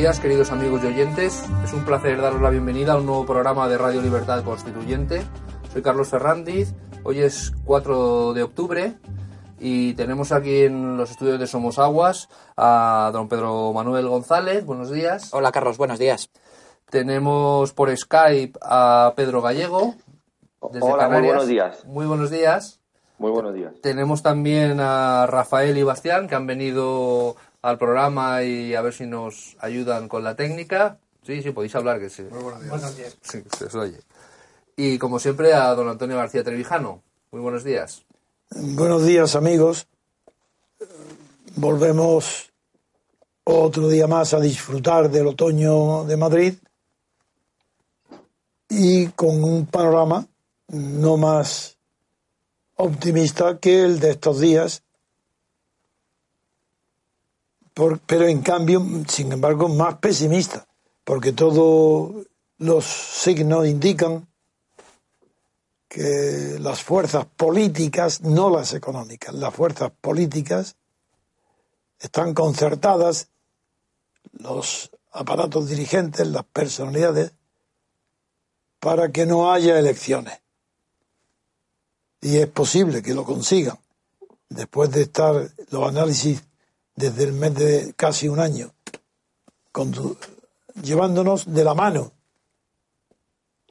buenos 0.00 0.16
días, 0.16 0.22
queridos 0.22 0.50
amigos 0.50 0.80
y 0.82 0.86
oyentes. 0.86 1.44
Es 1.62 1.74
un 1.74 1.84
placer 1.84 2.18
daros 2.22 2.40
la 2.40 2.48
bienvenida 2.48 2.94
a 2.94 2.96
un 2.96 3.04
nuevo 3.04 3.26
programa 3.26 3.68
de 3.68 3.76
Radio 3.76 4.00
Libertad 4.00 4.42
Constituyente. 4.42 5.20
Soy 5.70 5.82
Carlos 5.82 6.08
Ferrandiz. 6.08 6.72
Hoy 7.02 7.20
es 7.20 7.52
4 7.66 8.32
de 8.32 8.42
octubre 8.42 8.94
y 9.58 9.92
tenemos 9.92 10.32
aquí 10.32 10.62
en 10.62 10.96
los 10.96 11.10
estudios 11.10 11.38
de 11.38 11.46
Somos 11.46 11.78
Aguas 11.78 12.30
a 12.56 13.10
don 13.12 13.28
Pedro 13.28 13.74
Manuel 13.74 14.08
González. 14.08 14.64
Buenos 14.64 14.90
días. 14.90 15.34
Hola, 15.34 15.52
Carlos. 15.52 15.76
Buenos 15.76 15.98
días. 15.98 16.30
Tenemos 16.88 17.74
por 17.74 17.94
Skype 17.94 18.58
a 18.62 19.12
Pedro 19.14 19.42
Gallego. 19.42 19.96
Desde 20.72 20.90
Hola, 20.90 21.10
muy 21.10 21.26
buenos 21.26 21.46
días. 21.46 21.84
Muy 21.84 22.06
buenos 22.06 22.30
días. 22.30 22.80
Muy 23.18 23.32
buenos 23.32 23.52
días. 23.52 23.74
Tenemos 23.82 24.22
también 24.22 24.80
a 24.80 25.26
Rafael 25.26 25.76
y 25.76 25.82
Bastián 25.82 26.26
que 26.26 26.36
han 26.36 26.46
venido 26.46 27.36
al 27.62 27.78
programa 27.78 28.42
y 28.42 28.74
a 28.74 28.82
ver 28.82 28.92
si 28.92 29.06
nos 29.06 29.56
ayudan 29.60 30.08
con 30.08 30.24
la 30.24 30.36
técnica. 30.36 30.98
Sí, 31.22 31.42
sí, 31.42 31.50
podéis 31.50 31.74
hablar, 31.74 32.00
que 32.00 32.10
sí. 32.10 32.22
Muy 32.22 32.42
buenos 32.42 32.96
días. 32.96 33.16
Sí, 33.20 33.42
se 33.56 33.66
os 33.66 33.74
oye. 33.74 34.00
Y 34.76 34.98
como 34.98 35.18
siempre 35.18 35.52
a 35.52 35.74
don 35.74 35.88
Antonio 35.88 36.16
García 36.16 36.42
Trevijano. 36.42 37.02
Muy 37.30 37.40
buenos 37.40 37.64
días. 37.64 38.04
Buenos 38.50 39.04
días, 39.04 39.36
amigos. 39.36 39.86
Volvemos 41.56 42.50
otro 43.44 43.88
día 43.88 44.06
más 44.06 44.32
a 44.34 44.40
disfrutar 44.40 45.10
del 45.10 45.26
otoño 45.26 46.04
de 46.04 46.16
Madrid 46.16 46.54
y 48.68 49.08
con 49.08 49.42
un 49.42 49.66
panorama 49.66 50.26
no 50.68 51.16
más 51.16 51.76
optimista 52.76 53.58
que 53.58 53.82
el 53.82 54.00
de 54.00 54.10
estos 54.10 54.40
días, 54.40 54.82
pero 57.74 58.26
en 58.26 58.42
cambio, 58.42 58.84
sin 59.08 59.32
embargo, 59.32 59.68
más 59.68 59.96
pesimista, 59.96 60.66
porque 61.04 61.32
todos 61.32 62.26
los 62.58 62.84
signos 62.84 63.66
indican 63.66 64.28
que 65.88 66.58
las 66.60 66.82
fuerzas 66.82 67.26
políticas, 67.26 68.20
no 68.22 68.50
las 68.50 68.74
económicas, 68.74 69.34
las 69.34 69.52
fuerzas 69.52 69.90
políticas 70.00 70.76
están 71.98 72.32
concertadas, 72.34 73.28
los 74.32 74.90
aparatos 75.12 75.68
dirigentes, 75.68 76.26
las 76.28 76.44
personalidades, 76.44 77.32
para 78.78 79.10
que 79.10 79.26
no 79.26 79.52
haya 79.52 79.78
elecciones. 79.78 80.40
Y 82.20 82.36
es 82.36 82.46
posible 82.46 83.02
que 83.02 83.14
lo 83.14 83.24
consigan. 83.24 83.78
Después 84.48 84.90
de 84.90 85.02
estar 85.02 85.50
los 85.70 85.88
análisis 85.88 86.42
desde 87.00 87.24
el 87.24 87.32
mes 87.32 87.54
de 87.54 87.94
casi 87.96 88.28
un 88.28 88.38
año, 88.38 88.72
llevándonos 90.82 91.52
de 91.52 91.64
la 91.64 91.74
mano 91.74 92.12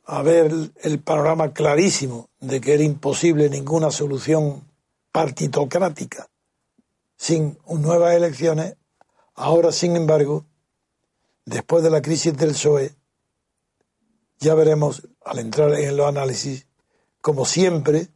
a 0.06 0.24
ver 0.24 0.52
el 0.82 1.00
panorama 1.00 1.54
clarísimo 1.54 2.30
de 2.40 2.60
que 2.60 2.74
era 2.74 2.84
imposible 2.84 3.48
ninguna 3.50 3.92
solución 3.92 4.68
partitocrática 5.12 6.28
sin 7.16 7.60
nuevas 7.68 8.16
elecciones, 8.16 8.76
ahora 9.36 9.72
sin 9.72 9.96
embargo, 9.96 10.46
después 11.46 11.84
de 11.84 11.92
la 11.92 12.02
crisis 12.02 12.36
del 12.36 12.52
PSOE, 12.52 12.96
ya 14.40 14.56
veremos 14.56 15.08
al 15.24 15.40
entrar 15.40 15.74
en 15.74 15.98
los 15.98 16.08
análisis, 16.08 16.66
como 17.22 17.46
siempre, 17.46 18.08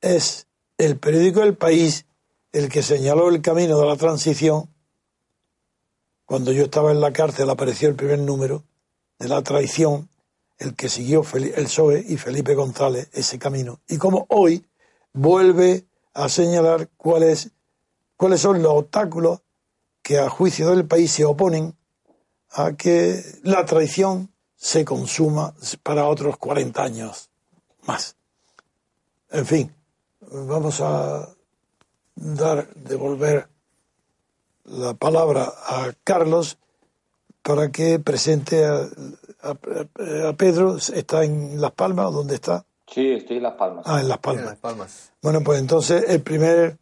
es 0.00 0.48
el 0.78 0.98
periódico 0.98 1.42
El 1.42 1.56
País 1.56 2.05
el 2.56 2.70
que 2.70 2.82
señaló 2.82 3.28
el 3.28 3.42
camino 3.42 3.78
de 3.78 3.86
la 3.86 3.96
transición. 3.96 4.70
Cuando 6.24 6.52
yo 6.52 6.64
estaba 6.64 6.90
en 6.90 7.02
la 7.02 7.12
cárcel 7.12 7.50
apareció 7.50 7.86
el 7.86 7.96
primer 7.96 8.18
número 8.18 8.64
de 9.18 9.28
la 9.28 9.42
traición, 9.42 10.08
el 10.56 10.74
que 10.74 10.88
siguió 10.88 11.22
el 11.34 11.66
PSOE 11.66 12.02
y 12.08 12.16
Felipe 12.16 12.54
González 12.54 13.10
ese 13.12 13.38
camino. 13.38 13.80
Y 13.86 13.98
como 13.98 14.24
hoy 14.30 14.64
vuelve 15.12 15.84
a 16.14 16.30
señalar 16.30 16.88
cuáles, 16.96 17.50
cuáles 18.16 18.40
son 18.40 18.62
los 18.62 18.72
obstáculos 18.72 19.42
que 20.00 20.18
a 20.18 20.30
juicio 20.30 20.70
del 20.70 20.86
país 20.86 21.12
se 21.12 21.26
oponen 21.26 21.76
a 22.52 22.72
que 22.72 23.22
la 23.42 23.66
traición 23.66 24.32
se 24.56 24.82
consuma 24.86 25.54
para 25.82 26.06
otros 26.06 26.38
40 26.38 26.82
años 26.82 27.28
más. 27.82 28.16
En 29.30 29.44
fin, 29.44 29.74
vamos 30.22 30.80
a 30.80 31.35
dar, 32.16 32.68
devolver 32.74 33.48
la 34.64 34.94
palabra 34.94 35.52
a 35.66 35.92
Carlos 36.02 36.58
para 37.42 37.70
que 37.70 38.00
presente 38.00 38.64
a, 38.66 38.88
Pedro. 40.36 40.76
¿Está 40.76 41.22
en 41.22 41.60
Las 41.60 41.72
Palmas? 41.72 42.12
¿Dónde 42.12 42.34
está? 42.34 42.66
Sí, 42.92 43.12
estoy 43.12 43.36
en 43.36 43.44
Las 43.44 43.54
Palmas. 43.54 43.84
Ah, 43.86 44.00
en 44.00 44.08
Las 44.08 44.18
Palmas. 44.18 45.12
Bueno, 45.22 45.42
pues 45.44 45.60
entonces 45.60 46.04
el 46.08 46.22
primer 46.22 46.78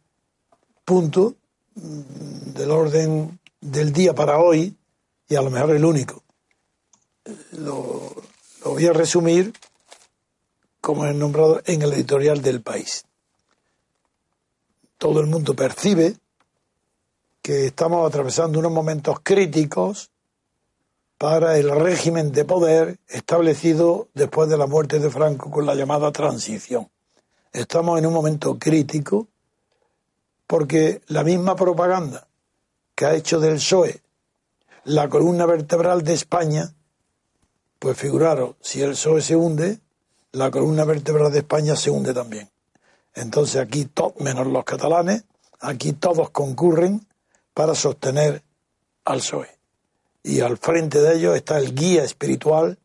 punto 0.83 1.35
del 1.75 2.71
orden 2.71 3.39
del 3.61 3.91
día 3.91 4.15
para 4.15 4.39
hoy, 4.39 4.75
y 5.27 5.35
a 5.35 5.41
lo 5.41 5.51
mejor 5.51 5.75
el 5.75 5.85
único, 5.85 6.23
lo, 7.51 8.15
voy 8.63 8.85
a 8.87 8.93
resumir 8.93 9.53
como 10.81 11.05
he 11.05 11.13
nombrado 11.13 11.61
en 11.65 11.81
el 11.81 11.93
editorial 11.93 12.41
del 12.41 12.61
país. 12.61 13.05
Todo 15.05 15.19
el 15.19 15.27
mundo 15.27 15.55
percibe 15.55 16.15
que 17.43 17.67
estamos 17.67 18.07
atravesando 18.07 18.57
unos 18.57 18.71
momentos 18.71 19.19
críticos 19.21 20.09
para 21.19 21.59
el 21.59 21.69
régimen 21.69 22.31
de 22.31 22.43
poder 22.43 22.97
establecido 23.07 24.07
después 24.15 24.49
de 24.49 24.57
la 24.57 24.65
muerte 24.65 24.97
de 24.97 25.11
Franco 25.11 25.51
con 25.51 25.67
la 25.67 25.75
llamada 25.75 26.11
transición. 26.11 26.89
Estamos 27.53 27.99
en 27.99 28.07
un 28.07 28.13
momento 28.13 28.57
crítico 28.57 29.27
porque 30.47 31.01
la 31.05 31.23
misma 31.23 31.55
propaganda 31.55 32.27
que 32.95 33.05
ha 33.05 33.13
hecho 33.13 33.39
del 33.39 33.57
PSOE 33.57 34.01
la 34.85 35.07
columna 35.07 35.45
vertebral 35.45 36.03
de 36.03 36.15
España 36.15 36.73
pues 37.77 37.95
figuraros, 37.95 38.55
si 38.59 38.81
el 38.81 38.93
PSOE 38.93 39.21
se 39.21 39.35
hunde, 39.35 39.81
la 40.31 40.49
columna 40.49 40.83
vertebral 40.83 41.31
de 41.31 41.37
España 41.37 41.75
se 41.75 41.91
hunde 41.91 42.11
también. 42.11 42.49
Entonces 43.15 43.61
aquí, 43.61 43.89
menos 44.19 44.45
los 44.47 44.63
catalanes, 44.65 45.23
aquí 45.59 45.93
todos 45.93 46.29
concurren 46.29 47.07
para 47.53 47.73
sostener 47.73 48.43
al 49.05 49.19
PSOE. 49.19 49.49
Y 50.23 50.41
al 50.41 50.57
frente 50.57 50.99
de 50.99 51.15
ellos 51.15 51.35
está 51.35 51.57
el 51.57 51.73
guía 51.73 52.03
espiritual, 52.03 52.77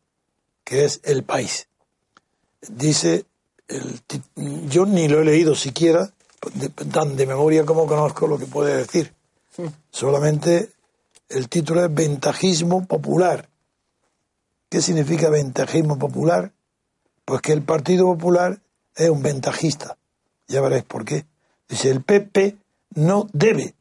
que 0.63 0.85
es 0.85 1.01
el 1.03 1.23
país. 1.23 1.67
Dice, 2.61 3.25
el, 3.67 4.01
yo 4.69 4.85
ni 4.85 5.07
lo 5.07 5.21
he 5.21 5.25
leído 5.25 5.55
siquiera, 5.55 6.13
tan 6.91 7.15
de 7.15 7.25
memoria 7.25 7.65
como 7.65 7.85
conozco 7.85 8.27
lo 8.27 8.37
que 8.37 8.45
puede 8.45 8.77
decir. 8.77 9.13
Solamente 9.91 10.71
el 11.29 11.49
título 11.49 11.83
es 11.85 11.93
Ventajismo 11.93 12.85
Popular. 12.85 13.49
¿Qué 14.69 14.81
significa 14.81 15.29
ventajismo 15.29 15.99
popular? 15.99 16.53
Pues 17.25 17.41
que 17.41 17.51
el 17.51 17.61
Partido 17.61 18.05
Popular 18.05 18.61
es 18.95 19.09
un 19.09 19.21
ventajista. 19.21 19.97
Ya 20.51 20.59
veréis 20.59 20.83
por 20.83 21.05
qué. 21.05 21.25
Dice, 21.69 21.89
el 21.89 22.03
PP 22.03 22.57
no 22.95 23.27
debe 23.31 23.73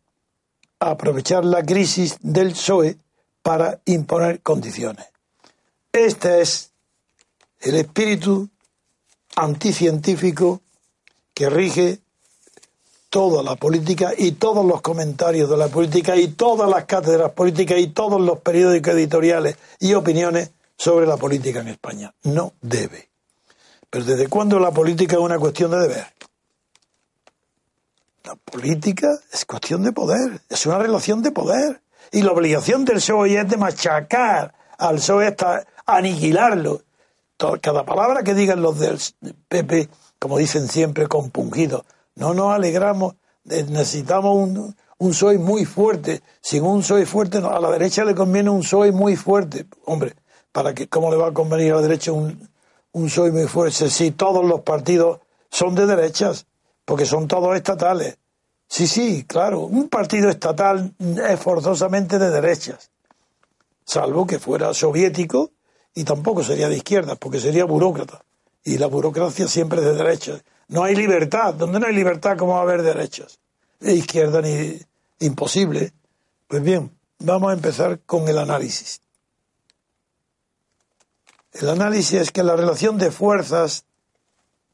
aprovechar 0.78 1.44
la 1.44 1.64
crisis 1.64 2.17
del 2.20 2.52
PSOE 2.52 2.96
para 3.43 3.81
imponer 3.87 4.40
condiciones. 4.40 5.06
Este 5.93 6.40
es 6.40 6.70
el 7.58 7.75
espíritu 7.75 8.49
anticientífico 9.34 10.61
que 11.34 11.50
rige 11.50 11.99
toda 13.08 13.43
la 13.43 13.56
política 13.56 14.12
y 14.17 14.32
todos 14.32 14.64
los 14.64 14.81
comentarios 14.81 15.50
de 15.50 15.56
la 15.56 15.67
política 15.67 16.14
y 16.14 16.28
todas 16.28 16.70
las 16.70 16.84
cátedras 16.84 17.32
políticas 17.32 17.81
y 17.81 17.88
todos 17.88 18.20
los 18.20 18.38
periódicos 18.38 18.94
editoriales 18.94 19.56
y 19.81 19.94
opiniones 19.94 20.50
sobre 20.76 21.06
la 21.06 21.17
política 21.17 21.61
en 21.61 21.69
España. 21.69 22.14
No 22.22 22.52
debe. 22.61 23.08
Pero 23.90 24.05
¿desde 24.05 24.28
cuándo 24.28 24.61
la 24.61 24.70
política 24.70 25.17
es 25.17 25.20
una 25.20 25.40
cuestión 25.40 25.72
de 25.72 25.81
deber? 25.81 26.06
La 28.25 28.34
política 28.37 29.08
es 29.32 29.44
cuestión 29.44 29.82
de 29.82 29.93
poder, 29.93 30.43
es 30.49 30.67
una 30.67 30.78
relación 30.78 31.22
de 31.22 31.31
poder. 31.31 31.81
Y 32.12 32.22
la 32.22 32.32
obligación 32.32 32.84
del 32.84 32.96
PSOE 32.96 33.38
es 33.38 33.49
de 33.49 33.56
machacar 33.56 34.55
al 34.78 34.96
PSOE 34.96 35.28
hasta 35.28 35.64
aniquilarlo. 35.87 36.82
Cada 37.62 37.84
palabra 37.84 38.22
que 38.22 38.34
digan 38.34 38.61
los 38.61 38.78
del 38.78 38.99
PP, 39.49 39.88
como 40.19 40.37
dicen 40.37 40.69
siempre, 40.69 41.06
compungidos. 41.06 41.84
No 42.14 42.34
nos 42.34 42.55
alegramos, 42.55 43.14
necesitamos 43.44 44.37
un, 44.37 44.76
un 44.99 45.11
PSOE 45.11 45.38
muy 45.38 45.64
fuerte. 45.64 46.20
Sin 46.43 46.64
un 46.64 46.81
PSOE 46.81 47.06
fuerte, 47.06 47.38
a 47.38 47.61
la 47.61 47.70
derecha 47.70 48.05
le 48.05 48.14
conviene 48.14 48.50
un 48.50 48.61
PSOE 48.61 48.93
muy 48.93 49.17
fuerte. 49.17 49.67
Hombre, 49.87 50.14
para 50.52 50.75
que 50.75 50.88
cómo 50.88 51.11
le 51.11 51.17
va 51.17 51.28
a 51.28 51.32
convenir 51.32 51.72
a 51.72 51.76
la 51.76 51.82
derecha 51.82 52.12
un, 52.12 52.50
un 52.93 53.06
PSOE 53.06 53.32
muy 53.32 53.46
fuerte 53.46 53.88
si 53.88 54.11
todos 54.11 54.44
los 54.44 54.61
partidos 54.61 55.20
son 55.50 55.75
de 55.75 55.87
derechas, 55.87 56.46
porque 56.90 57.06
son 57.06 57.28
todos 57.28 57.54
estatales. 57.54 58.19
Sí, 58.66 58.88
sí, 58.88 59.22
claro, 59.22 59.60
un 59.60 59.88
partido 59.88 60.28
estatal 60.28 60.92
es 60.98 61.38
forzosamente 61.38 62.19
de 62.19 62.31
derechas. 62.31 62.90
salvo 63.84 64.26
que 64.26 64.40
fuera 64.40 64.75
soviético 64.75 65.52
y 65.94 66.02
tampoco 66.02 66.42
sería 66.42 66.69
de 66.69 66.78
izquierda, 66.78 67.14
porque 67.14 67.38
sería 67.38 67.64
burócrata. 67.64 68.25
Y 68.64 68.76
la 68.78 68.88
burocracia 68.88 69.46
siempre 69.46 69.78
es 69.78 69.84
de 69.84 69.94
derecha. 69.94 70.42
No 70.66 70.82
hay 70.82 70.96
libertad. 70.96 71.54
Donde 71.54 71.78
no 71.78 71.87
hay 71.87 71.94
libertad, 71.94 72.37
¿cómo 72.37 72.54
va 72.54 72.58
a 72.58 72.62
haber 72.62 72.82
derechas? 72.82 73.38
De 73.78 73.94
izquierda 73.94 74.43
ni 74.43 74.76
imposible. 75.20 75.93
Pues 76.48 76.60
bien, 76.60 76.90
vamos 77.20 77.50
a 77.50 77.54
empezar 77.54 78.00
con 78.00 78.26
el 78.28 78.36
análisis. 78.36 79.00
El 81.52 81.69
análisis 81.69 82.20
es 82.20 82.32
que 82.32 82.43
la 82.43 82.56
relación 82.56 82.98
de 82.98 83.12
fuerzas 83.12 83.84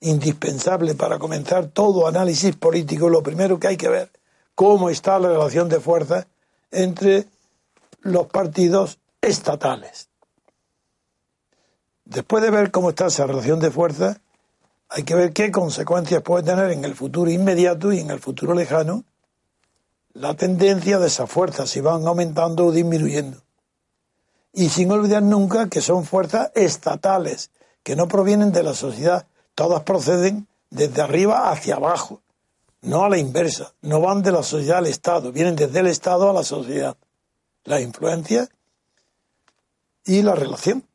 indispensable 0.01 0.95
para 0.95 1.19
comenzar 1.19 1.69
todo 1.69 2.07
análisis 2.07 2.55
político, 2.57 3.09
lo 3.09 3.23
primero 3.23 3.59
que 3.59 3.69
hay 3.69 3.77
que 3.77 3.89
ver 3.89 4.11
cómo 4.57 4.89
está 4.91 5.19
la 5.19 5.29
relación 5.29 5.69
de 5.69 5.81
fuerzas 5.81 6.27
entre 6.73 7.27
los 8.01 8.27
partidos 8.27 8.99
estatales. 9.21 10.09
Después 12.05 12.43
de 12.43 12.51
ver 12.51 12.71
cómo 12.71 12.91
está 12.91 13.07
esa 13.07 13.27
relación 13.27 13.61
de 13.61 13.71
fuerzas, 13.71 14.19
hay 14.89 15.03
que 15.03 15.15
ver 15.15 15.33
qué 15.33 15.51
consecuencias 15.53 16.23
puede 16.23 16.45
tener 16.45 16.71
en 16.71 16.85
el 16.85 16.95
futuro 16.95 17.31
inmediato 17.31 17.93
y 17.93 18.01
en 18.01 18.11
el 18.11 18.19
futuro 18.19 18.55
lejano 18.55 19.05
la 20.15 20.35
tendencia 20.35 20.99
de 20.99 21.09
esas 21.09 21.31
fuerzas, 21.31 21.69
si 21.69 21.81
van 21.81 22.07
aumentando 22.07 22.67
o 22.67 22.73
disminuyendo. 22.73 23.43
Y 24.55 24.71
sin 24.71 24.91
olvidar 24.91 25.23
nunca 25.23 25.69
que 25.69 25.83
son 25.83 26.07
fuerzas 26.07 26.51
estatales, 26.55 27.51
que 27.83 27.97
no 27.97 28.09
provienen 28.09 28.53
de 28.53 28.63
la 28.63 28.73
sociedad, 28.73 29.27
todas 29.57 29.83
proceden 29.83 30.47
desde 30.71 31.03
arriba 31.03 31.51
hacia 31.51 31.77
abajo, 31.77 32.23
no 32.83 33.05
a 33.05 33.09
la 33.09 33.19
inversa, 33.19 33.73
no 33.81 34.01
van 34.01 34.23
de 34.23 34.31
la 34.31 34.45
sociedad 34.45 34.79
al 34.79 34.87
Estado, 34.87 35.33
vienen 35.33 35.57
desde 35.57 35.81
el 35.81 35.89
Estado 35.89 36.31
a 36.31 36.33
la 36.33 36.45
sociedad. 36.45 36.97
La 37.65 37.81
influencia 37.81 38.49
y 40.05 40.23
la 40.23 40.37
relación. 40.37 40.87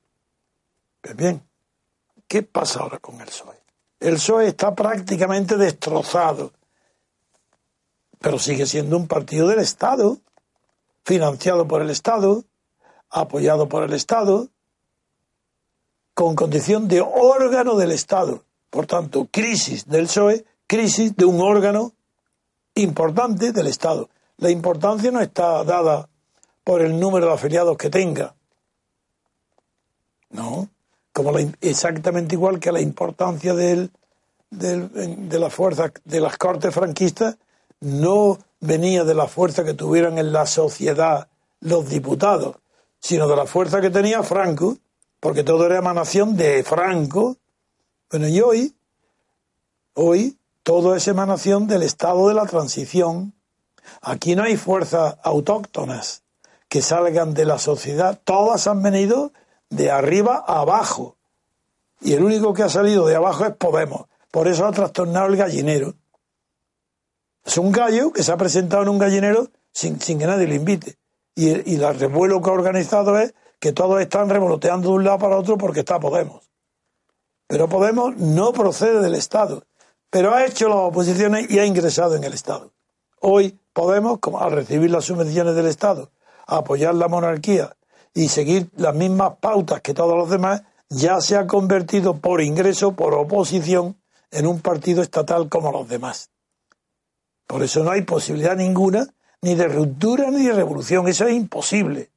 Pues 1.02 1.16
bien, 1.18 1.42
¿qué 2.28 2.44
pasa 2.44 2.80
ahora 2.80 3.00
con 3.00 3.20
el 3.20 3.28
PSOE? 3.28 3.60
El 4.00 4.14
PSOE 4.14 4.48
está 4.48 4.74
prácticamente 4.74 5.58
destrozado, 5.58 6.54
pero 8.20 8.40
sigue 8.40 8.66
siendo 8.68 8.96
un 8.96 9.08
partido 9.08 9.48
del 9.48 9.60
Estado, 9.60 10.20
financiado 11.04 11.68
por 11.68 11.82
el 11.82 11.90
Estado, 11.90 12.46
apoyado 13.10 13.68
por 13.68 13.84
el 13.84 13.94
Estado, 13.94 14.48
con 16.14 16.36
condición 16.36 16.88
de 16.88 17.02
órgano 17.02 17.76
del 17.76 17.92
Estado. 17.92 18.46
Por 18.72 18.88
tanto, 18.88 19.28
crisis 19.30 19.88
del 19.88 20.08
PSOE, 20.08 20.46
crisis 20.66 21.16
de 21.16 21.26
un 21.26 21.40
órgano 21.42 21.94
importante 22.74 23.52
del 23.52 23.68
Estado. 23.68 24.10
La 24.38 24.50
importancia 24.50 25.12
no 25.12 25.22
está 25.22 25.64
dada 25.64 26.10
por 26.64 26.82
el 26.82 27.00
número 27.00 27.28
de 27.28 27.34
afiliados 27.34 27.78
que 27.78 27.90
tenga. 27.92 28.34
No, 30.30 30.70
como 31.12 31.38
exactamente 31.60 32.36
igual 32.36 32.60
que 32.60 32.72
la 32.72 32.82
importancia 32.82 33.54
de 33.54 33.90
la 34.50 35.50
fuerza 35.50 35.92
de 36.06 36.22
las 36.22 36.38
cortes 36.38 36.74
franquistas 36.74 37.38
no 37.82 38.40
venía 38.62 39.04
de 39.04 39.16
la 39.16 39.28
fuerza 39.28 39.66
que 39.66 39.74
tuvieran 39.74 40.18
en 40.18 40.32
la 40.32 40.46
sociedad 40.46 41.28
los 41.60 41.90
diputados, 41.90 42.56
sino 43.00 43.28
de 43.28 43.36
la 43.36 43.46
fuerza 43.46 43.82
que 43.82 43.90
tenía 43.90 44.24
Franco, 44.24 44.78
porque 45.20 45.44
todo 45.44 45.66
era 45.66 45.80
emanación 45.80 46.38
de 46.38 46.64
Franco. 46.64 47.38
Bueno, 48.12 48.28
y 48.28 48.42
hoy, 48.42 48.76
hoy, 49.94 50.38
todo 50.64 50.96
es 50.96 51.08
emanación 51.08 51.68
del 51.68 51.82
estado 51.82 52.28
de 52.28 52.34
la 52.34 52.46
transición. 52.46 53.34
Aquí 54.02 54.36
no 54.36 54.44
hay 54.44 54.58
fuerzas 54.58 55.16
autóctonas 55.24 56.24
que 56.68 56.82
salgan 56.82 57.34
de 57.34 57.46
la 57.46 57.58
sociedad, 57.58 58.20
todas 58.22 58.68
han 58.68 58.84
venido 58.84 59.32
de 59.70 59.92
arriba 59.92 60.44
a 60.46 60.60
abajo. 60.60 61.16
Y 62.02 62.12
el 62.12 62.24
único 62.24 62.54
que 62.54 62.64
ha 62.64 62.70
salido 62.70 63.08
de 63.08 63.16
abajo 63.16 63.46
es 63.46 63.56
Podemos. 63.56 64.08
Por 64.30 64.50
eso 64.50 64.66
ha 64.66 64.74
trastornado 64.74 65.28
el 65.28 65.38
gallinero. 65.38 65.94
Es 67.46 67.58
un 67.58 67.72
gallo 67.72 68.12
que 68.12 68.24
se 68.24 68.34
ha 68.34 68.38
presentado 68.38 68.84
en 68.84 68.90
un 68.90 69.00
gallinero 69.00 69.48
sin, 69.72 69.98
que 69.98 70.28
nadie 70.28 70.48
le 70.48 70.56
invite. 70.56 70.98
Y, 71.34 71.72
y 71.72 71.82
el 71.82 71.98
revuelo 71.98 72.42
que 72.42 72.50
ha 72.50 72.54
organizado 72.54 73.18
es 73.18 73.34
que 73.60 73.72
todos 73.72 74.02
están 74.02 74.30
revoloteando 74.30 74.90
de 74.90 74.96
un 74.96 75.04
lado 75.06 75.20
para 75.20 75.38
otro 75.38 75.58
porque 75.58 75.80
está 75.80 75.98
Podemos. 75.98 76.51
Pero 77.52 77.68
Podemos 77.68 78.16
no 78.16 78.54
procede 78.54 79.02
del 79.02 79.14
Estado, 79.14 79.66
pero 80.10 80.34
ha 80.34 80.46
hecho 80.46 80.70
las 80.70 80.78
oposiciones 80.78 81.52
y 81.52 81.60
ha 81.60 81.66
ingresado 81.66 82.16
en 82.16 82.24
el 82.24 82.32
Estado. 82.32 82.72
Hoy 83.20 83.60
Podemos, 83.74 84.20
al 84.40 84.54
recibir 84.54 84.90
las 84.90 85.04
subvenciones 85.04 85.54
del 85.54 85.66
Estado, 85.66 86.12
apoyar 86.48 86.96
la 86.96 87.10
monarquía 87.10 87.76
y 88.14 88.30
seguir 88.30 88.70
las 88.78 88.96
mismas 88.96 89.34
pautas 89.42 89.82
que 89.82 89.94
todos 89.94 90.18
los 90.18 90.30
demás, 90.30 90.64
ya 90.88 91.20
se 91.20 91.36
ha 91.36 91.46
convertido 91.46 92.20
por 92.20 92.42
ingreso, 92.42 92.94
por 92.94 93.14
oposición, 93.16 94.02
en 94.32 94.48
un 94.48 94.62
partido 94.62 95.02
estatal 95.02 95.50
como 95.50 95.74
los 95.74 95.90
demás. 95.90 96.30
Por 97.48 97.64
eso 97.64 97.84
no 97.84 97.92
hay 97.92 98.04
posibilidad 98.04 98.56
ninguna 98.56 99.14
ni 99.42 99.56
de 99.56 99.68
ruptura 99.68 100.32
ni 100.32 100.46
de 100.46 100.54
revolución. 100.54 101.06
Eso 101.10 101.28
es 101.28 101.34
imposible. 101.34 102.12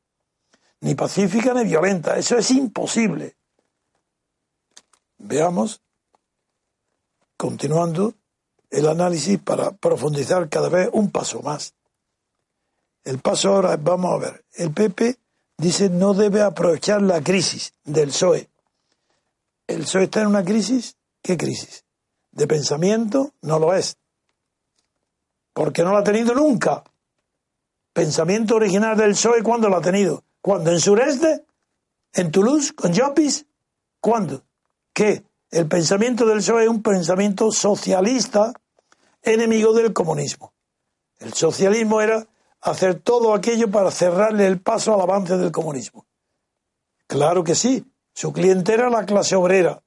Ni 0.80 0.94
pacífica 0.94 1.52
ni 1.54 1.64
violenta. 1.64 2.16
Eso 2.16 2.38
es 2.38 2.52
imposible. 2.52 3.34
Veamos, 5.26 5.80
continuando 7.38 8.12
el 8.68 8.86
análisis 8.86 9.38
para 9.38 9.70
profundizar 9.70 10.50
cada 10.50 10.68
vez 10.68 10.90
un 10.92 11.10
paso 11.10 11.40
más. 11.40 11.72
El 13.04 13.20
paso 13.20 13.54
ahora, 13.54 13.78
vamos 13.78 14.12
a 14.12 14.18
ver, 14.18 14.44
el 14.52 14.70
PP 14.74 15.16
dice 15.56 15.88
no 15.88 16.12
debe 16.12 16.42
aprovechar 16.42 17.00
la 17.00 17.22
crisis 17.22 17.72
del 17.84 18.08
PSOE. 18.08 18.50
¿El 19.66 19.84
PSOE 19.84 20.04
está 20.04 20.20
en 20.20 20.26
una 20.26 20.44
crisis? 20.44 20.98
¿Qué 21.22 21.38
crisis? 21.38 21.86
¿De 22.30 22.46
pensamiento? 22.46 23.32
No 23.40 23.58
lo 23.58 23.74
es. 23.74 23.96
Porque 25.54 25.84
no 25.84 25.92
lo 25.92 25.98
ha 25.98 26.04
tenido 26.04 26.34
nunca. 26.34 26.84
Pensamiento 27.94 28.56
original 28.56 28.94
del 28.94 29.12
PSOE, 29.12 29.42
¿cuándo 29.42 29.70
lo 29.70 29.78
ha 29.78 29.80
tenido? 29.80 30.22
¿Cuándo? 30.42 30.70
¿En 30.70 30.80
sureste? 30.80 31.46
¿En 32.12 32.30
Toulouse? 32.30 32.74
¿Con 32.74 32.92
Llopis? 32.92 33.46
¿Cuándo? 34.00 34.44
¿Qué? 34.94 35.24
El 35.50 35.66
pensamiento 35.66 36.24
del 36.24 36.38
PSOE 36.38 36.64
es 36.64 36.68
un 36.68 36.82
pensamiento 36.82 37.50
socialista 37.50 38.52
enemigo 39.22 39.72
del 39.72 39.92
comunismo. 39.92 40.54
El 41.18 41.34
socialismo 41.34 42.00
era 42.00 42.26
hacer 42.60 43.00
todo 43.00 43.34
aquello 43.34 43.70
para 43.70 43.90
cerrarle 43.90 44.46
el 44.46 44.60
paso 44.60 44.94
al 44.94 45.00
avance 45.00 45.36
del 45.36 45.52
comunismo. 45.52 46.06
Claro 47.06 47.44
que 47.44 47.54
sí, 47.54 47.84
su 48.14 48.32
cliente 48.32 48.72
era 48.72 48.88
la 48.88 49.04
clase 49.04 49.36
obrera. 49.36 49.82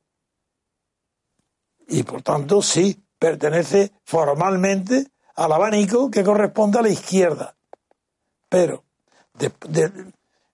Y 1.88 2.04
por 2.04 2.22
tanto, 2.22 2.62
sí, 2.62 3.02
pertenece 3.18 3.94
formalmente 4.04 5.08
al 5.36 5.52
abanico 5.54 6.12
que 6.12 6.24
corresponde 6.24 6.80
a 6.80 6.82
la 6.82 6.90
izquierda. 6.90 7.56
Pero 8.50 8.84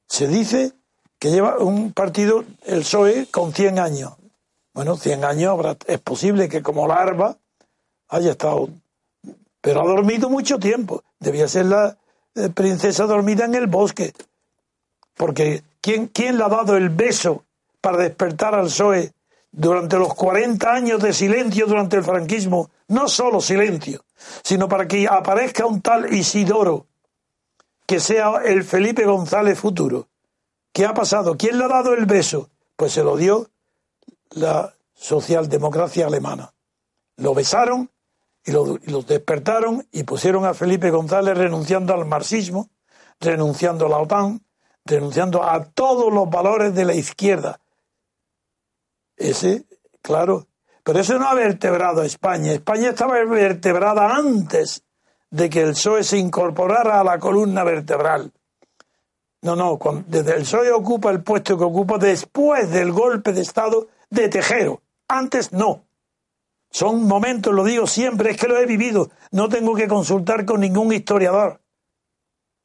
se 0.08 0.28
dice 0.28 0.74
que 1.18 1.32
lleva 1.32 1.58
un 1.58 1.94
partido, 1.94 2.46
el 2.64 2.82
PSOE, 2.82 3.28
con 3.32 3.54
100 3.54 3.80
años. 3.80 4.14
Bueno, 4.74 4.98
100 4.98 5.24
años 5.24 5.78
es 5.86 6.00
posible 6.00 6.50
que 6.50 6.64
como 6.64 6.88
larva 6.88 7.38
haya 8.10 8.32
estado, 8.32 8.70
pero 9.62 9.82
ha 9.82 9.86
dormido 9.86 10.30
mucho 10.30 10.58
tiempo. 10.58 11.04
Debía 11.20 11.48
ser 11.48 11.66
la, 11.68 11.98
eh, 12.36 12.50
princesa 12.50 13.06
dormida 13.06 13.46
en 13.46 13.54
el 13.54 13.68
bosque. 13.68 14.14
Porque 15.16 15.64
¿quién, 15.80 16.08
¿quién 16.08 16.38
le 16.38 16.44
ha 16.44 16.50
dado 16.50 16.76
el 16.76 16.90
beso 16.90 17.44
para 17.80 17.98
despertar 17.98 18.56
al 18.56 18.66
PSOE 18.66 19.14
durante 19.52 19.98
los 19.98 20.16
40 20.16 20.74
años 20.74 21.02
de 21.02 21.14
silencio 21.14 21.68
durante 21.68 21.98
el 21.98 22.04
franquismo? 22.04 22.72
No 22.88 23.08
solo 23.08 23.40
silencio, 23.40 24.04
sino 24.44 24.68
para 24.68 24.88
que 24.88 25.08
aparezca 25.08 25.68
un 25.68 25.82
tal 25.82 26.12
Isidoro, 26.12 26.88
que 27.86 28.00
sea 28.00 28.42
el 28.44 28.64
Felipe 28.64 29.06
González 29.06 29.60
futuro. 29.60 30.08
¿Qué 30.72 30.86
ha 30.86 30.96
pasado? 30.96 31.38
¿Quién 31.38 31.60
le 31.60 31.66
ha 31.66 31.68
dado 31.68 31.94
el 31.94 32.08
beso? 32.08 32.50
Pues 32.76 32.94
se 32.94 33.04
lo 33.04 33.16
dio 33.16 33.48
la 34.36 34.74
socialdemocracia 34.94 36.08
alemana. 36.08 36.54
Lo 37.18 37.34
besaron 37.34 37.90
y, 38.46 38.52
los 38.52 39.08
despertaron 39.08 39.88
y 39.92 40.04
pusieron 40.04 40.46
a 40.46 40.54
Felipe 40.54 40.90
González 40.90 41.38
renunciando 41.38 41.94
al 41.94 42.06
marxismo, 42.06 42.70
renunciando 43.20 43.86
a 43.86 43.90
la 43.90 43.98
OTAN, 44.00 44.42
renunciando 44.86 45.44
a 45.44 45.64
todos 45.66 46.12
los 46.12 46.30
valores 46.30 46.74
de 46.76 46.86
la 46.86 46.94
izquierda. 46.94 47.60
Ese, 49.16 49.66
claro, 50.02 50.48
pero 50.84 51.00
eso 51.00 51.18
no 51.18 51.28
ha 51.28 51.34
vertebrado 51.34 52.02
a 52.02 52.06
España. 52.06 52.52
España 52.52 52.90
estaba 52.90 53.24
vertebrada 53.24 54.16
antes 54.16 54.84
de 55.30 55.50
que 55.50 55.62
el 55.62 55.72
PSOE 55.72 56.04
se 56.04 56.18
incorporara 56.18 57.00
a 57.00 57.04
la 57.04 57.20
columna 57.20 57.64
vertebral. 57.64 58.32
No, 59.42 59.56
no, 59.56 59.80
desde 60.08 60.36
el 60.36 60.44
PSOE 60.44 60.72
ocupa 60.72 61.12
el 61.12 61.24
puesto 61.24 61.58
que 61.58 61.64
ocupa 61.64 61.98
después 61.98 62.70
del 62.70 62.92
golpe 62.92 63.34
de 63.34 63.42
Estado 63.42 63.88
de 64.14 64.30
Tejero. 64.30 64.82
Antes 65.08 65.52
no. 65.52 65.86
Son 66.70 67.04
momentos, 67.04 67.54
lo 67.54 67.64
digo 67.64 67.88
siempre, 67.88 68.32
es 68.32 68.38
que 68.38 68.48
lo 68.48 68.58
he 68.58 68.66
vivido. 68.66 69.10
No 69.32 69.50
tengo 69.50 69.76
que 69.76 69.88
consultar 69.88 70.46
con 70.46 70.62
ningún 70.62 70.94
historiador. 70.94 71.60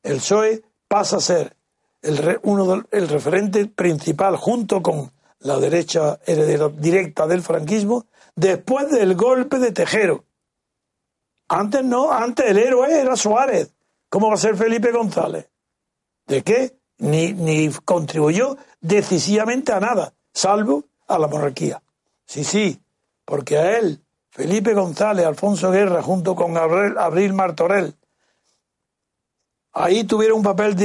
El 0.02 0.16
PSOE 0.16 0.62
pasa 0.86 1.16
a 1.16 1.20
ser 1.20 1.56
el, 2.02 2.38
uno 2.42 2.84
el 2.90 3.08
referente 3.08 3.66
principal 3.66 4.36
junto 4.36 4.82
con 4.82 5.12
la 5.40 5.58
derecha 5.58 6.18
heredera 6.26 6.68
directa 6.68 7.26
del 7.26 7.42
franquismo, 7.42 8.06
después 8.34 8.90
del 8.90 9.14
golpe 9.14 9.58
de 9.58 9.72
Tejero. 9.72 10.24
Antes 11.48 11.84
no, 11.84 12.12
antes 12.12 12.46
el 12.46 12.58
héroe 12.58 13.00
era 13.00 13.16
Suárez. 13.16 13.72
¿Cómo 14.08 14.28
va 14.28 14.34
a 14.34 14.38
ser 14.38 14.56
Felipe 14.56 14.90
González? 14.90 15.48
¿De 16.26 16.42
qué? 16.42 16.78
Ni, 16.98 17.32
ni 17.32 17.70
contribuyó 17.84 18.56
decisivamente 18.80 19.72
a 19.72 19.80
nada, 19.80 20.14
salvo 20.32 20.87
a 21.08 21.18
la 21.18 21.26
monarquía. 21.26 21.82
Sí, 22.24 22.44
sí, 22.44 22.80
porque 23.24 23.58
a 23.58 23.78
él, 23.78 24.00
Felipe 24.30 24.74
González, 24.74 25.26
Alfonso 25.26 25.70
Guerra, 25.70 26.02
junto 26.02 26.36
con 26.36 26.56
Abril 26.56 27.32
Martorell, 27.32 27.94
ahí 29.72 30.04
tuvieron 30.04 30.38
un 30.38 30.44
papel 30.44 30.76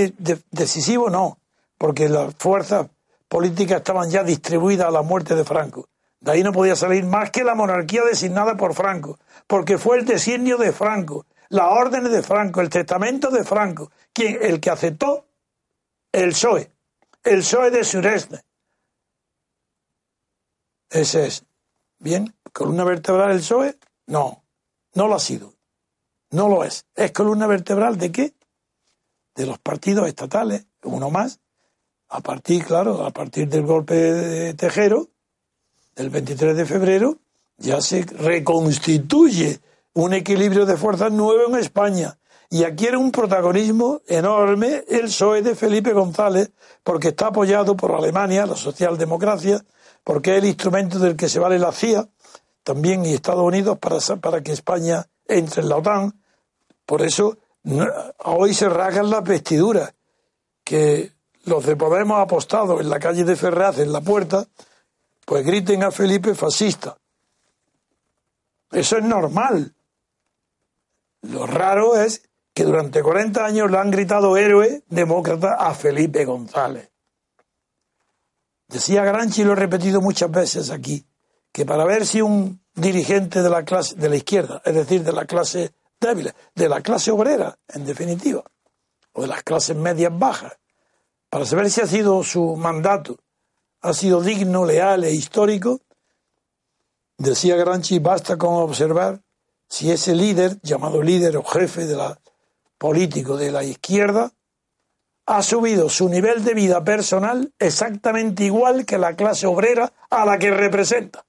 decisivo, 0.51 1.09
no, 1.09 1.37
porque 1.77 2.09
las 2.09 2.33
fuerzas 2.35 2.87
políticas 3.27 3.77
estaban 3.77 4.09
ya 4.09 4.23
distribuidas 4.23 4.87
a 4.87 4.91
la 4.91 5.01
muerte 5.01 5.35
de 5.35 5.43
Franco. 5.43 5.89
De 6.19 6.31
ahí 6.31 6.43
no 6.43 6.53
podía 6.53 6.75
salir 6.75 7.05
más 7.05 7.31
que 7.31 7.43
la 7.43 7.55
monarquía 7.55 8.03
designada 8.03 8.55
por 8.55 8.73
Franco, 8.73 9.19
porque 9.45 9.77
fue 9.77 9.97
el 9.97 10.05
designio 10.05 10.57
de 10.57 10.71
Franco, 10.71 11.25
las 11.49 11.67
órdenes 11.69 12.11
de 12.11 12.23
Franco, 12.23 12.61
el 12.61 12.69
testamento 12.69 13.29
de 13.29 13.43
Franco, 13.43 13.91
quien, 14.13 14.37
el 14.41 14.59
que 14.61 14.69
aceptó 14.69 15.25
el 16.13 16.29
PSOE, 16.29 16.71
el 17.23 17.39
PSOE 17.39 17.71
de 17.71 17.83
Sureste. 17.83 18.41
Ese 20.93 21.25
es. 21.25 21.43
Bien, 21.97 22.35
columna 22.53 22.83
vertebral 22.83 23.31
el 23.31 23.39
PSOE, 23.39 23.77
no, 24.05 24.43
no 24.93 25.07
lo 25.07 25.15
ha 25.15 25.19
sido. 25.19 25.53
No 26.29 26.47
lo 26.47 26.63
es. 26.63 26.85
¿Es 26.95 27.11
columna 27.11 27.47
vertebral 27.47 27.97
de 27.97 28.11
qué? 28.11 28.33
De 29.35 29.47
los 29.47 29.57
partidos 29.57 30.07
estatales, 30.07 30.67
uno 30.83 31.09
más. 31.09 31.39
A 32.09 32.21
partir, 32.21 32.63
claro, 32.63 33.05
a 33.05 33.11
partir 33.11 33.49
del 33.49 33.63
golpe 33.63 33.95
de 33.95 34.53
Tejero, 34.53 35.09
del 35.95 36.11
23 36.11 36.55
de 36.55 36.65
febrero, 36.65 37.17
ya 37.57 37.81
se 37.81 38.03
reconstituye 38.03 39.59
un 39.93 40.13
equilibrio 40.13 40.67
de 40.67 40.77
fuerzas 40.77 41.11
nuevo 41.11 41.55
en 41.55 41.59
España. 41.59 42.19
Y 42.53 42.65
adquiere 42.65 42.97
un 42.97 43.11
protagonismo 43.11 44.01
enorme 44.05 44.83
el 44.87 45.05
PSOE 45.05 45.41
de 45.41 45.55
Felipe 45.55 45.91
González, 45.91 46.51
porque 46.83 47.07
está 47.07 47.29
apoyado 47.29 47.75
por 47.75 47.91
Alemania, 47.95 48.45
la 48.45 48.55
socialdemocracia, 48.55 49.65
porque 50.03 50.33
es 50.33 50.43
el 50.43 50.49
instrumento 50.49 50.99
del 50.99 51.15
que 51.15 51.29
se 51.29 51.39
vale 51.39 51.57
la 51.57 51.71
CIA, 51.71 52.07
también 52.61 53.07
y 53.07 53.15
Estados 53.15 53.43
Unidos, 53.43 53.79
para, 53.79 53.97
para 54.17 54.43
que 54.43 54.51
España 54.51 55.03
entre 55.27 55.63
en 55.63 55.69
la 55.69 55.77
OTAN. 55.77 56.21
Por 56.85 57.01
eso 57.01 57.39
hoy 58.19 58.53
se 58.53 58.69
rasgan 58.69 59.09
las 59.09 59.23
vestiduras, 59.23 59.91
que 60.63 61.11
los 61.45 61.65
de 61.65 61.75
Podemos 61.75 62.19
apostados 62.19 62.79
en 62.81 62.87
la 62.91 62.99
calle 62.99 63.23
de 63.23 63.35
Ferraz, 63.35 63.79
en 63.79 63.91
la 63.91 64.01
puerta, 64.01 64.45
pues 65.25 65.43
griten 65.43 65.81
a 65.81 65.89
Felipe 65.89 66.35
fascista. 66.35 66.99
Eso 68.69 68.97
es 68.97 69.03
normal. 69.03 69.73
Lo 71.23 71.47
raro 71.47 71.95
es 71.95 72.29
que 72.53 72.63
durante 72.63 73.01
40 73.01 73.43
años 73.43 73.71
le 73.71 73.77
han 73.77 73.91
gritado 73.91 74.37
héroe 74.37 74.83
demócrata 74.87 75.55
a 75.55 75.73
Felipe 75.73 76.25
González. 76.25 76.91
Decía 78.67 79.03
Granchi, 79.03 79.41
y 79.41 79.45
lo 79.45 79.53
he 79.53 79.55
repetido 79.55 80.01
muchas 80.01 80.31
veces 80.31 80.69
aquí, 80.69 81.05
que 81.51 81.65
para 81.65 81.85
ver 81.85 82.05
si 82.05 82.21
un 82.21 82.61
dirigente 82.73 83.41
de 83.41 83.49
la 83.49 83.63
clase 83.63 83.95
de 83.95 84.09
la 84.09 84.15
izquierda, 84.15 84.61
es 84.65 84.73
decir, 84.73 85.03
de 85.03 85.11
la 85.11 85.25
clase 85.25 85.73
débil, 85.99 86.33
de 86.55 86.69
la 86.69 86.81
clase 86.81 87.11
obrera, 87.11 87.57
en 87.67 87.85
definitiva, 87.85 88.43
o 89.13 89.21
de 89.21 89.27
las 89.27 89.43
clases 89.43 89.75
medias 89.75 90.11
bajas, 90.17 90.57
para 91.29 91.45
saber 91.45 91.69
si 91.69 91.81
ha 91.81 91.87
sido 91.87 92.23
su 92.23 92.55
mandato 92.55 93.17
ha 93.83 93.93
sido 93.93 94.21
digno, 94.21 94.65
leal 94.65 95.03
e 95.03 95.11
histórico, 95.11 95.81
decía 97.17 97.57
Granchi, 97.57 97.99
basta 97.99 98.37
con 98.37 98.55
observar 98.55 99.21
si 99.67 99.91
ese 99.91 100.15
líder, 100.15 100.59
llamado 100.61 101.01
líder 101.01 101.35
o 101.37 101.43
jefe 101.43 101.85
de 101.85 101.97
la, 101.97 102.17
político 102.83 103.37
de 103.37 103.49
la 103.49 103.63
izquierda, 103.63 104.33
ha 105.25 105.41
subido 105.41 105.87
su 105.87 106.09
nivel 106.09 106.43
de 106.43 106.53
vida 106.53 106.83
personal 106.83 107.53
exactamente 107.57 108.43
igual 108.43 108.85
que 108.85 108.97
la 108.97 109.15
clase 109.15 109.47
obrera 109.47 109.93
a 110.09 110.25
la 110.25 110.37
que 110.37 110.51
representa. 110.51 111.23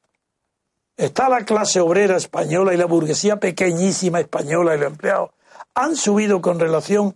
Está 0.96 1.28
la 1.28 1.44
clase 1.44 1.78
obrera 1.78 2.16
española 2.16 2.74
y 2.74 2.76
la 2.76 2.86
burguesía 2.86 3.36
pequeñísima 3.38 4.18
española 4.18 4.74
y 4.74 4.78
los 4.78 4.88
empleados. 4.88 5.30
Han 5.76 5.94
subido 5.94 6.40
con 6.40 6.58
relación 6.58 7.14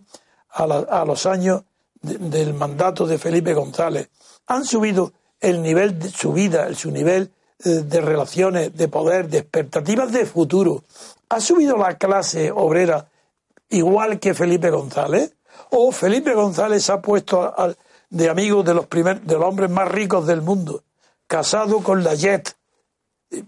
a, 0.51 1.03
los 1.03 1.25
años 1.25 1.63
del 2.01 2.53
mandato 2.53 3.05
de 3.05 3.17
Felipe 3.17 3.53
González. 3.53 4.09
Han 4.47 4.63
subido 4.63 5.11
el 5.41 5.61
nivel 5.61 5.99
de 5.99 6.11
su 6.11 6.31
vida, 6.31 6.73
su 6.75 6.91
nivel 6.91 7.33
eh, 7.65 7.69
de 7.83 7.99
relaciones, 7.99 8.73
de 8.73 8.87
poder, 8.87 9.27
de 9.27 9.39
expectativas 9.39 10.13
de 10.13 10.25
futuro. 10.25 10.85
¿Ha 11.27 11.41
subido 11.41 11.75
la 11.75 11.97
clase 11.97 12.51
obrera 12.51 13.08
igual 13.69 14.19
que 14.19 14.33
Felipe 14.33 14.69
González? 14.69 15.35
¿O 15.71 15.91
Felipe 15.91 16.33
González 16.33 16.83
se 16.83 16.91
ha 16.91 17.01
puesto 17.01 17.53
de 18.09 18.29
amigo 18.29 18.63
de 18.63 18.73
los, 18.73 18.87
primer, 18.87 19.21
de 19.21 19.35
los 19.35 19.43
hombres 19.43 19.69
más 19.69 19.89
ricos 19.89 20.25
del 20.25 20.41
mundo, 20.41 20.83
casado 21.27 21.81
con 21.83 22.03
la 22.03 22.15
Jet, 22.15 22.55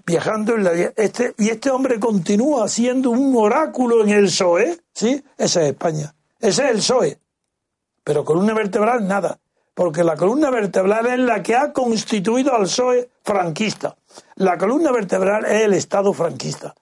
viajando 0.05 0.55
en 0.55 0.63
la 0.63 0.73
Jet? 0.73 0.93
Este, 0.97 1.33
y 1.37 1.49
este 1.49 1.69
hombre 1.69 1.99
continúa 1.99 2.67
siendo 2.67 3.11
un 3.11 3.35
oráculo 3.35 4.03
en 4.03 4.09
el 4.09 4.25
PSOE, 4.25 4.79
¿sí? 4.93 5.23
Esa 5.37 5.61
es 5.61 5.69
España. 5.69 6.13
Ese 6.39 6.65
es 6.65 6.69
el 6.69 6.77
PSOE. 6.77 7.19
Pero 8.03 8.25
con 8.25 8.37
una 8.37 8.53
vertebral 8.53 9.07
nada 9.07 9.39
porque 9.73 10.03
la 10.03 10.15
columna 10.15 10.49
vertebral 10.49 11.07
es 11.07 11.19
la 11.19 11.41
que 11.41 11.55
ha 11.55 11.71
constituido 11.71 12.53
al 12.53 12.63
PSOE 12.63 13.09
franquista. 13.23 13.95
La 14.35 14.57
columna 14.57 14.91
vertebral 14.91 15.45
es 15.45 15.63
el 15.63 15.73
Estado 15.73 16.13
franquista. 16.13 16.75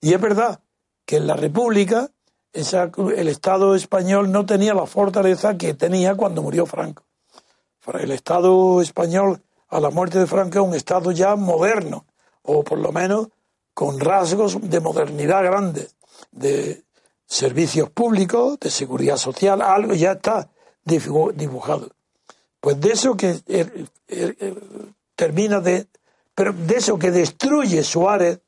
Y 0.00 0.14
es 0.14 0.20
verdad 0.20 0.60
que 1.04 1.16
en 1.16 1.26
la 1.26 1.34
República 1.34 2.10
el 2.54 3.28
Estado 3.28 3.74
español 3.74 4.30
no 4.30 4.46
tenía 4.46 4.74
la 4.74 4.86
fortaleza 4.86 5.56
que 5.56 5.74
tenía 5.74 6.14
cuando 6.14 6.42
murió 6.42 6.66
Franco. 6.66 7.04
El 7.92 8.12
Estado 8.12 8.80
español 8.80 9.42
a 9.68 9.80
la 9.80 9.90
muerte 9.90 10.18
de 10.18 10.26
Franco 10.26 10.60
es 10.60 10.64
un 10.64 10.74
Estado 10.74 11.10
ya 11.10 11.36
moderno, 11.36 12.06
o 12.42 12.62
por 12.62 12.78
lo 12.78 12.92
menos 12.92 13.28
con 13.74 13.98
rasgos 13.98 14.58
de 14.62 14.80
modernidad 14.80 15.42
grandes, 15.42 15.96
de 16.30 16.84
servicios 17.26 17.90
públicos, 17.90 18.58
de 18.60 18.70
seguridad 18.70 19.16
social, 19.16 19.60
algo 19.60 19.94
ya 19.94 20.12
está 20.12 20.48
dibujado. 20.84 21.90
Pues 22.60 22.80
de 22.80 22.92
eso 22.92 23.16
que 23.16 23.40
eh, 23.46 23.86
eh, 24.08 24.54
termina 25.16 25.60
de. 25.60 25.88
Pero 26.34 26.52
de 26.52 26.76
eso 26.76 26.98
que 26.98 27.10
destruye 27.10 27.82
Suárez 27.82 28.40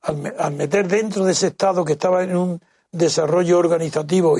al, 0.00 0.52
meter 0.54 0.88
dentro 0.88 1.24
de 1.24 1.32
ese 1.32 1.48
Estado 1.48 1.84
que 1.84 1.92
estaba 1.92 2.24
en 2.24 2.36
un 2.36 2.60
desarrollo 2.92 3.58
organizativo 3.58 4.36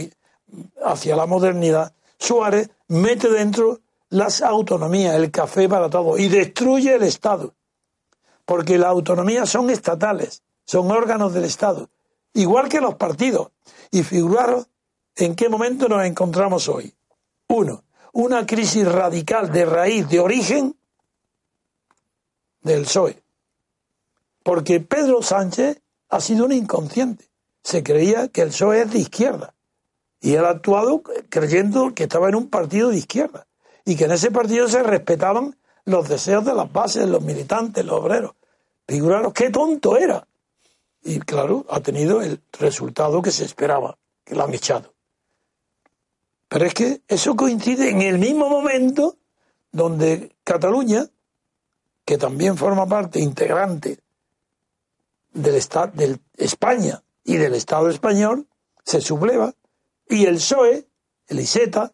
hacia 0.85 1.17
la 1.17 1.27
modernidad, 1.27 1.93
Suárez 2.19 2.71
mete 2.89 3.29
dentro 3.29 3.81
las 4.11 4.43
autonomías, 4.43 5.17
el 5.17 5.31
café 5.31 5.69
para 5.69 5.89
todo, 5.89 6.19
y 6.19 6.29
destruye 6.29 6.95
el 6.95 7.03
Estado. 7.03 7.55
Porque 8.45 8.79
las 8.79 8.91
autonomías 8.91 9.49
son 9.49 9.71
estatales, 9.71 10.43
son 10.65 10.91
órganos 10.91 11.33
del 11.33 11.45
Estado, 11.45 11.89
igual 12.35 12.69
que 12.69 12.81
los 12.81 12.95
partidos. 12.97 13.51
Y 13.91 14.03
figuraros 14.03 14.67
en 15.17 15.35
qué 15.35 15.49
momento 15.49 15.89
nos 15.89 16.05
encontramos 16.05 16.69
hoy. 16.69 16.95
Uno, 17.49 17.85
una 18.13 18.47
crisis 18.47 18.87
radical 18.87 19.51
de 19.51 19.65
raíz, 19.65 20.09
de 20.09 20.21
origen 20.21 20.77
del 22.63 22.83
PSOE. 22.83 23.23
Porque 24.43 24.81
Pedro 24.81 25.23
Sánchez 25.23 25.81
ha 26.11 26.21
sido 26.21 26.45
un 26.45 26.53
inconsciente. 26.53 27.32
Se 27.63 27.83
creía 27.83 28.29
que 28.29 28.43
el 28.43 28.49
PSOE 28.49 28.83
es 28.83 28.93
de 28.93 28.99
izquierda. 28.99 29.55
Y 30.21 30.35
él 30.35 30.45
ha 30.45 30.51
actuado 30.51 31.03
creyendo 31.29 31.95
que 31.95 32.05
estaba 32.05 32.29
en 32.29 32.37
un 32.37 32.49
partido 32.49 32.91
de 32.91 32.99
izquierda. 32.99 33.47
Y 33.85 33.97
que 33.97 34.05
en 34.05 34.13
ese 34.13 34.31
partido 34.31 34.69
se 34.69 34.83
respetaban 34.83 35.57
los 35.85 36.09
deseos 36.09 36.45
de 36.45 36.55
las 36.55 36.73
bases, 36.73 37.09
los 37.09 37.23
militantes, 37.23 37.85
los 37.85 38.01
obreros. 38.01 38.33
Figuraros 38.87 39.33
qué 39.33 39.51
tonto 39.51 39.97
era. 39.97 40.27
Y 41.03 41.19
claro, 41.21 41.67
ha 41.69 41.81
tenido 41.81 42.23
el 42.23 42.41
resultado 42.53 43.21
que 43.23 43.33
se 43.33 43.45
esperaba, 43.45 43.99
que 44.25 44.37
lo 44.37 44.45
han 44.45 44.55
echado. 44.55 44.95
Pero 46.49 46.67
es 46.67 46.75
que 46.75 47.03
eso 47.09 47.35
coincide 47.35 47.91
en 47.91 48.03
el 48.03 48.19
mismo 48.19 48.49
momento 48.49 49.17
donde 49.73 50.37
Cataluña, 50.45 51.07
que 52.05 52.19
también 52.19 52.57
forma 52.57 52.87
parte 52.87 53.19
integrante 53.19 53.99
del 55.33 55.55
Estado 55.55 55.93
de 55.95 56.19
España 56.37 57.03
y 57.25 57.37
del 57.37 57.55
Estado 57.55 57.89
español, 57.89 58.49
se 58.85 59.01
subleva 59.01 59.55
y 60.09 60.27
el 60.27 60.37
PSOE, 60.37 60.87
el 61.29 61.41
ISETA, 61.41 61.93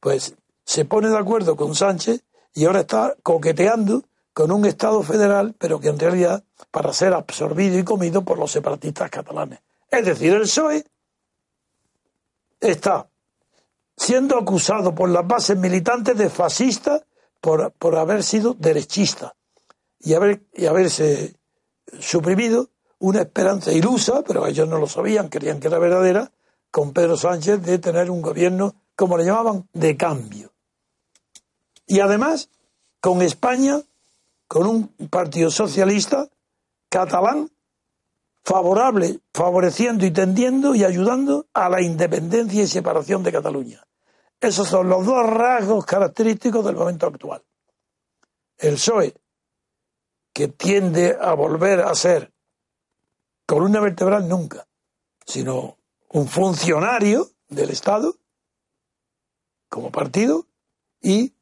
pues 0.00 0.34
se 0.64 0.84
pone 0.84 1.08
de 1.08 1.18
acuerdo 1.18 1.56
con 1.56 1.74
Sánchez 1.74 2.22
y 2.54 2.66
ahora 2.66 2.80
está 2.80 3.16
coqueteando 3.22 4.04
con 4.32 4.52
un 4.52 4.66
Estado 4.66 5.02
federal, 5.02 5.54
pero 5.58 5.80
que 5.80 5.88
en 5.88 5.98
realidad 5.98 6.44
para 6.70 6.92
ser 6.92 7.14
absorbido 7.14 7.78
y 7.78 7.84
comido 7.84 8.22
por 8.22 8.38
los 8.38 8.52
separatistas 8.52 9.10
catalanes. 9.10 9.60
Es 9.90 10.04
decir, 10.04 10.32
el 10.34 10.42
PSOE 10.42 10.84
está 12.60 13.08
siendo 13.96 14.38
acusado 14.38 14.94
por 14.94 15.08
las 15.08 15.26
bases 15.26 15.56
militantes 15.56 16.16
de 16.16 16.30
fascista 16.30 17.04
por, 17.40 17.72
por 17.72 17.96
haber 17.96 18.22
sido 18.22 18.54
derechista 18.54 19.34
y, 19.98 20.14
haber, 20.14 20.42
y 20.54 20.66
haberse 20.66 21.34
suprimido 21.98 22.70
una 23.00 23.20
esperanza 23.20 23.72
ilusa, 23.72 24.22
pero 24.22 24.46
ellos 24.46 24.68
no 24.68 24.78
lo 24.78 24.86
sabían, 24.86 25.28
querían 25.28 25.60
que 25.60 25.68
era 25.68 25.78
verdadera, 25.78 26.30
con 26.70 26.92
Pedro 26.92 27.16
Sánchez 27.16 27.62
de 27.62 27.78
tener 27.78 28.10
un 28.10 28.22
gobierno, 28.22 28.74
como 28.96 29.16
le 29.16 29.24
llamaban, 29.24 29.68
de 29.72 29.96
cambio. 29.96 30.52
Y 31.86 32.00
además, 32.00 32.50
con 33.00 33.22
España, 33.22 33.80
con 34.46 34.66
un 34.66 34.88
partido 35.08 35.50
socialista 35.50 36.28
catalán 36.88 37.50
favorable, 38.44 39.20
favoreciendo 39.32 40.06
y 40.06 40.10
tendiendo 40.10 40.74
y 40.74 40.84
ayudando 40.84 41.46
a 41.52 41.68
la 41.68 41.82
independencia 41.82 42.62
y 42.62 42.66
separación 42.66 43.22
de 43.22 43.32
Cataluña. 43.32 43.84
Esos 44.40 44.68
son 44.68 44.88
los 44.88 45.04
dos 45.04 45.26
rasgos 45.26 45.84
característicos 45.84 46.64
del 46.64 46.76
momento 46.76 47.06
actual. 47.06 47.42
El 48.56 48.74
PSOE, 48.74 49.14
que 50.32 50.48
tiende 50.48 51.16
a 51.20 51.34
volver 51.34 51.80
a 51.80 51.94
ser 51.94 52.32
columna 53.48 53.80
vertebral 53.80 54.28
nunca, 54.28 54.68
sino 55.24 55.78
un 56.10 56.28
funcionario 56.28 57.30
del 57.48 57.70
Estado 57.70 58.14
como 59.70 59.90
partido 59.90 60.46
y 61.00 61.32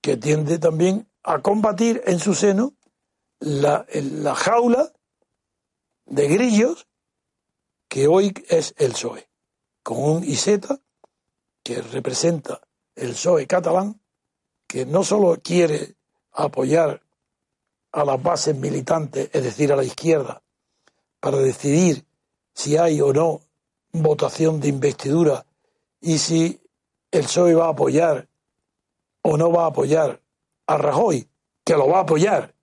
que 0.00 0.16
tiende 0.16 0.58
también 0.58 1.08
a 1.22 1.42
combatir 1.42 2.02
en 2.06 2.18
su 2.18 2.34
seno 2.34 2.74
la, 3.38 3.86
la 3.92 4.34
jaula 4.34 4.92
de 6.06 6.26
grillos 6.26 6.88
que 7.88 8.08
hoy 8.08 8.34
es 8.48 8.74
el 8.76 8.90
PSOE, 8.90 9.28
con 9.84 9.98
un 9.98 10.24
ISETA 10.24 10.80
que 11.62 11.82
representa 11.82 12.60
el 12.96 13.12
PSOE 13.12 13.46
catalán, 13.46 14.00
que 14.66 14.84
no 14.84 15.04
solo 15.04 15.40
quiere 15.40 15.94
apoyar 16.32 17.00
a 17.92 18.04
las 18.04 18.20
bases 18.20 18.56
militantes, 18.56 19.30
es 19.32 19.44
decir, 19.44 19.72
a 19.72 19.76
la 19.76 19.84
izquierda, 19.84 20.42
para 21.26 21.38
decidir 21.38 22.04
si 22.54 22.76
hay 22.76 23.00
o 23.00 23.12
no 23.12 23.40
votación 23.90 24.60
de 24.60 24.68
investidura 24.68 25.44
y 26.00 26.18
si 26.18 26.60
el 27.10 27.24
PSOE 27.24 27.52
va 27.54 27.66
a 27.66 27.70
apoyar 27.70 28.28
o 29.22 29.36
no 29.36 29.50
va 29.50 29.64
a 29.64 29.70
apoyar 29.70 30.20
a 30.68 30.78
Rajoy, 30.78 31.28
que 31.64 31.74
lo 31.74 31.88
va 31.88 31.98
a 31.98 32.02
apoyar, 32.02 32.54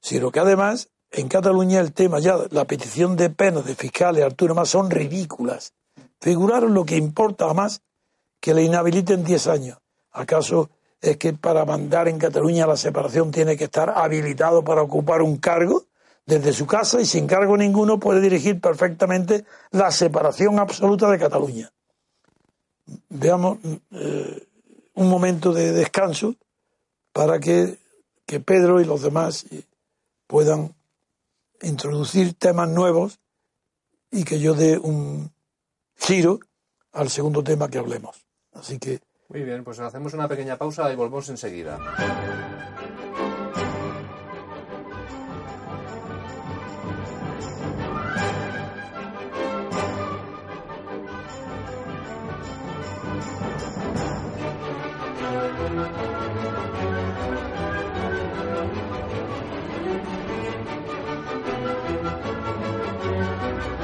sino 0.00 0.32
que 0.32 0.40
además 0.40 0.90
en 1.12 1.28
Cataluña 1.28 1.78
el 1.78 1.92
tema 1.92 2.18
ya, 2.18 2.38
la 2.50 2.64
petición 2.64 3.14
de 3.14 3.30
penas 3.30 3.66
de 3.66 3.76
fiscales 3.76 4.24
Arturo 4.24 4.56
Más 4.56 4.70
son 4.70 4.90
ridículas. 4.90 5.74
Figuraron 6.20 6.74
lo 6.74 6.84
que 6.84 6.96
importa 6.96 7.54
más 7.54 7.82
que 8.40 8.52
le 8.52 8.64
inhabiliten 8.64 9.22
10 9.22 9.46
años. 9.46 9.78
¿Acaso 10.10 10.70
es 11.00 11.18
que 11.18 11.34
para 11.34 11.64
mandar 11.64 12.08
en 12.08 12.18
Cataluña 12.18 12.66
la 12.66 12.76
separación 12.76 13.30
tiene 13.30 13.56
que 13.56 13.64
estar 13.66 13.90
habilitado 13.90 14.64
para 14.64 14.82
ocupar 14.82 15.22
un 15.22 15.36
cargo? 15.36 15.84
Desde 16.24 16.52
su 16.52 16.66
casa 16.66 17.00
y 17.00 17.06
sin 17.06 17.26
cargo 17.26 17.56
ninguno 17.56 17.98
puede 17.98 18.20
dirigir 18.20 18.60
perfectamente 18.60 19.44
la 19.70 19.90
separación 19.90 20.58
absoluta 20.58 21.10
de 21.10 21.18
Cataluña. 21.18 21.72
Veamos 23.08 23.58
eh, 23.90 24.48
un 24.94 25.08
momento 25.08 25.52
de 25.52 25.72
descanso 25.72 26.36
para 27.12 27.40
que, 27.40 27.78
que 28.24 28.40
Pedro 28.40 28.80
y 28.80 28.84
los 28.84 29.02
demás 29.02 29.46
puedan 30.26 30.74
introducir 31.60 32.34
temas 32.34 32.68
nuevos 32.68 33.20
y 34.10 34.24
que 34.24 34.38
yo 34.38 34.54
dé 34.54 34.78
un 34.78 35.32
giro 35.96 36.40
al 36.92 37.08
segundo 37.10 37.42
tema 37.42 37.68
que 37.68 37.78
hablemos. 37.78 38.26
Así 38.52 38.78
que. 38.78 39.00
Muy 39.28 39.42
bien, 39.42 39.64
pues 39.64 39.80
hacemos 39.80 40.12
una 40.12 40.28
pequeña 40.28 40.56
pausa 40.56 40.92
y 40.92 40.96
volvemos 40.96 41.28
enseguida. 41.30 41.78
thank 55.62 55.76
you 63.70 63.81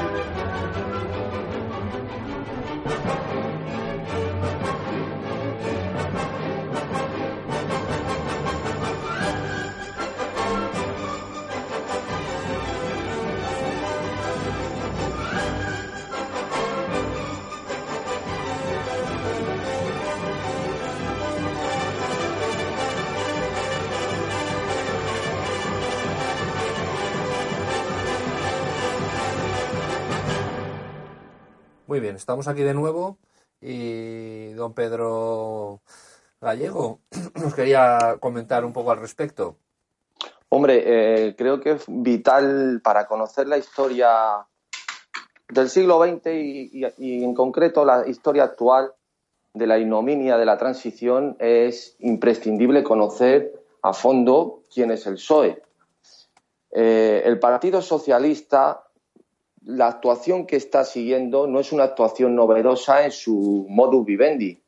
Muy 31.98 32.04
bien, 32.04 32.14
estamos 32.14 32.46
aquí 32.46 32.62
de 32.62 32.74
nuevo 32.74 33.18
y 33.60 34.52
don 34.52 34.72
Pedro 34.72 35.80
Gallego 36.40 37.00
nos 37.42 37.56
quería 37.56 38.18
comentar 38.20 38.64
un 38.64 38.72
poco 38.72 38.92
al 38.92 39.00
respecto. 39.00 39.56
Hombre, 40.48 40.84
eh, 40.86 41.34
creo 41.36 41.58
que 41.60 41.72
es 41.72 41.84
vital 41.88 42.80
para 42.84 43.08
conocer 43.08 43.48
la 43.48 43.58
historia 43.58 44.46
del 45.48 45.68
siglo 45.68 46.00
XX 46.00 46.26
y, 46.26 47.24
en 47.24 47.34
concreto 47.34 47.84
la 47.84 48.06
historia 48.06 48.44
actual 48.44 48.92
de 49.52 49.66
la 49.66 49.76
ignominia 49.76 50.38
de 50.38 50.46
la 50.46 50.56
transición, 50.56 51.34
es 51.40 51.96
imprescindible 51.98 52.84
conocer 52.84 53.60
a 53.82 53.92
fondo 53.92 54.62
quién 54.72 54.92
es 54.92 55.04
el 55.08 55.14
PSOE. 55.14 55.60
Eh, 56.70 57.22
el 57.24 57.40
Partido 57.40 57.82
Socialista 57.82 58.87
la 59.68 59.88
actuación 59.88 60.46
que 60.46 60.56
está 60.56 60.82
siguiendo 60.82 61.46
no 61.46 61.60
es 61.60 61.72
una 61.72 61.84
actuación 61.84 62.34
novedosa 62.34 63.04
en 63.04 63.10
su 63.10 63.66
modus 63.68 64.06
vivendi. 64.06 64.62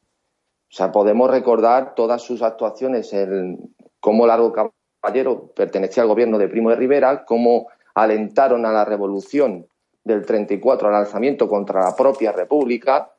O 0.70 0.72
sea, 0.74 0.92
podemos 0.92 1.30
recordar 1.30 1.94
todas 1.94 2.20
sus 2.20 2.42
actuaciones 2.42 3.10
en 3.14 3.74
cómo 3.98 4.26
Largo 4.26 4.52
Caballero 4.52 5.52
pertenecía 5.56 6.02
al 6.02 6.10
gobierno 6.10 6.36
de 6.36 6.48
Primo 6.48 6.68
de 6.68 6.76
Rivera, 6.76 7.24
cómo 7.24 7.68
alentaron 7.94 8.66
a 8.66 8.72
la 8.72 8.84
revolución 8.84 9.66
del 10.04 10.26
34 10.26 10.88
al 10.88 10.94
alzamiento 10.94 11.48
contra 11.48 11.82
la 11.82 11.96
propia 11.96 12.32
República, 12.32 13.10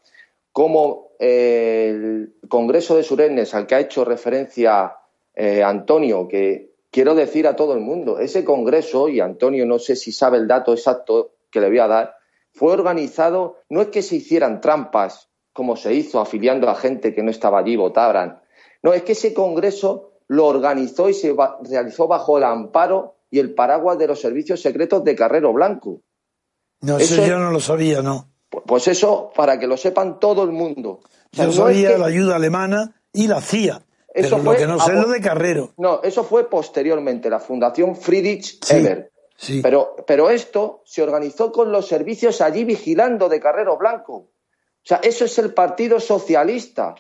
cómo 0.52 1.14
eh, 1.18 1.88
el 1.90 2.36
Congreso 2.48 2.96
de 2.96 3.02
Surenes, 3.02 3.56
al 3.56 3.66
que 3.66 3.74
ha 3.74 3.80
hecho 3.80 4.06
referencia 4.06 4.98
eh, 5.34 5.64
Antonio, 5.64 6.28
que 6.28 6.74
quiero 6.92 7.16
decir 7.16 7.48
a 7.48 7.56
todo 7.56 7.74
el 7.74 7.80
mundo, 7.80 8.20
ese 8.20 8.46
Congreso, 8.46 9.10
y 9.10 9.20
Antonio 9.20 9.66
no 9.66 9.80
sé 9.80 9.96
si 9.96 10.12
sabe 10.12 10.38
el 10.38 10.48
dato 10.48 10.74
exacto, 10.74 11.32
que 11.52 11.62
le 11.62 11.70
voy 11.70 11.80
a 11.80 11.88
dar, 11.88 12.16
fue 12.54 12.72
organizado, 12.72 13.60
no 13.70 13.82
es 13.82 13.90
que 13.90 14.02
se 14.02 14.16
hicieran 14.16 14.62
trampas 14.62 15.32
como 15.54 15.76
se 15.76 15.94
hizo 15.94 16.20
afiliando 16.20 16.70
a 16.70 16.76
gente 16.76 17.14
que 17.14 17.24
no 17.24 17.32
estaba 17.32 17.60
allí, 17.60 17.76
votaran. 17.76 18.42
No, 18.84 18.94
es 18.94 19.04
que 19.04 19.12
ese 19.14 19.34
congreso 19.34 20.14
lo 20.28 20.48
organizó 20.48 21.10
y 21.10 21.14
se 21.14 21.36
realizó 21.64 22.08
bajo 22.08 22.38
el 22.38 22.46
amparo 22.46 23.16
y 23.30 23.40
el 23.40 23.54
paraguas 23.54 23.98
de 23.98 24.08
los 24.08 24.20
servicios 24.20 24.62
secretos 24.62 25.04
de 25.04 25.16
Carrero 25.16 25.54
Blanco. 25.54 26.02
No, 26.82 26.98
eso, 26.98 27.26
yo 27.26 27.38
no 27.38 27.52
lo 27.52 27.60
sabía, 27.60 28.02
no. 28.02 28.30
Pues 28.50 28.88
eso, 28.88 29.32
para 29.36 29.60
que 29.60 29.68
lo 29.68 29.78
sepan 29.78 30.20
todo 30.20 30.44
el 30.44 30.52
mundo. 30.52 31.02
yo 31.32 31.52
sabía 31.52 31.98
la 31.98 32.08
ayuda 32.08 32.36
alemana 32.36 33.02
y 33.14 33.28
la 33.28 33.42
CIA. 33.42 33.82
Eso 34.14 34.38
pero 34.38 34.52
lo 34.52 34.58
que 34.58 34.68
no 34.68 34.80
sé 34.80 34.92
es 34.94 35.00
lo 35.00 35.08
de 35.08 35.22
Carrero. 35.22 35.74
No, 35.78 36.02
eso 36.04 36.24
fue 36.24 36.50
posteriormente, 36.50 37.30
la 37.30 37.40
Fundación 37.40 37.96
Friedrich 37.96 38.60
Ebert. 38.70 39.12
Pero, 39.62 39.96
pero 40.06 40.30
esto 40.30 40.82
se 40.86 41.02
organizó 41.02 41.52
con 41.52 41.72
los 41.72 41.88
servicios 41.88 42.42
allí 42.42 42.64
vigilando 42.64 43.28
de 43.30 43.40
Carrero 43.40 43.78
Blanco. 43.78 44.14
O 44.14 44.84
sea, 44.84 44.98
eso 45.04 45.26
es 45.26 45.38
el 45.40 45.54
Partido 45.54 46.00
Socialista. 46.00 46.96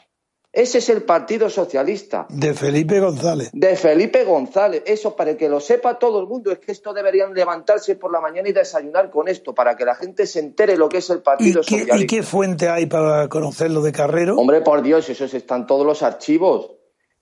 Ese 0.53 0.79
es 0.79 0.89
el 0.89 1.03
Partido 1.03 1.49
Socialista. 1.49 2.25
De 2.29 2.53
Felipe 2.53 2.99
González. 2.99 3.51
De 3.53 3.75
Felipe 3.77 4.25
González. 4.25 4.83
Eso 4.85 5.15
para 5.15 5.37
que 5.37 5.47
lo 5.47 5.61
sepa 5.61 5.97
todo 5.97 6.19
el 6.19 6.27
mundo. 6.27 6.51
Es 6.51 6.59
que 6.59 6.73
esto 6.73 6.93
deberían 6.93 7.33
levantarse 7.33 7.95
por 7.95 8.11
la 8.11 8.19
mañana 8.19 8.49
y 8.49 8.51
desayunar 8.51 9.09
con 9.09 9.29
esto, 9.29 9.55
para 9.55 9.77
que 9.77 9.85
la 9.85 9.95
gente 9.95 10.27
se 10.27 10.39
entere 10.39 10.75
lo 10.75 10.89
que 10.89 10.97
es 10.97 11.09
el 11.09 11.21
Partido 11.21 11.63
Socialista. 11.63 11.97
¿Y 11.97 12.05
qué 12.05 12.21
fuente 12.21 12.67
hay 12.67 12.85
para 12.85 13.29
conocerlo 13.29 13.81
de 13.81 13.93
Carrero? 13.93 14.35
Hombre, 14.35 14.61
por 14.61 14.81
Dios, 14.81 15.09
esos 15.09 15.33
están 15.33 15.65
todos 15.65 15.85
los 15.85 16.03
archivos. 16.03 16.71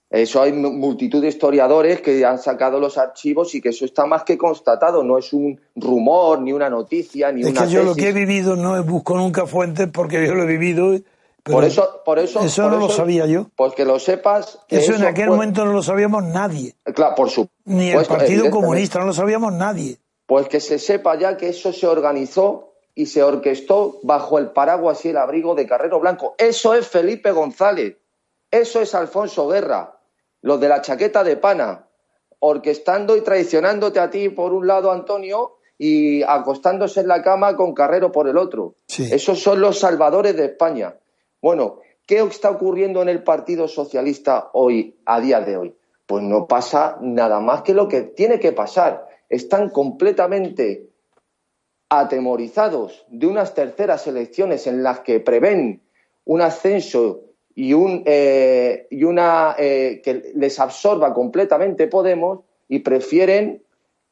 Eso 0.09 0.41
hay 0.41 0.51
multitud 0.53 1.21
de 1.21 1.27
historiadores 1.27 2.01
que 2.01 2.25
han 2.25 2.39
sacado 2.39 2.79
los 2.79 2.97
archivos 2.97 3.53
y 3.53 3.61
que 3.61 3.69
eso 3.69 3.85
está 3.85 4.07
más 4.07 4.23
que 4.23 4.37
constatado. 4.37 5.03
No 5.03 5.19
es 5.19 5.33
un 5.33 5.59
rumor, 5.75 6.41
ni 6.41 6.51
una 6.51 6.69
noticia, 6.69 7.31
ni 7.31 7.41
es 7.41 7.47
una. 7.47 7.65
que 7.65 7.71
yo 7.71 7.83
lo 7.83 7.93
que 7.93 8.09
he 8.09 8.13
vivido 8.13 8.55
no 8.55 8.83
busco 8.83 9.15
nunca 9.17 9.45
fuentes 9.45 9.87
porque 9.93 10.25
yo 10.25 10.33
lo 10.33 10.43
he 10.43 10.47
vivido 10.47 10.95
por 11.43 11.63
eso, 11.63 12.01
por 12.05 12.19
eso, 12.19 12.41
eso 12.41 12.63
por 12.63 12.71
no 12.71 12.77
lo 12.79 12.89
sabía 12.89 13.25
yo. 13.25 13.47
Pues 13.55 13.73
que 13.73 13.85
lo 13.85 13.99
sepas. 13.99 14.59
Que 14.67 14.77
eso, 14.77 14.93
en 14.93 15.05
aquel 15.05 15.29
momento 15.29 15.65
no 15.65 15.73
lo 15.73 15.81
sabíamos 15.81 16.23
nadie. 16.23 16.75
Claro, 16.93 17.15
por 17.15 17.29
supuesto. 17.29 17.55
Ni 17.65 17.91
el 17.91 18.05
Partido 18.05 18.49
Comunista, 18.49 18.99
no 18.99 19.05
lo 19.05 19.13
sabíamos 19.13 19.53
nadie. 19.53 19.97
Pues 20.25 20.47
que 20.47 20.59
se 20.59 20.77
sepa 20.77 21.17
ya 21.17 21.37
que 21.37 21.49
eso 21.49 21.73
se 21.73 21.87
organizó 21.87 22.73
y 22.93 23.07
se 23.07 23.23
orquestó 23.23 23.99
bajo 24.03 24.37
el 24.37 24.51
paraguas 24.51 25.03
y 25.05 25.09
el 25.09 25.17
abrigo 25.17 25.55
de 25.55 25.65
Carrero 25.65 25.99
Blanco. 25.99 26.35
Eso 26.37 26.73
es 26.75 26.87
Felipe 26.87 27.31
González. 27.31 27.97
Eso 28.51 28.81
es 28.81 28.93
Alfonso 28.93 29.47
Guerra. 29.47 29.98
Los 30.41 30.59
de 30.59 30.69
la 30.69 30.81
chaqueta 30.81 31.23
de 31.23 31.37
pana. 31.37 31.87
Orquestando 32.39 33.17
y 33.17 33.21
traicionándote 33.21 33.99
a 33.99 34.09
ti 34.09 34.29
por 34.29 34.53
un 34.53 34.65
lado, 34.65 34.91
Antonio, 34.91 35.57
y 35.77 36.23
acostándose 36.23 37.01
en 37.01 37.07
la 37.07 37.21
cama 37.21 37.55
con 37.55 37.73
Carrero 37.73 38.11
por 38.11 38.27
el 38.27 38.37
otro. 38.37 38.75
Esos 38.87 39.39
son 39.41 39.61
los 39.61 39.79
salvadores 39.79 40.35
de 40.35 40.45
España. 40.45 40.95
Bueno, 41.41 41.79
¿qué 42.05 42.19
está 42.19 42.49
ocurriendo 42.51 43.01
en 43.01 43.09
el 43.09 43.23
Partido 43.23 43.67
Socialista 43.67 44.49
hoy, 44.53 44.99
a 45.05 45.21
día 45.21 45.39
de 45.41 45.57
hoy? 45.57 45.75
Pues 46.05 46.23
no 46.23 46.47
pasa 46.47 46.97
nada 47.01 47.39
más 47.39 47.61
que 47.61 47.73
lo 47.73 47.87
que 47.87 48.01
tiene 48.01 48.39
que 48.39 48.51
pasar. 48.51 49.07
Están 49.29 49.69
completamente 49.69 50.89
atemorizados 51.87 53.05
de 53.09 53.27
unas 53.27 53.53
terceras 53.53 54.05
elecciones 54.05 54.67
en 54.67 54.83
las 54.83 54.99
que 54.99 55.19
prevén 55.19 55.81
un 56.25 56.41
ascenso 56.41 57.21
y, 57.59 57.73
un, 57.73 58.03
eh, 58.05 58.87
una 59.01 59.53
eh, 59.59 59.99
que 60.01 60.31
les 60.33 60.57
absorba 60.61 61.13
completamente 61.13 61.87
Podemos 61.87 62.39
y 62.69 62.79
prefieren 62.79 63.61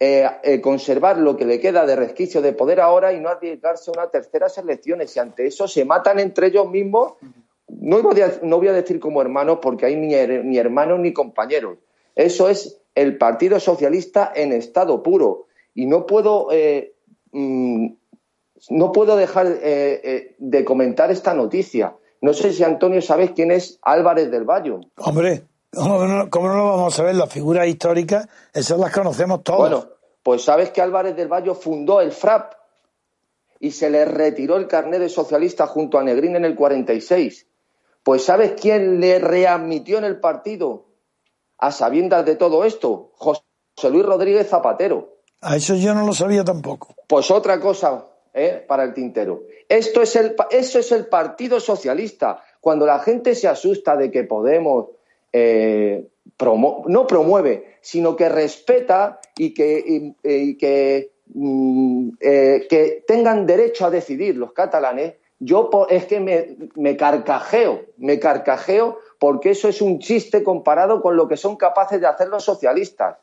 eh, 0.01 0.59
conservar 0.61 1.17
lo 1.17 1.37
que 1.37 1.45
le 1.45 1.61
queda 1.61 1.85
de 1.85 1.95
resquicio 1.95 2.41
de 2.41 2.51
poder 2.51 2.81
ahora 2.81 3.13
y 3.13 3.21
no 3.21 3.29
arriesgarse 3.29 3.89
a 3.89 3.93
unas 3.93 4.11
terceras 4.11 4.57
elecciones. 4.57 5.15
Y 5.15 5.19
ante 5.19 5.47
eso 5.47 5.65
se 5.65 5.85
matan 5.85 6.19
entre 6.19 6.47
ellos 6.47 6.69
mismos. 6.69 7.13
No 7.69 8.01
voy 8.01 8.19
a, 8.19 8.37
no 8.43 8.57
voy 8.57 8.67
a 8.67 8.73
decir 8.73 8.99
como 8.99 9.21
hermanos 9.21 9.59
porque 9.61 9.85
hay 9.85 9.95
ni, 9.95 10.57
hermanos 10.57 10.99
ni 10.99 11.13
compañeros. 11.13 11.77
Eso 12.15 12.49
es 12.49 12.81
el 12.95 13.17
Partido 13.17 13.61
Socialista 13.61 14.29
en 14.35 14.51
estado 14.51 15.01
puro. 15.01 15.45
Y 15.73 15.85
no 15.85 16.05
puedo, 16.05 16.49
eh, 16.51 16.95
mm, 17.31 17.87
no 18.71 18.91
puedo 18.91 19.15
dejar 19.15 19.47
de 19.57 20.65
comentar 20.65 21.11
esta 21.11 21.33
noticia. 21.33 21.95
No 22.21 22.33
sé 22.33 22.53
si 22.53 22.63
Antonio 22.63 23.01
sabes 23.01 23.31
quién 23.31 23.51
es 23.51 23.79
Álvarez 23.81 24.31
del 24.31 24.43
Valle. 24.43 24.79
Hombre, 24.97 25.47
¿Cómo 25.71 26.47
no, 26.47 26.55
lo 26.55 26.65
vamos 26.65 26.99
a 26.99 27.03
ver? 27.03 27.15
Las 27.15 27.31
figuras 27.31 27.67
históricas, 27.67 28.27
esas 28.53 28.79
las 28.79 28.91
conocemos 28.91 29.43
todos. 29.43 29.59
Bueno, 29.59 29.85
pues 30.23 30.43
sabes 30.43 30.71
que 30.71 30.81
Álvarez 30.81 31.15
del 31.15 31.27
Valle 31.27 31.53
fundó 31.53 32.01
el 32.01 32.11
FRAP 32.11 32.53
y 33.59 33.71
se 33.71 33.89
le 33.89 34.05
retiró 34.05 34.57
el 34.57 34.67
carnet 34.67 34.99
de 34.99 35.09
socialista 35.09 35.67
junto 35.67 35.99
a 35.99 36.03
Negrín 36.03 36.35
en 36.35 36.45
el 36.45 36.55
46. 36.55 37.47
Pues 38.03 38.23
¿sabes 38.23 38.53
quién 38.59 38.99
le 38.99 39.19
readmitió 39.19 39.97
en 39.97 40.05
el 40.05 40.19
partido 40.19 40.85
a 41.57 41.71
sabiendas 41.71 42.25
de 42.25 42.35
todo 42.35 42.63
esto? 42.63 43.11
José 43.15 43.41
Luis 43.91 44.05
Rodríguez 44.05 44.49
Zapatero. 44.49 45.17
A 45.41 45.57
eso 45.57 45.75
yo 45.75 45.93
no 45.93 46.05
lo 46.05 46.13
sabía 46.13 46.43
tampoco. 46.43 46.95
Pues 47.07 47.29
otra 47.29 47.59
cosa 47.59 48.05
¿eh? 48.37 48.63
para 48.65 48.83
el 48.83 48.93
tintero. 48.93 49.43
Esto 49.67 50.01
es 50.01 50.15
el, 50.15 50.35
eso 50.51 50.79
es 50.79 50.91
el 50.91 51.07
Partido 51.07 51.59
Socialista. 51.59 52.41
Cuando 52.61 52.85
la 52.85 52.99
gente 52.99 53.35
se 53.35 53.47
asusta 53.47 53.97
de 53.97 54.11
que 54.11 54.23
Podemos 54.23 54.87
eh, 55.33 56.07
no 56.87 57.07
promueve, 57.07 57.77
sino 57.81 58.15
que 58.15 58.29
respeta 58.29 59.19
y 59.37 59.53
que, 59.53 60.13
que, 60.23 61.11
mm, 61.33 62.09
eh, 62.19 62.67
que, 62.69 63.03
tengan 63.07 63.45
derecho 63.45 63.85
a 63.85 63.89
decidir 63.89 64.37
los 64.37 64.53
catalanes, 64.53 65.15
yo 65.39 65.69
es 65.89 66.05
que 66.05 66.19
me, 66.19 66.97
carcajeo, 66.97 67.81
me 67.97 68.19
carcajeo 68.19 68.97
porque 69.19 69.51
eso 69.51 69.67
es 69.67 69.81
un 69.81 69.99
chiste 69.99 70.43
comparado 70.43 71.01
con 71.01 71.15
lo 71.15 71.27
que 71.27 71.37
son 71.37 71.55
capaces 71.55 72.01
de 72.01 72.07
hacer 72.07 72.29
los 72.29 72.43
socialistas. 72.43 73.17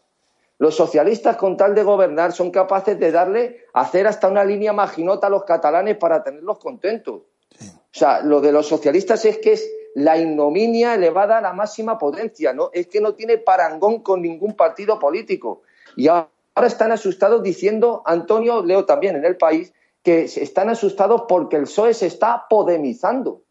Los 0.58 0.76
socialistas, 0.76 1.36
con 1.36 1.56
tal 1.56 1.74
de 1.74 1.82
gobernar, 1.82 2.32
son 2.32 2.50
capaces 2.50 2.98
de 2.98 3.10
darle, 3.10 3.64
hacer 3.72 4.06
hasta 4.06 4.28
una 4.28 4.44
línea 4.44 4.72
maginota 4.72 5.26
a 5.26 5.30
los 5.30 5.44
catalanes 5.44 5.96
para 5.96 6.22
tenerlos 6.22 6.58
contentos. 6.58 7.22
O 7.60 7.96
sea, 7.96 8.20
lo 8.20 8.40
de 8.40 8.52
los 8.52 8.66
socialistas 8.66 9.24
es 9.24 9.38
que 9.38 9.52
es 9.52 9.70
la 9.94 10.18
ignominia 10.18 10.94
elevada 10.94 11.38
a 11.38 11.40
la 11.40 11.52
máxima 11.52 11.98
potencia, 11.98 12.52
¿no? 12.52 12.70
Es 12.72 12.88
que 12.88 13.00
no 13.00 13.14
tiene 13.14 13.38
parangón 13.38 14.02
con 14.02 14.22
ningún 14.22 14.54
partido 14.54 14.98
político. 14.98 15.62
Y 15.96 16.08
ahora 16.08 16.28
están 16.64 16.92
asustados 16.92 17.42
diciendo, 17.42 18.02
Antonio, 18.04 18.64
leo 18.64 18.84
también 18.84 19.16
en 19.16 19.24
el 19.24 19.36
país, 19.36 19.72
que 20.02 20.24
están 20.24 20.68
asustados 20.68 21.24
porque 21.28 21.56
el 21.56 21.62
PSOE 21.64 21.94
se 21.94 22.06
está 22.06 22.46
podemizando. 22.48 23.42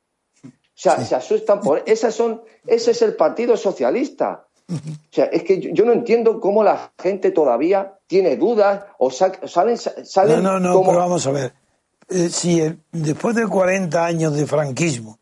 O 0.44 0.76
sea, 0.76 0.98
se 0.98 1.16
asustan 1.16 1.62
por... 1.62 1.84
Esas 1.86 2.14
son, 2.14 2.44
ese 2.68 2.92
es 2.92 3.02
el 3.02 3.16
Partido 3.16 3.56
Socialista. 3.58 4.48
O 4.74 5.14
sea, 5.14 5.26
es 5.26 5.44
que 5.44 5.60
yo, 5.74 5.86
no 5.86 5.94
entiendo 5.94 6.40
cómo 6.40 6.64
la 6.64 6.92
gente 7.02 7.32
todavía 7.32 8.00
tiene 8.08 8.36
dudas 8.38 8.84
o 8.98 9.12
salen... 9.12 9.78
salen 9.78 10.44
no, 10.44 10.60
no, 10.60 10.60
no, 10.60 10.82
pero 10.84 10.98
vamos 10.98 11.26
a 11.28 11.32
ver. 11.32 11.54
Eh, 12.10 12.30
si 12.30 12.62
después 12.92 13.36
de 13.36 13.48
40 13.48 14.06
años 14.06 14.36
de 14.36 14.46
franquismo 14.46 15.20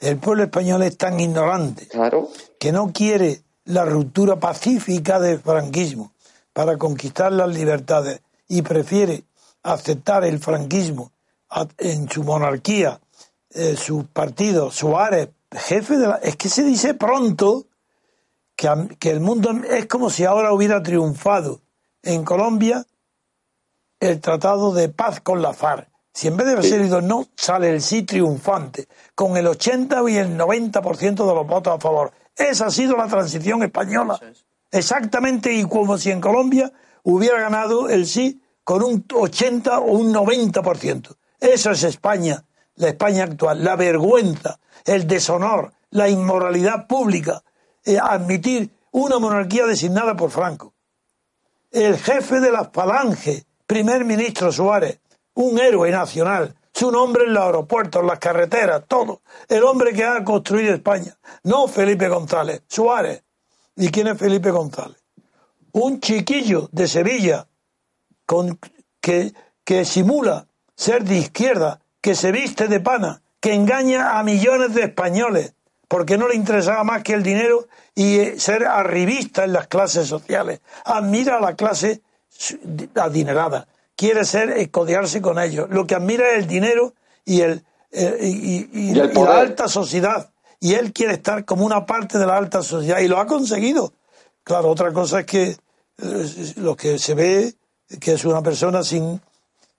el 0.00 0.16
pueblo 0.16 0.44
español 0.44 0.82
es 0.82 0.96
tan 0.96 1.20
ignorante 1.20 1.88
que 2.58 2.72
no 2.72 2.92
quiere 2.92 3.42
la 3.66 3.84
ruptura 3.84 4.36
pacífica 4.36 5.20
del 5.20 5.40
franquismo 5.40 6.12
para 6.52 6.78
conquistar 6.78 7.32
las 7.32 7.54
libertades 7.54 8.20
y 8.48 8.62
prefiere 8.62 9.24
aceptar 9.62 10.24
el 10.24 10.38
franquismo 10.38 11.12
en 11.78 12.08
su 12.08 12.24
monarquía, 12.24 13.00
eh, 13.50 13.76
su 13.76 14.06
partido, 14.06 14.70
Suárez, 14.70 15.28
jefe 15.52 15.98
de 15.98 16.06
la... 16.06 16.16
Es 16.16 16.36
que 16.36 16.48
se 16.48 16.64
dice 16.64 16.94
pronto 16.94 17.66
que, 18.60 18.96
que 18.98 19.10
el 19.10 19.20
mundo 19.20 19.52
es 19.70 19.86
como 19.86 20.10
si 20.10 20.26
ahora 20.26 20.52
hubiera 20.52 20.82
triunfado 20.82 21.62
en 22.02 22.24
Colombia 22.24 22.84
el 24.00 24.20
tratado 24.20 24.74
de 24.74 24.90
paz 24.90 25.20
con 25.22 25.40
la 25.40 25.54
FARC. 25.54 25.88
Si 26.12 26.28
en 26.28 26.36
vez 26.36 26.46
de 26.46 26.52
haber 26.52 26.66
salido 26.66 27.00
no, 27.00 27.26
sale 27.36 27.70
el 27.70 27.80
sí 27.80 28.02
triunfante, 28.02 28.86
con 29.14 29.38
el 29.38 29.46
80 29.46 30.02
y 30.10 30.16
el 30.16 30.36
90% 30.36 31.14
de 31.14 31.34
los 31.34 31.46
votos 31.46 31.74
a 31.74 31.80
favor. 31.80 32.12
Esa 32.36 32.66
ha 32.66 32.70
sido 32.70 32.98
la 32.98 33.06
transición 33.06 33.62
española. 33.62 34.20
Exactamente, 34.70 35.54
y 35.54 35.64
como 35.64 35.96
si 35.96 36.10
en 36.10 36.20
Colombia 36.20 36.70
hubiera 37.02 37.40
ganado 37.40 37.88
el 37.88 38.06
sí 38.06 38.42
con 38.62 38.82
un 38.82 39.06
80 39.10 39.78
o 39.78 39.92
un 39.92 40.12
90%. 40.12 41.16
Eso 41.38 41.70
es 41.70 41.82
España, 41.84 42.44
la 42.74 42.88
España 42.88 43.24
actual, 43.24 43.64
la 43.64 43.76
vergüenza, 43.76 44.60
el 44.84 45.06
deshonor, 45.06 45.72
la 45.88 46.10
inmoralidad 46.10 46.86
pública, 46.86 47.42
eh, 47.84 47.98
admitir 47.98 48.70
una 48.92 49.18
monarquía 49.18 49.66
designada 49.66 50.16
por 50.16 50.30
Franco. 50.30 50.74
El 51.70 51.96
jefe 51.98 52.40
de 52.40 52.50
la 52.50 52.64
falange, 52.64 53.44
primer 53.66 54.04
ministro 54.04 54.50
Suárez, 54.50 55.00
un 55.34 55.58
héroe 55.58 55.90
nacional, 55.90 56.56
su 56.72 56.90
nombre 56.90 57.24
en 57.24 57.34
los 57.34 57.44
aeropuertos, 57.44 58.04
las 58.04 58.18
carreteras, 58.18 58.84
todo. 58.86 59.22
El 59.48 59.62
hombre 59.64 59.92
que 59.92 60.04
ha 60.04 60.24
construido 60.24 60.74
España. 60.74 61.16
No 61.44 61.68
Felipe 61.68 62.08
González, 62.08 62.62
Suárez. 62.68 63.22
¿Y 63.76 63.90
quién 63.90 64.08
es 64.08 64.18
Felipe 64.18 64.50
González? 64.50 65.02
Un 65.72 66.00
chiquillo 66.00 66.68
de 66.72 66.88
Sevilla 66.88 67.46
con, 68.26 68.58
que, 69.00 69.32
que 69.64 69.84
simula 69.84 70.46
ser 70.74 71.04
de 71.04 71.18
izquierda, 71.18 71.80
que 72.00 72.14
se 72.14 72.32
viste 72.32 72.66
de 72.66 72.80
pana, 72.80 73.22
que 73.40 73.54
engaña 73.54 74.18
a 74.18 74.22
millones 74.22 74.74
de 74.74 74.82
españoles, 74.82 75.54
porque 75.90 76.16
no 76.16 76.28
le 76.28 76.36
interesaba 76.36 76.84
más 76.84 77.02
que 77.02 77.14
el 77.14 77.24
dinero 77.24 77.66
y 77.96 78.20
eh, 78.20 78.38
ser 78.38 78.64
arribista 78.64 79.42
en 79.42 79.52
las 79.52 79.66
clases 79.66 80.06
sociales. 80.06 80.60
Admira 80.84 81.38
a 81.38 81.40
la 81.40 81.56
clase 81.56 82.00
adinerada 82.94 83.66
quiere 84.00 84.24
ser 84.24 84.48
escodearse 84.52 85.20
con 85.20 85.38
ellos. 85.38 85.68
Lo 85.68 85.86
que 85.86 85.94
admira 85.94 86.30
es 86.30 86.38
el 86.38 86.46
dinero 86.46 86.94
y, 87.26 87.42
el, 87.42 87.62
y, 87.92 88.94
la 88.94 89.38
alta 89.38 89.68
sociedad. 89.68 90.30
Y 90.58 90.72
él 90.72 90.94
quiere 90.94 91.12
estar 91.12 91.44
como 91.44 91.66
una 91.66 91.84
parte 91.84 92.18
de 92.18 92.24
la 92.24 92.38
alta 92.38 92.62
sociedad 92.62 93.00
y 93.00 93.08
lo 93.08 93.18
ha 93.18 93.26
conseguido. 93.26 93.92
Claro, 94.42 94.70
otra 94.70 94.90
cosa 94.94 95.20
es 95.20 95.26
que 95.26 95.56
eh, 95.98 96.54
lo 96.56 96.76
que 96.76 96.98
se 96.98 97.14
ve 97.14 97.54
que 98.00 98.12
es 98.12 98.24
una 98.24 98.40
persona 98.40 98.82
sin, 98.82 99.20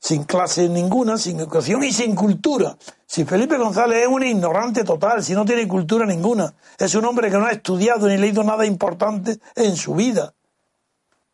sin 0.02 0.24
clase 0.24 0.68
ninguna, 0.68 1.16
sin 1.20 1.40
educación 1.40 1.84
y 1.84 1.94
sin 1.94 2.16
cultura. 2.16 2.76
Si 3.06 3.24
Felipe 3.24 3.56
González 3.58 4.02
es 4.02 4.08
un 4.08 4.24
ignorante 4.24 4.84
total, 4.84 5.24
si 5.24 5.34
no 5.34 5.46
tiene 5.46 5.68
cultura 5.68 6.08
ninguna, 6.08 6.52
es 6.80 6.96
un 6.96 7.06
hombre 7.06 7.30
que 7.30 7.38
no 7.38 7.46
ha 7.46 7.52
estudiado 7.52 8.08
ni 8.08 8.18
leído 8.18 8.44
nada 8.44 8.66
importante 8.66 9.40
en 9.56 9.76
su 9.76 9.94
vida. 9.94 10.34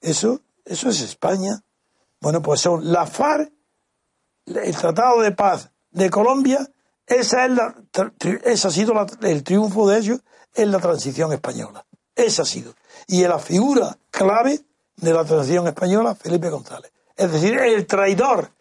Eso, 0.02 0.42
eso 0.66 0.90
es 0.90 1.00
España. 1.00 1.64
Bueno, 2.20 2.42
pues 2.42 2.60
son 2.60 2.92
la 2.92 3.08
FARC, 3.08 3.50
el 4.48 4.76
Tratado 4.76 5.22
de 5.22 5.32
Paz 5.32 5.72
de 5.92 6.10
Colombia, 6.10 6.70
esa 7.06 7.46
es 7.46 7.52
la, 7.52 7.74
ese 8.44 8.68
ha 8.68 8.72
sido 8.72 8.94
el 9.22 9.44
triunfo 9.44 9.88
de 9.88 9.98
ellos 9.98 10.20
en 10.54 10.72
la 10.74 10.80
transición 10.80 11.32
española. 11.32 11.86
Esa 12.14 12.42
ha 12.42 12.46
sido. 12.46 12.74
Y 13.08 13.24
en 13.24 13.30
la 13.30 13.40
figura 13.40 13.98
clave 14.12 14.60
de 14.98 15.14
la 15.14 15.24
transición 15.24 15.68
española, 15.68 16.16
Felipe 16.16 16.50
González. 16.50 16.92
Es 17.16 17.32
decir, 17.32 17.58
el 17.58 17.88
traidor 17.88 18.52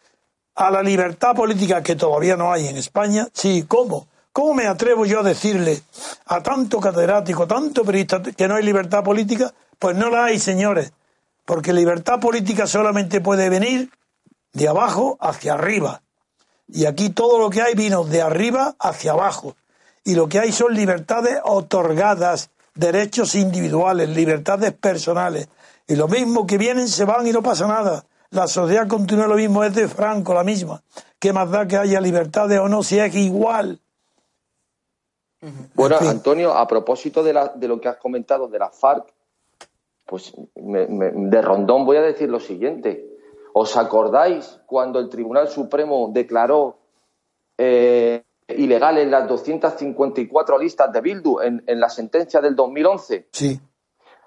a 0.57 0.71
la 0.71 0.83
libertad 0.83 1.35
política 1.35 1.83
que 1.83 1.97
todavía 1.97 2.37
no 2.37 2.51
hay 2.51 2.66
en 2.66 2.77
España. 2.77 3.29
Sí, 3.33 3.64
¿cómo? 3.69 4.09
¿Cómo 4.33 4.55
me 4.55 4.66
atrevo 4.66 5.07
yo 5.07 5.21
a 5.21 5.23
decirle 5.23 5.83
a 6.27 6.42
tanto 6.42 6.81
catedrático, 6.81 7.47
tanto 7.47 7.85
periodista 7.85 8.23
que 8.23 8.49
no 8.49 8.57
hay 8.57 8.64
libertad 8.64 9.05
política? 9.05 9.53
Pues 9.79 9.97
no 9.97 10.11
la 10.11 10.25
hay, 10.25 10.38
señores. 10.38 10.92
Porque 11.45 11.73
libertad 11.73 12.21
política 12.21 12.66
solamente 12.66 13.21
puede 13.21 13.49
venir 13.49 13.90
de 14.53 14.69
abajo 14.69 15.16
hacia 15.21 15.55
arriba. 15.55 16.03
Y 16.69 16.87
aquí 16.87 17.11
todo 17.11 17.38
lo 17.38 17.51
que 17.51 17.62
hay 17.62 17.75
vino 17.75 18.05
de 18.05 18.23
arriba 18.23 18.75
hacia 18.79 19.12
abajo. 19.12 19.57
Y 20.05 20.14
lo 20.14 20.29
que 20.29 20.38
hay 20.40 20.53
son 20.53 20.75
libertades 20.75 21.38
otorgadas, 21.45 22.51
derechos 22.75 23.35
individuales, 23.35 24.09
libertades 24.09 24.73
personales. 24.73 25.49
Y 25.87 25.97
lo 25.97 26.09
mismo 26.09 26.47
que 26.47 26.59
vienen 26.59 26.88
se 26.88 27.05
van 27.05 27.27
y 27.27 27.33
no 27.33 27.42
pasa 27.42 27.66
nada. 27.66 28.05
La 28.31 28.47
sociedad 28.47 28.89
continúa 28.89 29.27
lo 29.27 29.37
mismo, 29.37 29.65
es 29.65 29.75
de 29.75 29.89
Franco 29.89 30.35
la 30.35 30.45
misma. 30.45 30.83
¿Qué 31.19 31.33
más 31.33 31.51
da 31.51 31.67
que 31.67 31.77
haya 31.77 32.01
libertades 32.01 32.59
o 32.59 32.69
no 32.69 32.83
si 32.83 32.99
es 32.99 33.15
igual? 33.15 33.81
Bueno, 35.75 35.97
Antonio, 36.01 36.53
a 36.55 36.67
propósito 36.67 37.23
de, 37.23 37.33
la, 37.33 37.49
de, 37.49 37.69
lo 37.69 37.81
que 37.81 37.89
has 37.89 37.99
comentado 37.99 38.49
de 38.49 38.59
la 38.59 38.71
FARC, 38.71 39.12
pues 40.05 40.33
de 40.55 41.43
rondón 41.43 41.85
voy 41.85 41.99
a 41.99 42.03
decir 42.03 42.29
lo 42.29 42.41
siguiente. 42.41 43.07
¿Os 43.53 43.77
acordáis 43.77 44.61
cuando 44.67 44.99
el 44.99 45.09
Tribunal 45.09 45.49
Supremo 45.49 46.11
declaró 46.12 46.79
eh, 47.57 48.23
ilegales 48.49 49.09
las 49.09 49.29
254 49.29 50.59
listas 50.59 50.93
de 50.93 51.01
Bildu 51.01 51.41
en, 51.41 51.62
en, 51.67 51.81
la 51.81 51.89
sentencia 51.89 52.41
del 52.41 52.55
2011? 52.55 53.29
Sí. 53.33 53.61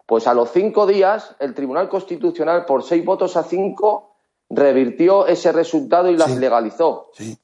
Pues 0.09 0.25
a 0.25 0.33
los 0.33 0.49
cinco 0.51 0.87
días, 0.87 1.35
el 1.37 1.53
Tribunal 1.53 1.87
Constitucional, 1.87 2.65
por 2.65 2.81
seis 2.83 3.05
votos 3.05 3.37
a 3.37 3.43
cinco, 3.43 4.15
revirtió 4.49 5.27
ese 5.27 5.51
resultado 5.51 6.09
y 6.09 6.17
las 6.17 6.31
Sí. 6.31 6.39
legalizó. 6.39 7.11
Sí. 7.13 7.37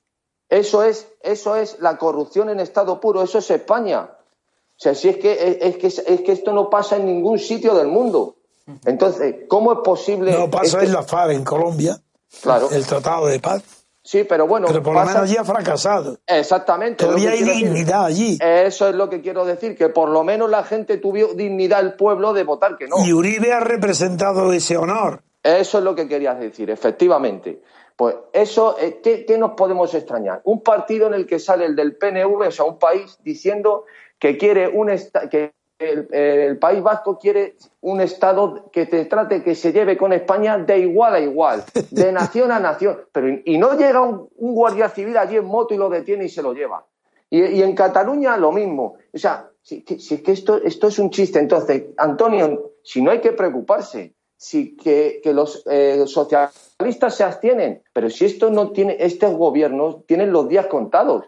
Eso 0.49 0.82
es, 0.82 1.08
eso 1.21 1.56
es 1.58 1.80
la 1.80 1.99
corrupción 1.99 2.49
en 2.49 2.60
estado 2.60 2.99
puro, 2.99 3.21
eso 3.21 3.38
es 3.38 3.51
España. 3.51 4.10
O 4.10 4.78
sea, 4.78 4.95
si 4.95 5.10
es 5.10 5.17
que, 5.17 5.60
es, 5.62 5.78
que, 5.78 5.86
es 5.88 6.21
que 6.21 6.32
esto 6.32 6.54
no 6.54 6.71
pasa 6.71 6.95
en 6.95 7.06
ningún 7.06 7.38
sitio 7.38 7.75
del 7.75 7.88
mundo. 7.88 8.38
Entonces, 8.86 9.36
¿cómo 9.47 9.71
es 9.73 9.80
posible? 9.84 10.32
No 10.36 10.49
pasa 10.49 10.78
este- 10.78 10.86
en 10.88 10.93
la 10.93 11.04
FARC 11.04 11.34
en 11.34 11.43
Colombia, 11.43 12.01
Claro. 12.41 12.67
el 12.71 12.84
Tratado 12.84 13.28
de 13.28 13.39
Paz. 13.39 13.62
Sí, 14.06 14.24
pero 14.24 14.46
bueno, 14.46 14.68
Pero 14.68 14.84
por 14.84 14.94
lo 14.94 15.00
menos 15.00 15.15
allí 15.15 15.36
ha 15.36 15.44
fracasado. 15.44 16.20
Exactamente. 16.28 17.04
Todavía 17.04 17.32
hay 17.32 17.39
decir. 17.39 17.56
dignidad 17.56 18.06
allí. 18.06 18.38
Eso 18.39 18.88
es 18.88 18.94
lo 18.94 19.10
que 19.10 19.20
quiero 19.20 19.46
decir, 19.46 19.76
que 19.76 19.89
por 19.89 20.10
lo 20.10 20.24
menos 20.24 20.48
la 20.48 20.63
gente 20.63 20.98
tuvo 21.00 21.34
dignidad, 21.34 21.80
el 21.80 21.94
pueblo, 21.94 22.32
de 22.32 22.44
votar 22.44 22.78
que 22.78 22.88
no. 22.88 23.04
Y 23.04 23.13
Uribe 23.13 23.52
ha 23.52 23.62
representado 23.62 24.54
ese 24.54 24.78
honor. 24.78 25.24
Eso 25.41 25.80
es 25.80 25.84
lo 25.84 25.96
que 25.96 26.08
querías 26.08 26.39
decir, 26.39 26.70
efectivamente. 26.70 27.63
Pues 27.96 28.15
eso, 28.32 28.78
eh, 28.80 29.00
¿qué, 29.04 29.26
qué 29.26 29.39
nos 29.39 29.54
podemos 29.54 29.91
extrañar? 29.96 30.39
Un 30.44 30.62
partido 30.62 31.08
en 31.08 31.15
el 31.15 31.26
que 31.26 31.39
sale 31.39 31.65
el 31.65 31.76
del 31.76 31.96
PNV, 31.96 32.48
o 32.48 32.52
sea, 32.52 32.65
un 32.65 32.78
país 32.78 33.18
diciendo 33.24 33.86
que 34.20 34.38
quiere 34.38 34.68
un 34.68 34.91
que 35.32 35.52
el, 35.80 36.08
el 36.14 36.58
País 36.58 36.82
Vasco 36.82 37.18
quiere 37.18 37.56
un 37.82 38.02
Estado 38.02 38.70
que 38.72 38.86
te 38.86 39.06
trate, 39.06 39.44
que 39.44 39.56
se 39.56 39.74
lleve 39.74 39.98
con 39.98 40.14
España 40.14 40.58
de 40.58 40.80
igual 40.80 41.16
a 41.16 41.20
igual, 41.20 41.64
de 41.92 42.12
nación 42.14 42.52
a 42.52 42.60
nación. 42.60 43.00
Pero 43.12 43.42
y, 43.44 43.58
no 43.58 43.78
llega 43.78 44.02
un, 44.02 44.30
un 44.38 44.56
guardia 44.56 44.90
civil 44.90 45.18
allí 45.18 45.38
en 45.38 45.46
moto 45.46 45.74
y 45.74 45.78
lo 45.78 45.90
detiene 45.90 46.26
y 46.26 46.30
se 46.30 46.42
lo 46.42 46.54
lleva. 46.54 46.86
Y, 47.30 47.44
y 47.44 47.62
en 47.62 47.76
Cataluña 47.76 48.38
lo 48.38 48.52
mismo. 48.52 48.98
O 49.14 49.18
sea, 49.18 49.50
si 49.62 49.84
es 49.88 50.22
que 50.22 50.32
esto, 50.32 50.62
esto 50.64 50.88
es 50.88 51.00
un 51.00 51.10
chiste. 51.10 51.40
Entonces, 51.40 51.86
Antonio, 51.98 52.74
si 52.84 53.02
no 53.02 53.12
hay 53.12 53.20
que 53.20 53.32
preocuparse, 53.32 54.14
si 54.38 54.76
que, 54.76 55.22
que 55.24 55.34
los 55.34 55.64
eh, 55.66 56.04
socialistas 56.06 57.16
se 57.16 57.24
abstienen, 57.24 57.82
pero 57.92 58.10
si 58.10 58.26
esto 58.26 58.52
no 58.52 58.72
tiene, 58.72 58.98
estos 59.00 59.34
gobiernos 59.34 60.06
tienen 60.06 60.32
los 60.32 60.48
días 60.48 60.68
contados. 60.68 61.26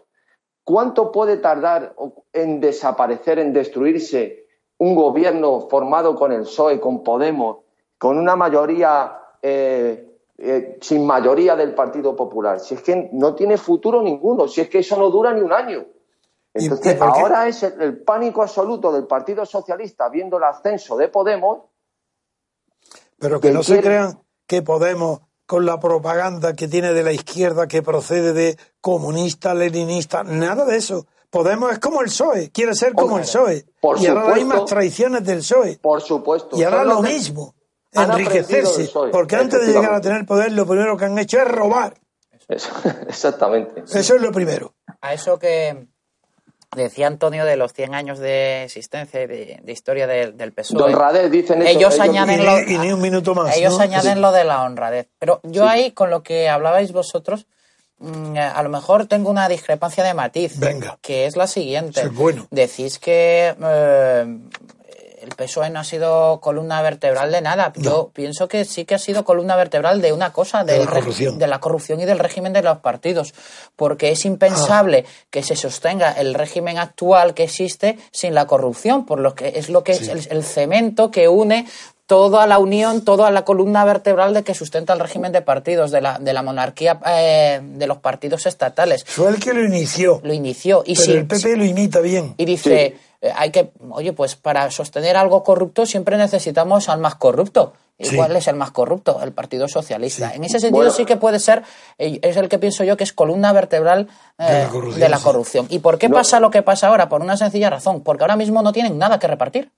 ¿Cuánto 0.68 1.10
puede 1.10 1.38
tardar 1.38 1.94
en 2.30 2.60
desaparecer, 2.60 3.38
en 3.38 3.54
destruirse 3.54 4.44
un 4.76 4.94
gobierno 4.94 5.66
formado 5.70 6.14
con 6.14 6.30
el 6.30 6.42
PSOE, 6.42 6.78
con 6.78 7.02
Podemos, 7.02 7.60
con 7.96 8.18
una 8.18 8.36
mayoría 8.36 9.18
eh, 9.40 10.14
eh, 10.36 10.76
sin 10.82 11.06
mayoría 11.06 11.56
del 11.56 11.74
Partido 11.74 12.14
Popular? 12.14 12.60
Si 12.60 12.74
es 12.74 12.82
que 12.82 13.08
no 13.14 13.34
tiene 13.34 13.56
futuro 13.56 14.02
ninguno, 14.02 14.46
si 14.46 14.60
es 14.60 14.68
que 14.68 14.80
eso 14.80 14.98
no 14.98 15.08
dura 15.08 15.32
ni 15.32 15.40
un 15.40 15.54
año. 15.54 15.86
¿Y- 16.52 16.64
Entonces, 16.64 17.00
ahora 17.00 17.48
es 17.48 17.62
el, 17.62 17.80
el 17.80 18.02
pánico 18.02 18.42
absoluto 18.42 18.92
del 18.92 19.06
Partido 19.06 19.46
Socialista 19.46 20.10
viendo 20.10 20.36
el 20.36 20.44
ascenso 20.44 20.98
de 20.98 21.08
Podemos. 21.08 21.60
Pero 23.18 23.40
que 23.40 23.48
que 23.48 23.54
no 23.54 23.62
se 23.62 23.80
crean 23.80 24.20
que 24.46 24.60
Podemos, 24.60 25.20
con 25.48 25.64
la 25.64 25.80
propaganda 25.80 26.52
que 26.52 26.68
tiene 26.68 26.92
de 26.92 27.02
la 27.02 27.10
izquierda, 27.10 27.66
que 27.66 27.82
procede 27.82 28.34
de 28.34 28.58
comunista, 28.82 29.54
leninista, 29.54 30.22
nada 30.22 30.66
de 30.66 30.76
eso. 30.76 31.06
Podemos 31.30 31.72
es 31.72 31.78
como 31.78 32.02
el 32.02 32.08
PSOE, 32.08 32.50
quiere 32.50 32.74
ser 32.74 32.92
como 32.92 33.16
el 33.16 33.22
PSOE. 33.24 33.64
por 33.80 33.98
y 33.98 34.06
ahora 34.08 34.34
hay 34.34 34.42
supuesto. 34.42 34.46
más 34.60 34.64
traiciones 34.66 35.24
del 35.24 35.38
PSOE. 35.38 35.78
Por 35.80 36.02
supuesto. 36.02 36.54
Y 36.54 36.64
ahora 36.64 36.84
lo 36.84 37.00
mismo, 37.00 37.54
enriquecerse. 37.92 38.84
PSOE, 38.84 39.10
Porque 39.10 39.36
antes 39.36 39.66
de 39.66 39.72
llegar 39.72 39.94
a 39.94 40.00
tener 40.02 40.26
poder, 40.26 40.52
lo 40.52 40.66
primero 40.66 40.98
que 40.98 41.06
han 41.06 41.18
hecho 41.18 41.38
es 41.38 41.48
robar. 41.48 41.94
Eso- 42.46 42.68
Exactamente. 43.08 43.84
Eso 43.86 44.16
es 44.16 44.20
lo 44.20 44.30
primero. 44.30 44.74
a 45.00 45.14
eso 45.14 45.38
que 45.38 45.86
decía 46.76 47.06
Antonio 47.06 47.44
de 47.44 47.56
los 47.56 47.72
100 47.72 47.94
años 47.94 48.18
de 48.18 48.64
existencia 48.64 49.22
y 49.22 49.26
de, 49.26 49.60
de 49.62 49.72
historia 49.72 50.06
del, 50.06 50.36
del 50.36 50.52
PSOE. 50.52 50.78
De 50.78 50.84
honradez, 50.84 51.30
dicen 51.30 51.62
eso. 51.62 51.70
Ellos 51.78 51.96
Y 51.96 52.00
añaden 52.00 52.44
lo, 52.44 52.60
y 52.60 52.78
ni 52.78 52.92
un 52.92 53.00
minuto 53.00 53.34
más. 53.34 53.56
ellos 53.56 53.74
¿no? 53.76 53.80
añaden 53.80 54.14
Sí. 54.16 54.20
lo 54.20 54.32
de 54.32 54.44
la 54.44 54.62
honradez. 54.64 55.08
Pero 55.18 55.40
yo 55.44 55.66
ahí, 55.66 55.92
con 55.92 56.10
lo 56.10 56.22
que 56.22 56.48
hablabais 56.48 56.92
vosotros, 56.92 57.46
mm, 57.98 58.36
a 58.36 58.62
lo 58.62 58.68
mejor 58.68 59.06
tengo 59.06 59.30
una 59.30 59.48
discrepancia 59.48 60.04
de 60.04 60.14
matiz. 60.14 60.58
Venga. 60.58 60.98
Que 61.00 61.26
es 61.26 61.36
la 61.36 61.46
siguiente. 61.46 62.00
Es 62.02 62.14
bueno. 62.14 62.46
Decís 62.50 62.98
que 62.98 63.54
eh, 63.60 64.38
el 65.28 65.34
PSOE 65.36 65.70
no 65.70 65.80
ha 65.80 65.84
sido 65.84 66.40
columna 66.40 66.82
vertebral 66.82 67.30
de 67.30 67.40
nada. 67.40 67.72
Yo 67.76 68.10
pienso 68.12 68.48
que 68.48 68.64
sí 68.64 68.84
que 68.84 68.94
ha 68.94 68.98
sido 68.98 69.24
columna 69.24 69.54
vertebral 69.56 70.00
de 70.00 70.12
una 70.12 70.32
cosa, 70.32 70.64
De 70.64 70.78
la 70.78 70.86
corrupción. 70.86 71.38
de 71.38 71.46
la 71.46 71.60
corrupción 71.60 72.00
y 72.00 72.04
del 72.04 72.18
régimen 72.18 72.52
de 72.52 72.62
los 72.62 72.78
partidos. 72.78 73.34
Porque 73.76 74.10
es 74.10 74.24
impensable 74.24 75.04
Ah. 75.06 75.10
que 75.30 75.42
se 75.42 75.54
sostenga 75.56 76.10
el 76.12 76.34
régimen 76.34 76.78
actual 76.78 77.34
que 77.34 77.44
existe 77.44 77.98
sin 78.10 78.34
la 78.34 78.46
corrupción, 78.46 79.06
por 79.06 79.20
lo 79.20 79.34
que 79.34 79.52
es 79.56 79.68
lo 79.68 79.84
que 79.84 79.92
es 79.92 80.08
el, 80.08 80.26
el 80.30 80.42
cemento 80.42 81.10
que 81.10 81.28
une 81.28 81.66
toda 82.06 82.46
la 82.46 82.58
unión, 82.58 83.04
toda 83.04 83.30
la 83.30 83.44
columna 83.44 83.84
vertebral 83.84 84.32
de 84.32 84.42
que 84.42 84.54
sustenta 84.54 84.94
el 84.94 84.98
régimen 85.00 85.30
de 85.30 85.42
partidos, 85.42 85.90
de 85.90 86.00
la, 86.00 86.18
de 86.18 86.32
la 86.32 86.42
monarquía 86.42 86.98
eh, 87.06 87.60
de 87.62 87.86
los 87.86 87.98
partidos 87.98 88.46
estatales. 88.46 89.04
Fue 89.06 89.28
el 89.28 89.38
que 89.38 89.52
lo 89.52 89.62
inició. 89.62 90.18
Lo 90.24 90.32
inició. 90.32 90.82
Y 90.86 90.94
pero 90.96 91.12
el 91.12 91.26
PP 91.26 91.56
lo 91.58 91.64
imita 91.66 92.00
bien. 92.00 92.32
y 92.38 92.46
dice, 92.46 92.96
hay 93.34 93.50
que, 93.50 93.72
oye, 93.90 94.12
pues 94.12 94.36
para 94.36 94.70
sostener 94.70 95.16
algo 95.16 95.42
corrupto 95.42 95.86
siempre 95.86 96.16
necesitamos 96.16 96.88
al 96.88 97.00
más 97.00 97.16
corrupto. 97.16 97.72
¿Y 98.00 98.04
Sí. 98.06 98.16
cuál 98.16 98.36
es 98.36 98.46
el 98.46 98.54
más 98.54 98.70
corrupto? 98.70 99.20
El 99.24 99.32
Partido 99.32 99.66
Socialista. 99.66 100.32
En 100.32 100.44
ese 100.44 100.60
sentido 100.60 100.76
Bueno. 100.84 100.92
sí 100.92 101.04
que 101.04 101.16
puede 101.16 101.40
ser, 101.40 101.64
eh, 101.98 102.20
es 102.22 102.36
el 102.36 102.48
que 102.48 102.60
pienso 102.60 102.84
yo 102.84 102.96
que 102.96 103.02
es 103.02 103.12
columna 103.12 103.52
vertebral 103.52 104.06
eh, 104.38 104.44
De 104.44 104.62
la 104.62 104.68
corrupción, 104.68 105.00
de 105.00 105.08
la 105.08 105.16
sí. 105.18 105.24
corrupción. 105.24 105.66
¿Y 105.68 105.80
por 105.80 105.98
qué 105.98 106.08
No. 106.08 106.14
pasa 106.14 106.38
lo 106.38 106.50
que 106.52 106.62
pasa 106.62 106.86
ahora? 106.86 107.08
Por 107.08 107.22
una 107.22 107.36
sencilla 107.36 107.70
razón. 107.70 108.02
Porque 108.04 108.22
ahora 108.22 108.36
mismo 108.36 108.62
no 108.62 108.70
tienen 108.72 108.98
nada 108.98 109.18
que 109.18 109.26
repartir. 109.26 109.72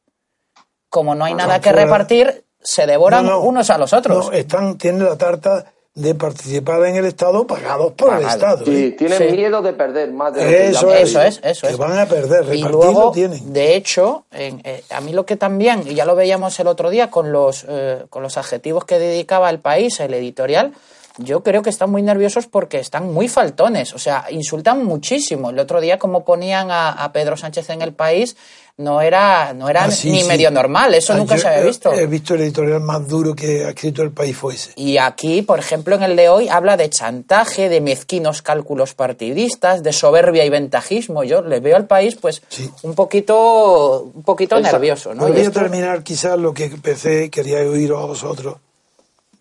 Como 0.91 1.15
no 1.15 1.25
hay 1.25 1.33
nada 1.35 1.61
que 1.61 1.71
fuera. 1.71 1.85
repartir, 1.85 2.45
se 2.61 2.87
devoran 2.87 3.25
No, 3.25 3.33
no. 3.33 3.41
unos 3.41 3.71
a 3.71 3.79
los 3.79 3.93
otros. 3.95 4.27
No, 4.27 4.33
están, 4.33 4.77
tienen 4.77 5.05
la 5.05 5.17
tarta 5.17 5.73
de 5.95 6.15
participar 6.15 6.85
en 6.87 6.97
el 6.97 7.05
Estado 7.05 7.47
pagados 7.47 7.93
por 7.95 8.15
el. 8.15 8.25
Estado. 8.25 8.65
Sí, 8.65 8.85
¿eh? 8.87 8.91
tienen 8.93 9.19
Sí. 9.19 9.25
miedo 9.37 9.61
de 9.61 9.73
perder 9.73 10.13
más 10.13 10.33
de 10.33 10.45
lo 10.45 10.49
que 10.49 10.67
Eso 10.69 10.95
es. 10.95 11.09
Eso 11.11 11.23
es, 11.23 11.41
eso 11.43 11.67
que 11.67 11.73
es. 11.73 11.79
van 11.79 11.99
a 11.99 12.07
perder, 12.07 12.55
Y 12.55 12.63
luego, 12.63 13.11
tienen. 13.11 13.53
de 13.53 13.75
hecho, 13.75 14.25
en- 14.31 14.61
eh, 14.65 14.85
a 14.91 15.01
mí 15.01 15.13
lo 15.13 15.27
que 15.27 15.37
también, 15.37 15.83
y 15.87 15.95
ya 15.95 16.05
lo 16.05 16.15
veíamos 16.15 16.59
el 16.61 16.69
otro 16.69 16.91
día 16.91 17.11
con 17.11 17.33
los, 17.33 17.67
eh, 17.69 18.05
con 18.09 18.23
los 18.23 18.37
adjetivos 18.39 18.85
que 18.85 18.99
dedicaba 19.01 19.51
el 19.51 19.59
país, 19.59 19.99
el 19.99 20.15
editorial, 20.15 20.73
yo 21.19 21.43
creo 21.43 21.63
que 21.63 21.71
están 21.71 21.91
muy 21.91 22.03
nerviosos 22.03 22.47
porque 22.47 22.79
están 22.79 23.13
muy 23.13 23.29
faltones, 23.29 23.93
o 23.95 23.99
sea, 23.99 24.27
insultan 24.31 24.85
muchísimo. 24.85 25.51
El 25.51 25.59
otro 25.59 25.81
día, 25.81 25.99
como 25.99 26.25
ponían 26.25 26.71
a, 26.71 26.91
a 26.91 27.13
Pedro 27.13 27.37
Sánchez 27.37 27.71
en 27.71 27.83
el 27.83 27.93
país, 27.93 28.37
no 28.79 29.03
era, 29.03 29.53
no 29.53 29.69
era 29.69 29.85
Ah, 29.85 29.91
sí, 29.91 30.11
ni 30.11 30.23
sí. 30.23 30.29
medio 30.29 30.51
normal, 30.51 30.95
eso 30.95 31.13
Ah, 31.13 31.17
nunca 31.17 31.37
se 31.37 31.47
había 31.49 31.61
he- 31.61 31.67
visto. 31.67 31.93
He 31.93 32.07
visto 32.07 32.35
el 32.35 32.41
editorial 32.43 32.81
más 32.81 33.07
duro 33.07 33.35
que 33.35 33.65
ha 33.65 33.71
escrito 33.71 34.03
el 34.03 34.11
país 34.13 34.35
fue 34.35 34.55
ese. 34.55 34.73
Y 34.77 34.97
aquí, 34.97 35.43
por 35.43 35.59
ejemplo, 35.59 35.97
en 35.97 36.03
el 36.05 36.17
de 36.17 36.31
hoy 36.31 36.49
habla 36.49 36.79
de 36.79 36.89
chantaje, 36.89 37.69
de 37.69 37.83
mezquinos 37.83 38.41
cálculos 38.41 38.95
partidistas, 38.95 39.83
de 39.83 39.93
soberbia 39.93 40.47
y 40.47 40.49
ventajismo. 40.49 41.25
Yo 41.25 41.43
le 41.43 41.61
veo 41.61 41.77
al 41.77 41.87
país, 41.87 42.17
pues, 42.17 42.41
Sí. 42.49 42.71
un 42.83 42.95
poquito, 42.95 44.11
un 44.15 44.23
poquito 44.23 44.57
Exacto. 44.57 44.79
nervioso, 44.79 45.15
¿no? 45.15 45.27
Voy 45.29 45.45
a 45.45 45.51
terminar 45.51 46.03
quizás 46.03 46.39
lo 46.39 46.55
que 46.55 46.65
empecé, 46.65 47.29
quería 47.29 47.59
oíros 47.59 48.03
a 48.03 48.07
vosotros, 48.07 48.57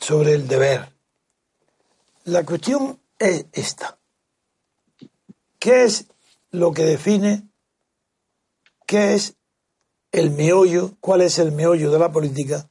sobre 0.01 0.33
el 0.33 0.47
deber. 0.49 0.89
La 2.29 2.45
cuestión 2.45 2.99
es 3.17 3.47
esta. 3.53 3.97
¿Qué 5.57 5.83
es 5.83 6.05
lo 6.51 6.71
que 6.71 6.83
define? 6.83 7.49
¿Qué 8.85 9.15
es 9.15 9.33
el 10.11 10.29
meollo? 10.29 10.91
¿Cuál 10.99 11.21
es 11.21 11.39
el 11.39 11.51
meollo 11.51 11.89
de 11.89 11.97
la 11.97 12.11
política? 12.11 12.69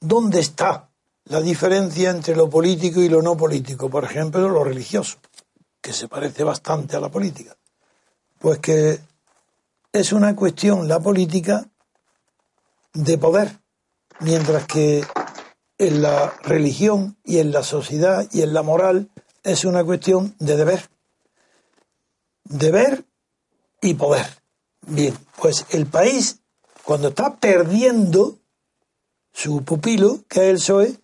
¿Dónde 0.00 0.40
está 0.40 0.88
la 1.24 1.42
diferencia 1.42 2.08
entre 2.08 2.34
lo 2.34 2.48
político 2.48 3.00
y 3.00 3.10
lo 3.10 3.20
no 3.20 3.36
político? 3.36 3.90
Por 3.90 4.04
ejemplo, 4.04 4.48
lo 4.48 4.64
religioso, 4.64 5.18
que 5.82 5.92
se 5.92 6.08
parece 6.08 6.42
bastante 6.42 6.96
a 6.96 7.00
la 7.00 7.10
política. 7.10 7.54
Pues 8.38 8.60
que 8.60 8.98
es 9.92 10.12
una 10.14 10.34
cuestión, 10.34 10.88
la 10.88 11.00
política, 11.00 11.68
de 12.94 13.18
poder, 13.18 13.58
mientras 14.20 14.64
que 14.64 15.04
en 15.80 16.02
la 16.02 16.34
religión 16.42 17.16
y 17.24 17.38
en 17.38 17.52
la 17.52 17.62
sociedad 17.62 18.28
y 18.32 18.42
en 18.42 18.52
la 18.52 18.62
moral 18.62 19.10
es 19.42 19.64
una 19.64 19.82
cuestión 19.82 20.34
de 20.38 20.58
deber. 20.58 20.90
Deber 22.44 23.04
y 23.80 23.94
poder. 23.94 24.26
Bien, 24.86 25.16
pues 25.40 25.64
el 25.70 25.86
país, 25.86 26.40
cuando 26.84 27.08
está 27.08 27.36
perdiendo 27.36 28.38
su 29.32 29.64
pupilo, 29.64 30.18
que 30.28 30.40
es 30.40 30.48
el 30.48 30.56
PSOE, 30.56 31.00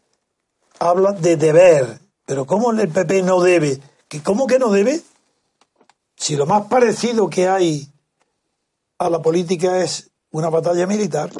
habla 0.78 1.12
de 1.12 1.36
deber. 1.36 1.98
Pero 2.26 2.44
¿cómo 2.44 2.70
el 2.70 2.88
PP 2.88 3.22
no 3.22 3.40
debe? 3.40 3.80
¿Cómo 4.24 4.46
que 4.46 4.58
no 4.58 4.68
debe? 4.68 5.00
Si 6.16 6.36
lo 6.36 6.44
más 6.44 6.66
parecido 6.66 7.30
que 7.30 7.48
hay 7.48 7.90
a 8.98 9.08
la 9.08 9.22
política 9.22 9.82
es 9.82 10.10
una 10.32 10.50
batalla 10.50 10.86
militar, 10.86 11.30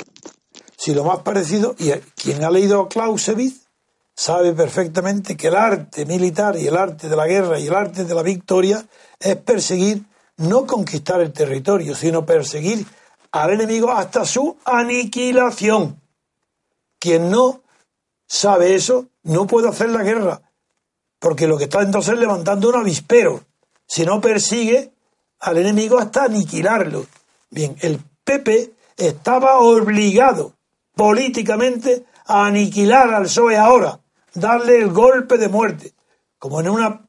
si 0.87 0.94
lo 0.94 1.03
más 1.03 1.18
parecido, 1.22 1.75
y 1.81 1.90
quien 2.14 2.44
ha 2.44 2.51
leído 2.53 2.88
Clausewitz 2.88 3.66
sabe 4.14 4.53
perfectamente 4.53 5.37
que 5.37 5.49
el 5.49 5.57
arte 5.57 6.07
militar 6.07 6.55
y 6.57 6.68
el 6.68 6.77
arte 6.77 7.09
de 7.09 7.16
la 7.16 7.27
guerra 7.27 7.59
y 7.59 7.66
el 7.66 7.75
arte 7.75 8.05
de 8.05 8.14
la 8.14 8.22
victoria 8.22 8.87
es 9.18 9.35
perseguir, 9.35 10.05
no 10.37 10.64
conquistar 10.64 11.20
el 11.20 11.33
territorio, 11.33 11.96
sino 11.96 12.25
perseguir 12.25 12.87
al 13.33 13.51
enemigo 13.51 13.90
hasta 13.90 14.25
su 14.25 14.59
aniquilación. 14.64 16.01
Quien 17.01 17.33
no 17.33 17.62
sabe 18.29 18.77
eso 18.77 19.07
no 19.25 19.49
puede 19.49 19.68
hacer 19.68 19.90
la 19.90 20.05
guerra, 20.05 20.40
porque 21.18 21.49
lo 21.49 21.59
que 21.59 21.64
está 21.64 21.83
entonces 21.83 22.14
es 22.14 22.20
levantando 22.20 22.68
un 22.68 22.77
avispero, 22.77 23.42
si 23.88 24.05
no 24.05 24.20
persigue 24.20 24.92
al 25.40 25.59
enemigo 25.59 25.99
hasta 25.99 26.27
aniquilarlo. 26.27 27.07
Bien, 27.51 27.75
el 27.81 27.99
PP 28.22 28.72
estaba 28.96 29.59
obligado 29.59 30.53
políticamente 30.96 32.04
a 32.24 32.46
aniquilar 32.46 33.12
al 33.14 33.24
PSOE 33.24 33.56
ahora, 33.56 34.00
darle 34.35 34.78
el 34.78 34.90
golpe 34.90 35.37
de 35.37 35.48
muerte, 35.48 35.92
como 36.38 36.61
en 36.61 36.70
una 36.70 37.02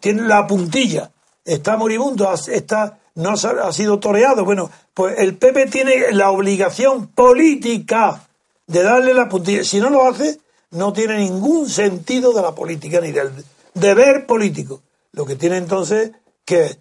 tiene 0.00 0.22
la 0.22 0.46
puntilla, 0.46 1.10
está 1.44 1.76
moribundo, 1.76 2.32
está 2.32 2.98
no 3.18 3.30
ha 3.30 3.72
sido 3.72 3.98
toreado. 3.98 4.44
Bueno, 4.44 4.70
pues 4.94 5.18
el 5.18 5.36
PP 5.36 5.66
tiene 5.66 6.12
la 6.12 6.30
obligación 6.30 7.08
política 7.08 8.28
de 8.66 8.82
darle 8.82 9.12
la 9.12 9.28
puntilla. 9.28 9.64
Si 9.64 9.80
no 9.80 9.90
lo 9.90 10.06
hace, 10.06 10.38
no 10.70 10.92
tiene 10.92 11.18
ningún 11.18 11.68
sentido 11.68 12.32
de 12.32 12.42
la 12.42 12.54
política 12.54 13.00
ni 13.00 13.10
del 13.10 13.32
deber 13.74 14.24
político. 14.24 14.82
Lo 15.12 15.26
que 15.26 15.34
tiene 15.34 15.56
entonces 15.56 16.12
que 16.44 16.78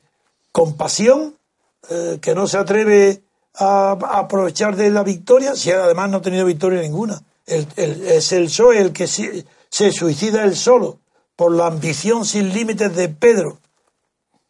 compasión, 0.51 1.35
eh, 1.89 2.19
que 2.21 2.35
no 2.35 2.47
se 2.47 2.57
atreve 2.57 3.23
a, 3.57 3.91
aprovechar 3.91 4.75
de 4.75 4.89
la 4.89 5.03
victoria, 5.03 5.55
si 5.55 5.71
además 5.71 6.09
no 6.09 6.17
ha 6.17 6.21
tenido 6.21 6.45
victoria 6.45 6.81
ninguna. 6.81 7.21
es 7.45 8.31
el 8.31 8.45
PSOE 8.45 8.79
el 8.79 8.93
que 8.93 9.07
se, 9.07 9.45
se 9.69 9.91
suicida 9.91 10.43
él 10.43 10.55
solo 10.55 10.99
por 11.35 11.51
la 11.51 11.67
ambición 11.67 12.25
sin 12.25 12.53
límites 12.53 12.95
de 12.95 13.09
Pedro, 13.09 13.59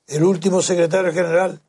el 0.07 0.23
último 0.23 0.61
secretario 0.61 1.11
general. 1.11 1.61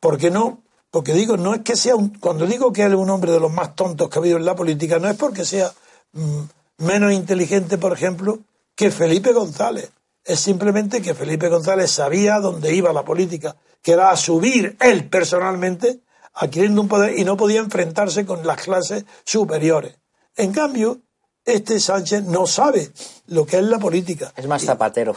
¿Por 0.00 0.18
qué 0.18 0.30
no? 0.30 0.62
Porque 0.90 1.12
digo, 1.12 1.36
no 1.36 1.54
es 1.54 1.60
que 1.60 1.76
sea 1.76 1.94
un, 1.94 2.08
cuando 2.18 2.46
digo 2.46 2.72
que 2.72 2.84
es 2.84 2.94
un 2.94 3.10
hombre 3.10 3.32
de 3.32 3.40
los 3.40 3.52
más 3.52 3.74
tontos 3.74 4.08
que 4.08 4.18
ha 4.18 4.22
habido 4.22 4.38
en 4.38 4.46
la 4.46 4.56
política, 4.56 4.98
no 4.98 5.08
es 5.08 5.16
porque 5.16 5.44
sea 5.44 5.70
mm, 6.12 6.40
menos 6.78 7.12
inteligente, 7.12 7.76
por 7.76 7.92
ejemplo, 7.92 8.38
que 8.74 8.90
Felipe 8.90 9.32
González. 9.32 9.90
Es 10.24 10.40
simplemente 10.40 11.02
que 11.02 11.14
Felipe 11.14 11.48
González 11.48 11.90
sabía 11.90 12.40
dónde 12.40 12.74
iba 12.74 12.92
la 12.92 13.04
política, 13.04 13.56
que 13.82 13.92
era 13.92 14.10
a 14.10 14.16
subir 14.16 14.76
él 14.80 15.08
personalmente 15.08 16.00
adquiriendo 16.36 16.82
un 16.82 16.88
poder 16.88 17.18
y 17.18 17.24
no 17.24 17.36
podía 17.36 17.60
enfrentarse 17.60 18.24
con 18.26 18.46
las 18.46 18.62
clases 18.62 19.04
superiores. 19.24 19.94
En 20.36 20.52
cambio, 20.52 21.00
este 21.44 21.80
Sánchez 21.80 22.24
no 22.24 22.46
sabe 22.46 22.90
lo 23.28 23.46
que 23.46 23.56
es 23.56 23.62
la 23.62 23.78
política. 23.78 24.32
Es 24.36 24.46
más 24.46 24.62
zapatero. 24.62 25.16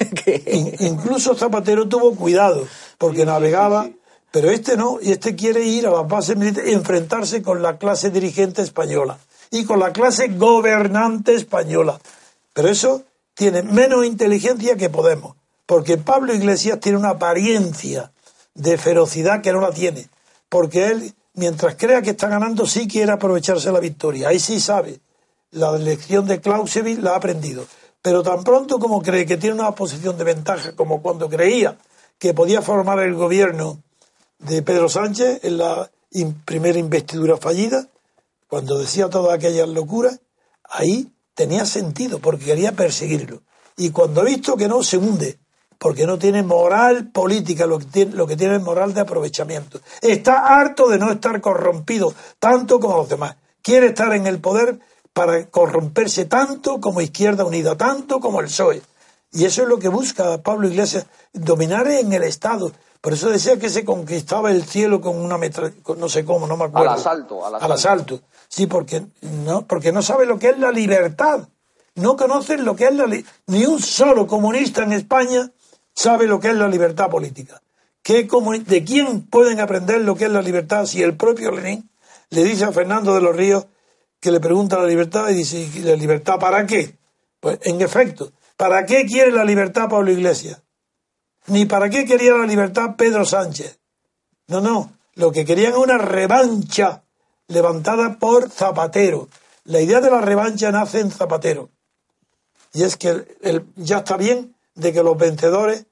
incluso 0.80 1.34
Zapatero 1.34 1.88
tuvo 1.88 2.14
cuidado, 2.14 2.66
porque 2.98 3.26
navegaba, 3.26 3.90
pero 4.30 4.50
este 4.50 4.76
no, 4.76 4.98
y 5.00 5.12
este 5.12 5.36
quiere 5.36 5.62
ir 5.62 5.86
a 5.86 5.90
las 5.90 6.08
bases 6.08 6.36
militares 6.36 6.70
y 6.70 6.74
enfrentarse 6.74 7.42
con 7.42 7.62
la 7.62 7.78
clase 7.78 8.10
dirigente 8.10 8.62
española 8.62 9.18
y 9.50 9.64
con 9.64 9.78
la 9.78 9.92
clase 9.92 10.28
gobernante 10.28 11.34
española. 11.34 12.00
Pero 12.54 12.68
eso 12.68 13.02
tiene 13.34 13.62
menos 13.62 14.06
inteligencia 14.06 14.76
que 14.76 14.88
Podemos, 14.88 15.36
porque 15.66 15.98
Pablo 15.98 16.32
Iglesias 16.32 16.80
tiene 16.80 16.96
una 16.96 17.10
apariencia 17.10 18.12
de 18.54 18.78
ferocidad 18.78 19.42
que 19.42 19.52
no 19.52 19.60
la 19.60 19.70
tiene 19.70 20.08
porque 20.48 20.86
él, 20.88 21.14
mientras 21.34 21.76
crea 21.76 22.02
que 22.02 22.10
está 22.10 22.28
ganando, 22.28 22.66
sí 22.66 22.86
quiere 22.88 23.12
aprovecharse 23.12 23.72
la 23.72 23.80
victoria. 23.80 24.28
Ahí 24.28 24.38
sí 24.38 24.60
sabe. 24.60 25.00
La 25.50 25.74
elección 25.74 26.26
de 26.26 26.40
Clausewitz 26.40 26.98
la 26.98 27.12
ha 27.12 27.16
aprendido. 27.16 27.64
Pero 28.02 28.22
tan 28.22 28.44
pronto 28.44 28.78
como 28.78 29.02
cree 29.02 29.26
que 29.26 29.36
tiene 29.36 29.54
una 29.54 29.74
posición 29.74 30.16
de 30.16 30.24
ventaja, 30.24 30.76
como 30.76 31.02
cuando 31.02 31.28
creía 31.28 31.76
que 32.18 32.34
podía 32.34 32.62
formar 32.62 33.00
el 33.00 33.14
gobierno 33.14 33.82
de 34.38 34.62
Pedro 34.62 34.88
Sánchez 34.88 35.40
en 35.44 35.58
la 35.58 35.90
primera 36.44 36.78
investidura 36.78 37.36
fallida, 37.36 37.88
cuando 38.46 38.78
decía 38.78 39.10
todas 39.10 39.34
aquellas 39.34 39.68
locuras, 39.68 40.20
ahí 40.64 41.12
tenía 41.34 41.66
sentido 41.66 42.20
porque 42.20 42.44
quería 42.44 42.72
perseguirlo. 42.72 43.42
Y 43.76 43.90
cuando 43.90 44.20
ha 44.20 44.24
visto 44.24 44.56
que 44.56 44.68
no, 44.68 44.82
se 44.82 44.96
hunde 44.96 45.38
porque 45.78 46.06
no 46.06 46.18
tiene 46.18 46.42
moral 46.42 47.10
política, 47.10 47.66
lo 47.66 47.78
que 47.78 47.86
tiene, 47.86 48.12
lo 48.12 48.26
que 48.26 48.36
tiene 48.36 48.56
es 48.56 48.62
moral 48.62 48.94
de 48.94 49.00
aprovechamiento. 49.00 49.80
Está 50.00 50.58
harto 50.58 50.88
de 50.88 50.98
no 50.98 51.12
estar 51.12 51.40
corrompido 51.40 52.14
tanto 52.38 52.80
como 52.80 52.96
los 52.96 53.08
demás. 53.08 53.36
Quiere 53.62 53.88
estar 53.88 54.14
en 54.14 54.26
el 54.26 54.38
poder 54.40 54.78
para 55.12 55.46
corromperse 55.46 56.26
tanto 56.26 56.80
como 56.80 57.00
Izquierda 57.00 57.44
Unida, 57.44 57.76
tanto 57.76 58.20
como 58.20 58.40
el 58.40 58.46
PSOE. 58.46 58.82
Y 59.32 59.44
eso 59.44 59.62
es 59.62 59.68
lo 59.68 59.78
que 59.78 59.88
busca 59.88 60.42
Pablo 60.42 60.68
Iglesias, 60.68 61.06
dominar 61.32 61.88
en 61.88 62.12
el 62.12 62.22
Estado. 62.22 62.72
Por 63.00 63.12
eso 63.12 63.30
decía 63.30 63.58
que 63.58 63.70
se 63.70 63.84
conquistaba 63.84 64.50
el 64.50 64.64
cielo 64.64 65.00
con 65.00 65.16
una 65.16 65.38
metra, 65.38 65.70
no 65.96 66.08
sé 66.08 66.24
cómo, 66.24 66.46
no 66.46 66.56
me 66.56 66.64
acuerdo. 66.64 66.90
Al 66.90 66.98
asalto, 66.98 67.46
al 67.46 67.54
asalto. 67.54 67.64
Al 67.64 67.72
asalto. 67.72 68.20
Sí, 68.48 68.66
porque 68.66 69.06
no, 69.44 69.66
porque 69.66 69.92
no 69.92 70.02
sabe 70.02 70.26
lo 70.26 70.38
que 70.38 70.50
es 70.50 70.58
la 70.58 70.70
libertad. 70.70 71.48
No 71.94 72.16
conocen 72.16 72.64
lo 72.64 72.76
que 72.76 72.86
es 72.86 72.94
la 72.94 73.06
ni 73.46 73.64
un 73.64 73.80
solo 73.80 74.26
comunista 74.26 74.82
en 74.82 74.92
España 74.92 75.50
sabe 75.96 76.26
lo 76.28 76.38
que 76.38 76.48
es 76.48 76.54
la 76.54 76.68
libertad 76.68 77.10
política. 77.10 77.60
¿De 78.04 78.84
quién 78.84 79.22
pueden 79.22 79.58
aprender 79.58 80.02
lo 80.02 80.14
que 80.14 80.26
es 80.26 80.30
la 80.30 80.42
libertad 80.42 80.86
si 80.86 81.02
el 81.02 81.16
propio 81.16 81.50
Lenin 81.50 81.90
le 82.30 82.44
dice 82.44 82.64
a 82.64 82.70
Fernando 82.70 83.14
de 83.14 83.20
los 83.20 83.34
Ríos 83.34 83.66
que 84.20 84.30
le 84.30 84.38
pregunta 84.38 84.78
la 84.78 84.86
libertad 84.86 85.28
y 85.30 85.34
dice, 85.34 85.68
¿la 85.82 85.96
libertad 85.96 86.38
para 86.38 86.64
qué? 86.66 86.96
Pues 87.40 87.58
en 87.62 87.80
efecto, 87.80 88.32
¿para 88.56 88.86
qué 88.86 89.06
quiere 89.06 89.32
la 89.32 89.44
libertad 89.44 89.88
Pablo 89.88 90.12
Iglesias? 90.12 90.62
Ni 91.48 91.64
para 91.64 91.90
qué 91.90 92.04
quería 92.04 92.34
la 92.34 92.46
libertad 92.46 92.96
Pedro 92.96 93.24
Sánchez. 93.24 93.78
No, 94.48 94.60
no, 94.60 94.92
lo 95.14 95.32
que 95.32 95.44
querían 95.44 95.72
es 95.72 95.78
una 95.78 95.98
revancha 95.98 97.02
levantada 97.48 98.18
por 98.18 98.50
Zapatero. 98.50 99.28
La 99.64 99.80
idea 99.80 100.00
de 100.00 100.10
la 100.10 100.20
revancha 100.20 100.70
nace 100.70 101.00
en 101.00 101.10
Zapatero. 101.10 101.70
Y 102.72 102.84
es 102.84 102.96
que 102.96 103.24
ya 103.76 103.98
está 103.98 104.16
bien 104.16 104.55
de 104.76 104.92
que 104.92 105.02
los 105.02 105.18
vencedores 105.18 105.86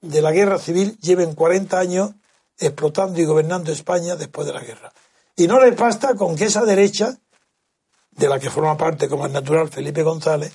de 0.00 0.20
la 0.20 0.32
guerra 0.32 0.58
civil 0.58 0.98
lleven 1.00 1.34
40 1.34 1.78
años 1.78 2.10
explotando 2.58 3.20
y 3.20 3.24
gobernando 3.24 3.72
España 3.72 4.16
después 4.16 4.46
de 4.46 4.52
la 4.52 4.60
guerra. 4.60 4.92
Y 5.36 5.46
no 5.46 5.58
les 5.60 5.76
basta 5.76 6.14
con 6.14 6.36
que 6.36 6.44
esa 6.44 6.64
derecha, 6.64 7.18
de 8.10 8.28
la 8.28 8.38
que 8.38 8.50
forma 8.50 8.76
parte, 8.76 9.08
como 9.08 9.26
es 9.26 9.32
natural, 9.32 9.68
Felipe 9.68 10.02
González, 10.02 10.52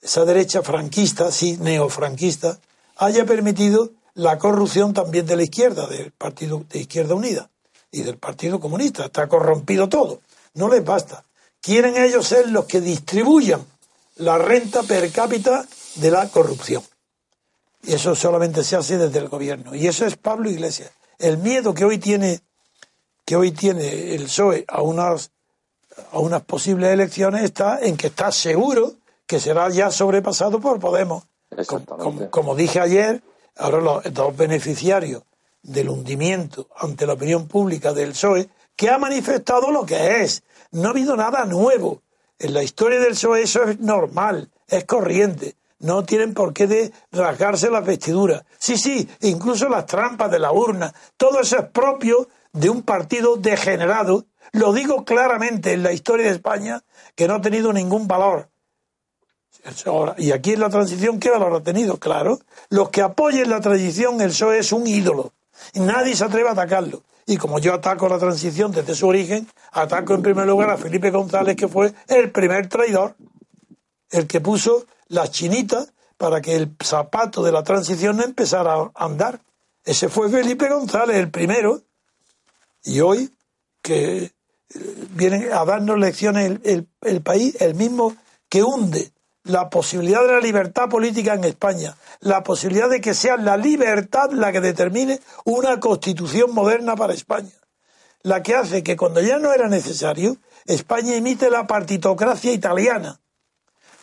esa 0.00 0.24
derecha 0.24 0.62
franquista, 0.62 1.30
sí, 1.30 1.56
neofranquista, 1.60 2.58
haya 2.96 3.24
permitido 3.24 3.90
la 4.14 4.38
corrupción 4.38 4.92
también 4.92 5.26
de 5.26 5.36
la 5.36 5.44
izquierda, 5.44 5.86
del 5.86 6.10
Partido 6.10 6.64
de 6.68 6.80
Izquierda 6.80 7.14
Unida 7.14 7.50
y 7.92 8.02
del 8.02 8.18
Partido 8.18 8.58
Comunista. 8.58 9.06
Está 9.06 9.28
corrompido 9.28 9.88
todo. 9.88 10.20
No 10.54 10.68
les 10.68 10.84
basta. 10.84 11.24
Quieren 11.60 11.96
ellos 11.96 12.26
ser 12.26 12.48
los 12.48 12.64
que 12.64 12.80
distribuyan 12.80 13.64
la 14.16 14.38
renta 14.38 14.82
per 14.82 15.10
cápita 15.12 15.64
de 15.96 16.10
la 16.10 16.28
corrupción. 16.28 16.82
Y 17.82 17.94
eso 17.94 18.14
solamente 18.14 18.64
se 18.64 18.76
hace 18.76 18.98
desde 18.98 19.18
el 19.18 19.28
gobierno. 19.28 19.74
Y 19.74 19.86
eso 19.86 20.04
es 20.04 20.16
Pablo 20.16 20.50
Iglesias. 20.50 20.90
El 21.18 21.38
miedo 21.38 21.74
que 21.74 21.84
hoy 21.84 21.98
tiene, 21.98 22.40
que 23.24 23.36
hoy 23.36 23.52
tiene 23.52 24.14
el 24.14 24.24
PSOE 24.24 24.64
a 24.68 24.82
unas, 24.82 25.30
a 26.12 26.18
unas 26.18 26.42
posibles 26.42 26.90
elecciones 26.90 27.42
está 27.42 27.80
en 27.80 27.96
que 27.96 28.08
está 28.08 28.30
seguro 28.32 28.94
que 29.26 29.40
será 29.40 29.68
ya 29.68 29.90
sobrepasado 29.90 30.58
por 30.58 30.80
Podemos. 30.80 31.24
Como, 31.66 32.30
como, 32.30 32.54
dije 32.54 32.80
ayer, 32.80 33.22
ahora 33.56 33.80
los 33.80 34.14
dos 34.14 34.36
beneficiarios 34.36 35.22
del 35.62 35.88
hundimiento 35.88 36.68
ante 36.76 37.06
la 37.06 37.14
opinión 37.14 37.46
pública 37.46 37.92
del 37.92 38.12
PSOE, 38.12 38.48
que 38.76 38.90
ha 38.90 38.98
manifestado 38.98 39.70
lo 39.70 39.84
que 39.84 40.22
es. 40.22 40.42
No 40.70 40.88
ha 40.88 40.90
habido 40.90 41.16
nada 41.16 41.44
nuevo. 41.44 42.02
En 42.38 42.54
la 42.54 42.62
historia 42.62 43.00
del 43.00 43.12
PSOE 43.12 43.42
eso 43.42 43.64
es 43.64 43.80
normal, 43.80 44.50
es 44.66 44.84
corriente. 44.84 45.56
No 45.80 46.04
tienen 46.04 46.34
por 46.34 46.52
qué 46.52 46.92
rasgarse 47.12 47.70
las 47.70 47.84
vestiduras. 47.84 48.44
Sí, 48.58 48.76
sí, 48.76 49.08
incluso 49.20 49.68
las 49.68 49.86
trampas 49.86 50.30
de 50.30 50.38
la 50.38 50.52
urna, 50.52 50.92
todo 51.16 51.40
eso 51.40 51.58
es 51.58 51.66
propio 51.66 52.28
de 52.52 52.70
un 52.70 52.82
partido 52.82 53.36
degenerado. 53.36 54.26
Lo 54.52 54.72
digo 54.72 55.04
claramente 55.04 55.72
en 55.72 55.82
la 55.82 55.92
historia 55.92 56.26
de 56.26 56.32
España, 56.32 56.82
que 57.14 57.28
no 57.28 57.34
ha 57.34 57.40
tenido 57.40 57.72
ningún 57.72 58.08
valor. 58.08 58.48
Y 60.16 60.32
aquí 60.32 60.52
en 60.52 60.60
la 60.60 60.70
transición, 60.70 61.18
¿qué 61.18 61.30
valor 61.30 61.54
ha 61.54 61.62
tenido? 61.62 61.98
Claro, 61.98 62.38
los 62.70 62.90
que 62.90 63.02
apoyen 63.02 63.50
la 63.50 63.60
transición, 63.60 64.20
el 64.20 64.30
PSOE 64.30 64.60
es 64.60 64.72
un 64.72 64.86
ídolo. 64.86 65.32
Nadie 65.74 66.14
se 66.14 66.24
atreve 66.24 66.48
a 66.48 66.52
atacarlo. 66.52 67.02
Y 67.26 67.36
como 67.36 67.58
yo 67.58 67.74
ataco 67.74 68.08
la 68.08 68.18
transición 68.18 68.72
desde 68.72 68.94
su 68.94 69.06
origen, 69.06 69.46
ataco 69.72 70.14
en 70.14 70.22
primer 70.22 70.46
lugar 70.46 70.70
a 70.70 70.78
Felipe 70.78 71.10
González, 71.10 71.56
que 71.56 71.68
fue 71.68 71.92
el 72.06 72.30
primer 72.30 72.68
traidor, 72.68 73.16
el 74.10 74.26
que 74.26 74.40
puso 74.40 74.86
las 75.08 75.30
chinitas 75.30 75.92
para 76.16 76.40
que 76.40 76.56
el 76.56 76.74
zapato 76.82 77.42
de 77.42 77.52
la 77.52 77.62
transición 77.62 78.20
empezara 78.20 78.74
a 78.74 78.90
andar. 79.04 79.40
Ese 79.84 80.08
fue 80.08 80.30
Felipe 80.30 80.68
González, 80.68 81.16
el 81.16 81.30
primero. 81.30 81.82
Y 82.84 83.00
hoy, 83.00 83.30
que 83.82 84.24
eh, 84.24 84.32
viene 85.10 85.52
a 85.52 85.64
darnos 85.64 85.98
lecciones 85.98 86.60
el, 86.64 86.88
el 87.02 87.22
país, 87.22 87.56
el 87.60 87.74
mismo 87.74 88.16
que 88.48 88.62
hunde 88.62 89.12
la 89.44 89.70
posibilidad 89.70 90.20
de 90.22 90.32
la 90.32 90.40
libertad 90.40 90.88
política 90.88 91.34
en 91.34 91.44
España, 91.44 91.96
la 92.20 92.42
posibilidad 92.42 92.88
de 92.88 93.00
que 93.00 93.14
sea 93.14 93.36
la 93.36 93.56
libertad 93.56 94.30
la 94.30 94.52
que 94.52 94.60
determine 94.60 95.20
una 95.44 95.80
constitución 95.80 96.52
moderna 96.52 96.96
para 96.96 97.14
España, 97.14 97.52
la 98.22 98.42
que 98.42 98.54
hace 98.54 98.82
que 98.82 98.96
cuando 98.96 99.20
ya 99.20 99.38
no 99.38 99.52
era 99.52 99.68
necesario, 99.68 100.36
España 100.66 101.16
imite 101.16 101.50
la 101.50 101.66
partitocracia 101.66 102.52
italiana, 102.52 103.20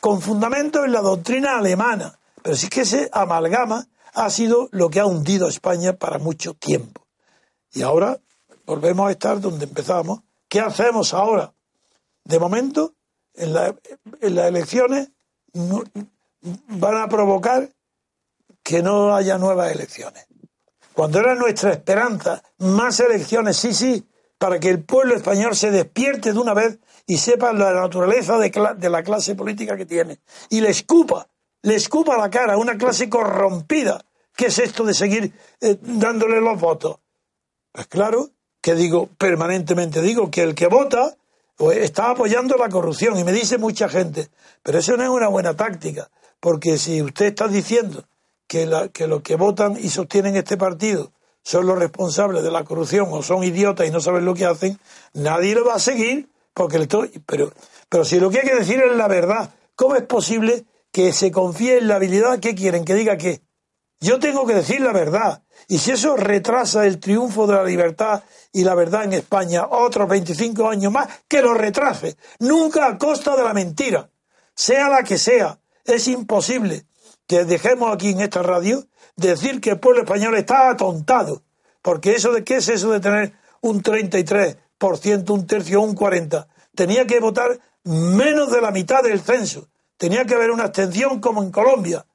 con 0.06 0.22
fundamento 0.22 0.86
en 0.86 0.92
la 0.92 1.02
doctrina 1.02 1.58
alemana, 1.58 2.20
pero 2.44 2.56
sí 2.56 2.70
que 2.70 2.82
ese 2.82 3.10
amalgama 3.12 3.88
ha 4.14 4.30
sido 4.30 4.70
lo 4.72 4.88
que 4.92 5.00
ha 5.00 5.08
hundido 5.08 5.48
a 5.48 5.50
España 5.50 5.94
para 5.94 6.20
mucho 6.20 6.54
tiempo. 6.54 7.08
Y 7.72 7.82
ahora 7.82 8.20
volvemos 8.68 9.08
a 9.08 9.12
estar 9.14 9.42
donde 9.42 9.66
empezamos. 9.66 10.20
¿Qué 10.48 10.60
hacemos 10.60 11.16
ahora? 11.16 11.56
De 12.24 12.38
momento, 12.38 12.94
en, 13.34 13.56
en 14.22 14.36
las 14.36 14.48
elecciones 14.48 15.10
van 16.68 16.98
a 16.98 17.08
provocar 17.08 17.68
que 18.62 18.84
no 18.84 19.16
haya 19.16 19.40
nuevas 19.40 19.72
elecciones. 19.72 20.28
Cuando 20.94 21.18
era 21.18 21.34
nuestra 21.34 21.72
esperanza, 21.72 22.44
más 22.60 23.00
elecciones, 23.00 23.58
sí, 23.58 23.74
sí, 23.74 24.08
para 24.38 24.60
que 24.60 24.70
el 24.70 24.84
pueblo 24.84 25.16
español 25.16 25.56
se 25.56 25.72
despierte 25.72 26.34
de 26.34 26.40
una 26.40 26.54
vez 26.54 26.80
y 27.08 27.18
sepa 27.18 27.54
la 27.54 27.74
naturaleza 27.74 28.38
de, 28.38 28.90
la 28.90 29.04
clase 29.04 29.36
política 29.36 29.78
que 29.78 29.86
tiene. 29.86 30.20
Y 30.50 30.62
le 30.62 30.70
escupa, 30.70 31.28
le 31.62 31.76
escupa 31.76 32.18
la 32.18 32.30
cara 32.30 32.58
una 32.58 32.78
clase 32.78 33.10
corrompida. 33.10 34.04
¿Qué 34.36 34.48
es 34.48 34.60
esto 34.60 34.84
de 34.84 34.94
seguir 34.94 35.34
eh, 35.62 35.78
dándole 35.82 36.42
los 36.42 36.60
votos? 36.60 36.98
Pues 37.72 37.88
claro 37.88 38.32
que 38.62 38.76
digo, 38.76 39.10
permanentemente 39.18 40.02
digo, 40.02 40.32
que 40.32 40.42
el 40.42 40.56
que 40.56 40.68
vota 40.68 41.16
pues 41.56 41.78
está 41.78 42.10
apoyando 42.10 42.58
la 42.58 42.70
corrupción 42.70 43.18
y 43.18 43.24
me 43.24 43.32
dice 43.32 43.58
mucha 43.58 43.88
gente, 43.88 44.30
pero 44.62 44.80
eso 44.80 44.98
no 44.98 45.04
es 45.04 45.10
una 45.10 45.30
buena 45.30 45.56
táctica, 45.56 46.10
porque 46.40 46.78
si 46.78 47.02
usted 47.02 47.28
está 47.28 47.48
diciendo 47.48 48.04
que, 48.48 48.66
la, 48.66 48.90
que 48.90 49.08
los 49.08 49.22
que 49.22 49.36
votan 49.36 49.78
y 49.80 49.90
sostienen 49.90 50.36
este 50.36 50.58
partido 50.58 51.14
son 51.46 51.68
los 51.68 51.78
responsables 51.78 52.44
de 52.44 52.50
la 52.50 52.64
corrupción 52.64 53.08
o 53.12 53.22
son 53.22 53.44
idiotas 53.44 53.88
y 53.88 53.92
no 53.92 54.02
saben 54.02 54.26
lo 54.26 54.34
que 54.34 54.46
hacen, 54.46 54.80
nadie 55.14 55.54
lo 55.54 55.64
va 55.64 55.76
a 55.76 55.80
seguir 55.80 56.28
porque 56.56 56.78
le 56.78 56.84
estoy, 56.86 57.22
pero, 57.26 57.54
pero 57.88 58.04
si 58.04 58.20
lo 58.20 58.32
que 58.32 58.40
hay 58.40 58.48
que 58.48 58.56
decir 58.56 58.82
es 58.82 58.98
la 58.98 59.08
verdad, 59.08 59.52
¿cómo 59.76 59.96
es 59.96 60.02
posible 60.04 60.66
que 60.92 61.14
se 61.14 61.32
confíe 61.32 61.78
en 61.78 61.88
la 61.88 61.98
habilidad 61.98 62.40
que 62.40 62.56
quieren 62.56 62.84
que 62.84 62.96
diga 62.96 63.18
qué? 63.18 63.42
Yo 64.00 64.20
tengo 64.20 64.48
que 64.48 64.56
decir 64.56 64.82
la 64.82 64.92
verdad. 64.92 65.44
Y 65.68 65.78
si 65.78 65.92
eso 65.92 66.18
retrasa 66.18 66.86
el 66.86 67.00
triunfo 67.00 67.46
de 67.48 67.54
la 67.54 67.64
libertad 67.64 68.24
y 68.52 68.64
la 68.64 68.74
verdad 68.74 69.04
en 69.04 69.14
España 69.14 69.68
otros 69.70 70.10
25 70.10 70.68
años 70.68 70.92
más, 70.92 71.08
que 71.28 71.42
lo 71.42 71.54
retrase. 71.54 72.18
Nunca 72.40 72.88
a 72.88 72.98
costa 72.98 73.36
de 73.36 73.44
la 73.44 73.54
mentira. 73.54 74.10
Sea 74.56 74.90
la 74.90 75.04
que 75.04 75.18
sea. 75.18 75.60
Es 75.86 76.08
imposible 76.08 76.86
que 77.28 77.46
dejemos 77.46 77.94
aquí 77.94 78.10
en 78.12 78.22
esta 78.22 78.44
radio 78.44 78.86
decir 79.16 79.62
que 79.62 79.72
el 79.72 79.80
pueblo 79.80 80.04
español 80.04 80.36
está 80.36 80.70
atontado. 80.70 81.44
Porque 81.82 82.16
eso 82.16 82.32
de 82.32 82.44
qué 82.44 82.58
es 82.58 82.70
eso 82.70 82.92
de 82.92 83.00
tener 83.00 83.34
un 83.62 83.82
33%, 83.82 85.30
un 85.30 85.48
tercio, 85.48 85.82
un 85.82 85.96
40%. 85.96 86.48
Tenía 86.76 87.06
que 87.08 87.20
votar 87.20 87.60
menos 87.84 88.52
de 88.52 88.62
la 88.62 88.72
mitad 88.72 89.04
del 89.04 89.22
censo. 89.22 89.70
Tenía 89.98 90.26
que 90.26 90.36
haber 90.36 90.52
una 90.52 90.66
abstención 90.66 91.22
como 91.22 91.42
en 91.42 91.52
Colombia 91.52 92.06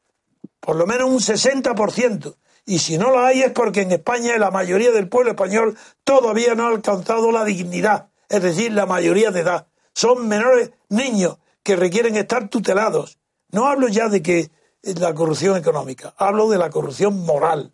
por 0.60 0.76
lo 0.76 0.86
menos 0.86 1.10
un 1.10 1.18
60%. 1.18 2.36
Y 2.66 2.78
si 2.78 2.98
no 2.98 3.10
la 3.10 3.26
hay 3.26 3.42
es 3.42 3.52
porque 3.52 3.80
en 3.80 3.92
España 3.92 4.36
la 4.38 4.50
mayoría 4.50 4.92
del 4.92 5.08
pueblo 5.08 5.30
español 5.30 5.76
todavía 6.04 6.54
no 6.54 6.66
ha 6.66 6.68
alcanzado 6.68 7.32
la 7.32 7.44
dignidad, 7.44 8.10
es 8.28 8.42
decir, 8.42 8.72
la 8.72 8.86
mayoría 8.86 9.30
de 9.30 9.40
edad. 9.40 9.66
Son 9.94 10.28
menores 10.28 10.70
niños 10.88 11.38
que 11.62 11.76
requieren 11.76 12.16
estar 12.16 12.48
tutelados. 12.48 13.18
No 13.50 13.66
hablo 13.66 13.88
ya 13.88 14.08
de 14.08 14.22
que 14.22 14.50
la 14.82 15.14
corrupción 15.14 15.56
económica, 15.56 16.14
hablo 16.16 16.48
de 16.48 16.58
la 16.58 16.70
corrupción 16.70 17.24
moral, 17.24 17.72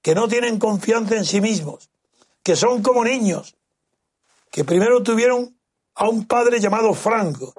que 0.00 0.14
no 0.14 0.28
tienen 0.28 0.58
confianza 0.58 1.16
en 1.16 1.24
sí 1.24 1.40
mismos, 1.40 1.90
que 2.42 2.56
son 2.56 2.82
como 2.82 3.04
niños, 3.04 3.56
que 4.50 4.64
primero 4.64 5.02
tuvieron 5.02 5.56
a 5.94 6.08
un 6.08 6.26
padre 6.26 6.60
llamado 6.60 6.94
Franco 6.94 7.52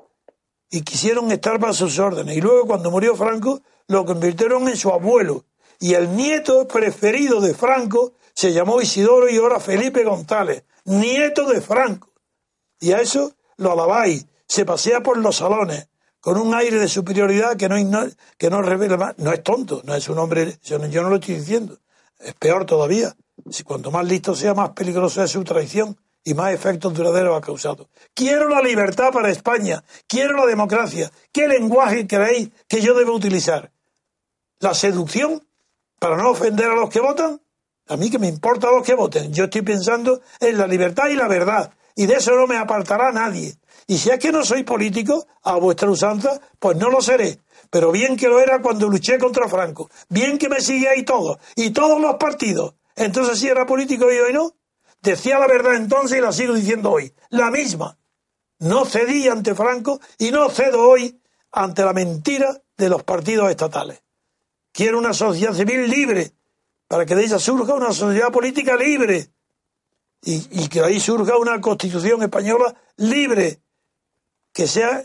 y 0.70 0.82
quisieron 0.82 1.32
estar 1.32 1.60
bajo 1.60 1.74
sus 1.74 2.00
órdenes. 2.00 2.38
Y 2.38 2.42
luego 2.42 2.68
cuando 2.68 2.92
murió 2.92 3.16
Franco 3.16 3.62
lo 3.88 4.06
convirtieron 4.06 4.68
en 4.68 4.78
su 4.78 4.90
abuelo. 4.90 5.46
Y 5.80 5.94
el 5.94 6.16
nieto 6.16 6.68
preferido 6.68 7.40
de 7.40 7.54
Franco 7.54 8.14
se 8.34 8.54
llamó 8.54 8.82
Isidoro 8.82 9.30
y 9.30 9.38
ahora 9.38 9.60
Felipe 9.60 10.04
González, 10.04 10.64
nieto 10.86 11.48
de 11.48 11.62
Franco. 11.62 12.10
Y 12.80 12.92
a 12.92 13.02
eso 13.02 13.34
lo 13.58 13.72
alabáis. 13.72 14.26
Se 14.48 14.66
pasea 14.66 15.02
por 15.02 15.18
los 15.18 15.38
salones 15.38 15.88
con 16.28 16.38
un 16.38 16.54
aire 16.54 16.78
de 16.78 16.90
superioridad 16.90 17.56
que 17.56 17.70
no, 17.70 17.78
que 18.38 18.50
no 18.50 18.62
revela 18.62 18.98
más. 18.98 19.18
No 19.18 19.32
es 19.32 19.42
tonto, 19.42 19.82
no 19.86 19.96
es 19.96 20.10
un 20.10 20.18
hombre, 20.18 20.58
yo 20.62 20.78
no, 20.78 21.10
lo 21.10 21.16
estoy 21.16 21.36
diciendo. 21.36 21.78
Es 22.20 22.34
peor 22.34 22.66
todavía. 22.66 23.16
Si 23.50 23.64
cuanto 23.64 23.92
más 23.92 24.06
listo 24.06 24.36
sea, 24.36 24.54
más 24.54 24.72
peligrosa 24.72 25.24
es 25.24 25.32
su 25.32 25.42
traición 25.46 25.98
y 26.26 26.34
más 26.34 26.54
efectos 26.54 26.94
duraderos 26.94 27.38
ha 27.38 27.40
causado. 27.40 27.88
Quiero 28.14 28.50
la 28.50 28.62
libertad 28.62 29.14
para 29.14 29.30
España, 29.30 29.82
quiero 30.06 30.36
la 30.36 30.46
democracia. 30.46 31.10
¿Qué 31.32 31.48
lenguaje 31.48 32.06
creéis 32.06 32.50
que 32.68 32.82
yo 32.82 32.94
debo 32.94 33.14
utilizar? 33.14 33.72
la 34.60 34.74
seducción 34.74 35.48
para 35.98 36.18
no 36.18 36.32
ofender 36.32 36.66
a 36.66 36.76
los 36.76 36.90
que 36.90 37.00
votan. 37.00 37.40
A 37.88 37.96
mí 37.96 38.10
que 38.10 38.20
me 38.20 38.28
importa 38.28 38.68
a 38.68 38.72
los 38.72 38.86
que 38.86 38.96
voten. 38.96 39.32
Yo 39.32 39.46
estoy 39.46 39.62
pensando 39.62 40.20
en 40.42 40.58
la 40.58 40.68
libertad 40.68 41.08
y 41.08 41.16
la 41.16 41.30
verdad. 41.30 41.72
Y 41.98 42.06
de 42.06 42.14
eso 42.14 42.36
no 42.36 42.46
me 42.46 42.58
apartará 42.58 43.12
nadie. 43.12 43.56
Y 43.88 43.98
si 43.98 44.12
es 44.12 44.20
que 44.20 44.32
no 44.32 44.46
soy 44.46 44.62
político, 44.62 45.26
a 45.42 45.56
vuestra 45.56 45.90
usanza, 45.90 46.40
pues 46.60 46.78
no 46.78 46.92
lo 46.92 47.02
seré. 47.02 47.40
Pero 47.72 47.92
bien 47.92 48.16
que 48.16 48.28
lo 48.28 48.40
era 48.40 48.62
cuando 48.62 48.88
luché 48.88 49.18
contra 49.18 49.50
Franco. 49.50 49.90
Bien 50.08 50.38
que 50.38 50.48
me 50.48 50.62
sigue 50.62 50.88
ahí 50.88 51.04
todo. 51.04 51.40
Y 51.56 51.72
todos 51.72 52.00
los 52.00 52.18
partidos. 52.18 52.76
Entonces 52.96 53.40
si 53.40 53.48
era 53.48 53.66
político 53.66 54.12
y 54.14 54.18
hoy 54.18 54.32
no. 54.32 54.54
Decía 55.02 55.40
la 55.40 55.48
verdad 55.48 55.74
entonces 55.74 56.20
y 56.20 56.22
la 56.22 56.32
sigo 56.32 56.54
diciendo 56.54 56.92
hoy. 56.92 57.12
La 57.30 57.50
misma. 57.50 57.98
No 58.60 58.86
cedí 58.86 59.28
ante 59.28 59.56
Franco 59.56 60.00
y 60.20 60.30
no 60.30 60.50
cedo 60.50 60.88
hoy 60.88 61.20
ante 61.52 61.84
la 61.84 61.94
mentira 61.94 62.62
de 62.78 62.90
los 62.90 63.02
partidos 63.02 63.50
estatales. 63.50 64.04
Quiero 64.72 65.00
una 65.00 65.14
sociedad 65.14 65.54
civil 65.54 65.90
libre, 65.90 66.34
para 66.88 67.08
que 67.08 67.16
de 67.16 67.24
ella 67.24 67.40
surja 67.40 67.74
una 67.74 67.92
sociedad 67.92 68.32
política 68.32 68.76
libre 68.76 69.32
y, 70.24 70.68
que 70.68 70.82
ahí 70.82 71.00
surja 71.00 71.38
una 71.38 71.62
constitución 71.62 72.22
española 72.22 72.76
libre, 72.98 73.60
que 74.52 74.68
sea, 74.68 75.04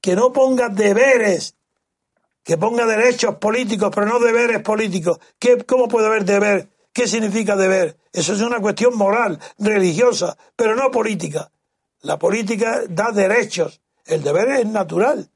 que 0.00 0.14
no 0.14 0.32
ponga 0.32 0.68
deberes, 0.68 1.56
que 2.42 2.56
ponga 2.58 2.86
derechos 2.86 3.36
políticos, 3.36 3.90
pero 3.94 4.06
no 4.06 4.18
deberes 4.18 4.62
políticos. 4.62 5.18
¿Qué, 5.38 5.64
¿Cómo 5.64 5.88
puede 5.88 6.06
haber 6.06 6.24
deber? 6.24 6.68
¿Qué 6.92 7.08
significa 7.08 7.56
deber? 7.56 7.96
Eso 8.12 8.34
es 8.34 8.40
una 8.42 8.60
cuestión 8.60 8.96
moral, 8.96 9.40
religiosa, 9.58 10.36
pero 10.54 10.76
no 10.76 10.90
política. 10.90 11.50
La 12.02 12.18
política 12.18 12.82
da 12.88 13.10
derechos. 13.10 13.80
El 14.04 14.22
deber 14.22 14.48
es 14.50 14.66
natural. 14.66 15.30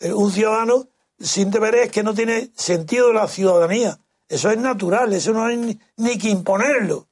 un 0.00 0.32
ciudadano 0.32 0.88
sin 1.18 1.50
deberes 1.50 1.90
que 1.90 2.02
no 2.02 2.14
tiene 2.14 2.50
sentido 2.54 3.12
la 3.12 3.28
ciudadanía. 3.28 3.98
Eso 4.28 4.50
es 4.50 4.58
natural, 4.58 5.12
eso 5.12 5.32
no 5.32 5.44
hay 5.44 5.78
ni, 5.96 6.18
que 6.18 6.28
imponerlo. 6.28 7.06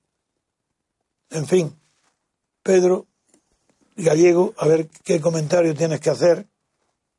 En 1.30 1.46
fin, 1.46 1.72
Pedro 2.62 3.06
Gallego, 3.96 4.52
a 4.58 4.66
ver 4.66 4.88
qué 5.04 5.20
comentario 5.20 5.74
tienes 5.74 6.00
que 6.00 6.10
hacer. 6.10 6.46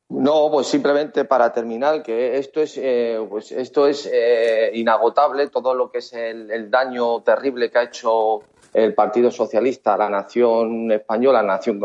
No, 0.08 0.50
pues 0.50 0.66
simplemente 0.66 1.24
para 1.24 1.52
terminar, 1.52 2.02
que 2.02 2.36
esto 2.36 2.60
es, 2.60 2.76
eh, 2.76 3.18
pues 3.30 3.50
esto 3.50 3.86
es 3.86 4.08
eh, 4.12 4.70
inagotable, 4.74 5.48
todo 5.48 5.74
lo 5.74 5.90
que 5.90 5.98
es 5.98 6.12
el, 6.12 6.70
daño 6.70 7.22
terrible 7.22 7.70
que 7.70 7.78
ha 7.78 7.84
hecho 7.84 8.40
el 8.74 8.94
Partido 8.94 9.30
Socialista 9.30 9.94
a 9.94 9.96
la 9.96 10.10
nación 10.10 10.92
española, 10.92 11.40
la 11.40 11.54
nación 11.54 11.80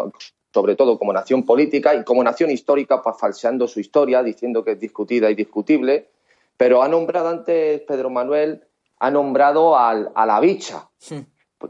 sobre 0.54 0.76
todo 0.76 0.98
como 0.98 1.14
nación 1.14 1.46
política 1.46 1.96
y 1.96 2.04
como 2.04 2.24
nación 2.24 2.52
histórica, 2.52 3.02
pues 3.02 3.16
falseando 3.18 3.68
su 3.68 3.80
historia, 3.80 4.24
diciendo 4.24 4.64
que 4.64 4.72
es 4.72 4.80
discutida 4.80 5.30
y 5.30 5.36
discutible. 5.36 6.10
Pero 6.58 6.82
ha 6.82 6.88
nombrado 6.90 7.30
antes 7.30 7.82
Pedro 7.82 8.10
Manuel, 8.10 8.66
ha 9.00 9.12
nombrado 9.12 9.78
al, 9.78 10.12
a 10.16 10.26
la 10.26 10.40
bicha, 10.40 10.90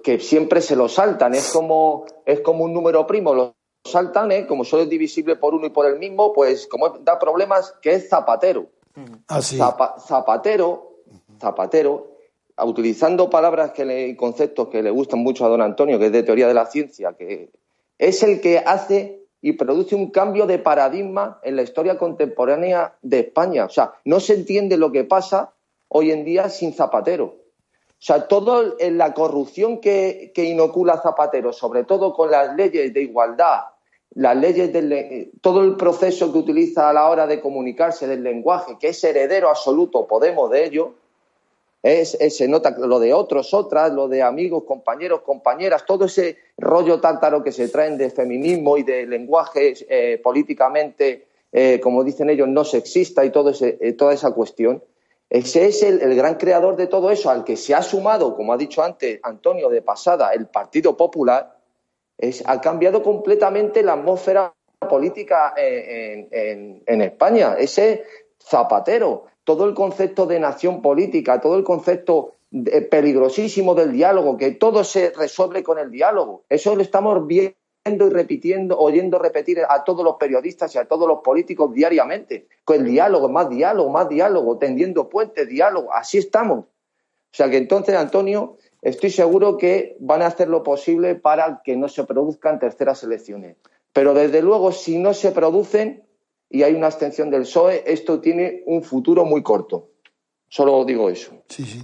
que 0.04 0.20
siempre 0.20 0.62
se 0.62 0.76
lo 0.76 0.90
saltan, 0.90 1.34
es 1.34 1.52
como, 1.52 2.06
es 2.26 2.42
como 2.42 2.66
un 2.66 2.74
número 2.74 3.08
primo, 3.08 3.34
lo 3.34 3.56
saltan, 3.86 4.32
¿eh? 4.32 4.46
como 4.46 4.66
solo 4.66 4.84
es 4.84 4.90
divisible 4.90 5.36
por 5.36 5.54
uno 5.54 5.68
y 5.68 5.70
por 5.70 5.86
el 5.86 5.98
mismo, 5.98 6.34
pues 6.34 6.68
como 6.68 6.90
da 7.00 7.18
problemas, 7.20 7.74
que 7.82 7.94
es 7.94 8.10
Zapatero. 8.10 8.68
Así. 9.28 9.58
Zapatero, 9.58 11.04
Zapatero, 11.40 12.18
utilizando 12.66 13.30
palabras 13.30 13.72
que 13.72 13.86
le, 13.86 14.08
y 14.08 14.16
conceptos 14.16 14.70
que 14.70 14.82
le 14.82 14.90
gustan 14.90 15.20
mucho 15.20 15.46
a 15.46 15.50
don 15.50 15.62
Antonio, 15.62 16.00
que 16.00 16.08
es 16.08 16.12
de 16.12 16.24
teoría 16.24 16.48
de 16.48 16.54
la 16.54 16.66
ciencia, 16.66 17.14
que 17.14 17.52
es 17.98 18.24
el 18.24 18.42
que 18.42 18.60
hace 18.60 19.28
y 19.42 19.54
produce 19.54 19.96
un 19.96 20.10
cambio 20.10 20.48
de 20.48 20.60
paradigma 20.60 21.40
en 21.44 21.56
la 21.56 21.62
historia 21.62 21.98
contemporánea 21.98 22.98
de 23.02 23.20
España. 23.20 23.66
O 23.66 23.70
sea, 23.70 23.94
no 24.04 24.20
se 24.20 24.34
entiende 24.34 24.78
lo 24.78 24.92
que 24.92 25.04
pasa 25.04 25.54
hoy 25.88 26.12
en 26.12 26.26
día 26.26 26.50
sin 26.50 26.74
Zapatero. 26.74 27.36
O 28.00 28.04
sea, 28.08 28.28
toda 28.28 28.76
la 28.80 29.14
corrupción 29.14 29.82
que, 29.82 30.32
inocula 30.36 31.02
Zapatero, 31.02 31.52
sobre 31.52 31.84
todo 31.84 32.14
con 32.14 32.30
las 32.30 32.56
leyes 32.56 32.94
de 32.94 33.02
igualdad, 33.02 33.62
las 34.12 34.38
leyes 34.38 34.72
del 34.72 35.32
todo 35.42 35.64
el 35.64 35.76
proceso 35.76 36.32
que 36.32 36.38
utiliza 36.38 36.90
a 36.90 36.94
la 36.94 37.10
hora 37.10 37.26
de 37.26 37.42
comunicarse 37.42 38.08
del 38.08 38.24
lenguaje, 38.24 38.78
que 38.80 38.90
es 38.90 39.04
heredero 39.04 39.50
absoluto, 39.50 40.08
Podemos 40.08 40.52
de 40.52 40.66
ello, 40.66 40.94
es, 41.82 42.18
se 42.30 42.48
nota 42.48 42.76
lo 42.78 43.00
de 43.00 43.14
otros, 43.14 43.54
otras, 43.54 43.94
lo 43.94 44.08
de 44.08 44.22
amigos, 44.22 44.64
compañeros, 44.64 45.22
compañeras, 45.22 45.86
todo 45.86 46.06
ese 46.06 46.38
rollo 46.58 47.00
tártaro 47.00 47.44
que 47.44 47.52
se 47.52 47.70
traen 47.70 47.98
de 47.98 48.10
feminismo 48.10 48.78
y 48.78 48.84
de 48.84 49.06
lenguaje 49.06 49.74
eh, 49.90 50.20
políticamente, 50.22 51.28
eh, 51.52 51.80
como 51.80 52.04
dicen 52.04 52.30
ellos, 52.30 52.48
no 52.48 52.64
sexista 52.64 53.24
y 53.26 53.32
todo 53.32 53.52
ese, 53.52 53.78
eh, 53.80 53.94
toda 53.94 54.14
esa 54.14 54.32
cuestión. 54.32 54.84
Ese 55.30 55.66
es 55.66 55.84
el, 55.84 56.16
gran 56.16 56.36
creador 56.36 56.78
de 56.78 56.88
todo 56.88 57.12
eso, 57.12 57.30
al 57.30 57.44
que 57.44 57.58
se 57.58 57.76
ha 57.76 57.82
sumado, 57.82 58.36
como 58.36 58.54
ha 58.54 58.58
dicho 58.58 58.82
antes 58.82 59.20
Antonio 59.24 59.70
de 59.70 59.82
pasada, 59.82 60.32
el 60.32 60.48
Partido 60.48 60.96
Popular, 60.96 61.58
es, 62.18 62.44
ha 62.46 62.62
cambiado 62.62 63.04
completamente 63.04 63.84
la 63.84 63.94
atmósfera 63.94 64.54
política 64.90 65.54
en, 65.58 66.82
en, 66.86 67.02
España. 67.02 67.56
Ese 67.58 68.06
Zapatero, 68.40 69.26
todo 69.44 69.66
el 69.66 69.74
concepto 69.74 70.26
de 70.26 70.40
nación 70.40 70.82
política, 70.82 71.42
todo 71.42 71.58
el 71.58 71.64
concepto 71.64 72.36
de, 72.50 72.82
peligrosísimo 72.84 73.76
del 73.76 73.92
diálogo, 73.92 74.38
que 74.38 74.52
todo 74.52 74.84
se 74.86 75.12
resuelve 75.12 75.62
con 75.62 75.78
el 75.78 75.92
diálogo. 75.92 76.46
Eso 76.48 76.76
lo 76.76 76.82
estamos 76.82 77.28
viendo 77.28 77.57
y 77.96 78.10
repitiendo, 78.10 78.78
oyendo 78.78 79.20
repetir 79.20 79.60
a 79.68 79.84
todos 79.84 80.04
los 80.04 80.16
periodistas 80.18 80.76
y 80.76 80.78
a 80.78 80.86
todos 80.86 81.08
los 81.08 81.20
políticos 81.20 81.74
diariamente. 81.74 82.48
Con 82.64 82.78
el 82.78 82.86
diálogo, 82.86 83.30
más 83.30 83.50
diálogo, 83.50 83.90
más 83.90 84.10
diálogo, 84.10 84.58
tendiendo 84.58 85.10
puentes, 85.10 85.48
diálogo. 85.48 85.94
Así 85.94 86.18
estamos. 86.18 86.60
O 86.60 87.36
sea 87.38 87.50
que 87.50 87.58
entonces, 87.58 87.96
Antonio, 87.96 88.58
estoy 88.82 89.10
seguro 89.10 89.58
que 89.58 89.96
van 90.00 90.22
a 90.22 90.28
hacer 90.28 90.50
lo 90.50 90.64
posible 90.64 91.16
para 91.16 91.62
que 91.64 91.78
no 91.78 91.88
se 91.88 92.04
produzcan 92.04 92.60
terceras 92.60 93.04
elecciones. 93.04 93.58
Pero 93.94 94.14
desde 94.14 94.42
luego, 94.42 94.72
si 94.72 94.98
no 94.98 95.14
se 95.14 95.32
producen 95.32 96.04
y 96.50 96.64
hay 96.64 96.74
una 96.74 96.88
abstención 96.88 97.30
del 97.30 97.42
PSOE, 97.42 97.84
esto 97.86 98.22
tiene 98.22 98.64
un 98.66 98.84
futuro 98.84 99.26
muy 99.26 99.44
corto. 99.44 99.90
Solo 100.50 100.86
digo 100.86 101.10
eso. 101.10 101.44
Sí, 101.50 101.64
sí. 101.66 101.84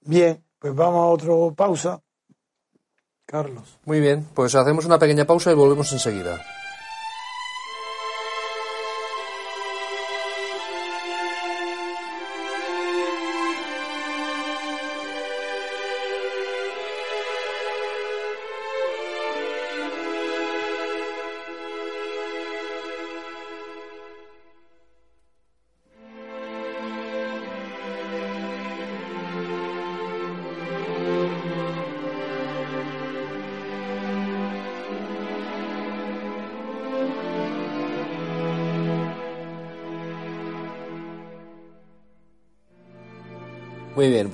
Bien, 0.00 0.42
pues 0.58 0.74
vamos 0.74 1.00
a 1.00 1.06
otra 1.06 1.54
pausa. 1.54 2.02
Carlos. 3.26 3.78
Muy 3.84 4.00
bien, 4.00 4.26
pues 4.34 4.54
hacemos 4.54 4.84
una 4.84 4.98
pequeña 4.98 5.24
pausa 5.24 5.50
y 5.50 5.54
volvemos 5.54 5.92
enseguida. 5.92 6.40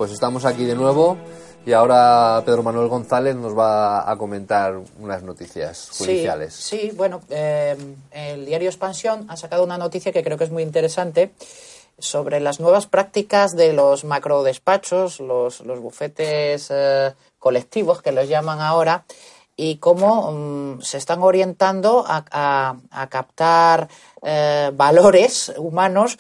Pues 0.01 0.13
estamos 0.13 0.47
aquí 0.47 0.65
de 0.65 0.75
nuevo 0.75 1.19
y 1.67 1.75
ahora 1.75 2.43
Pedro 2.47 2.63
Manuel 2.63 2.89
González 2.89 3.37
nos 3.37 3.55
va 3.55 4.11
a 4.11 4.17
comentar 4.17 4.81
unas 4.99 5.23
noticias 5.23 5.91
judiciales. 5.91 6.55
Sí, 6.55 6.89
sí 6.89 6.97
bueno, 6.97 7.21
eh, 7.29 7.77
el 8.11 8.47
diario 8.47 8.71
Expansión 8.71 9.27
ha 9.29 9.37
sacado 9.37 9.63
una 9.63 9.77
noticia 9.77 10.11
que 10.11 10.23
creo 10.23 10.39
que 10.39 10.45
es 10.45 10.51
muy 10.51 10.63
interesante 10.63 11.35
sobre 11.99 12.41
las 12.41 12.61
nuevas 12.61 12.87
prácticas 12.87 13.55
de 13.55 13.75
los 13.75 14.05
macrodespachos, 14.05 15.21
los, 15.21 15.61
los 15.61 15.81
bufetes 15.81 16.69
eh, 16.71 17.13
colectivos 17.39 18.01
que 18.01 18.13
los 18.13 18.27
llaman 18.27 18.63
ahora, 18.63 19.05
y 19.55 19.77
cómo 19.77 20.31
um, 20.31 20.81
se 20.81 20.97
están 20.97 21.23
orientando 21.23 22.07
a, 22.09 22.25
a, 22.31 22.77
a 22.91 23.07
captar 23.09 23.91
eh, 24.23 24.71
valores 24.73 25.53
humanos 25.59 26.17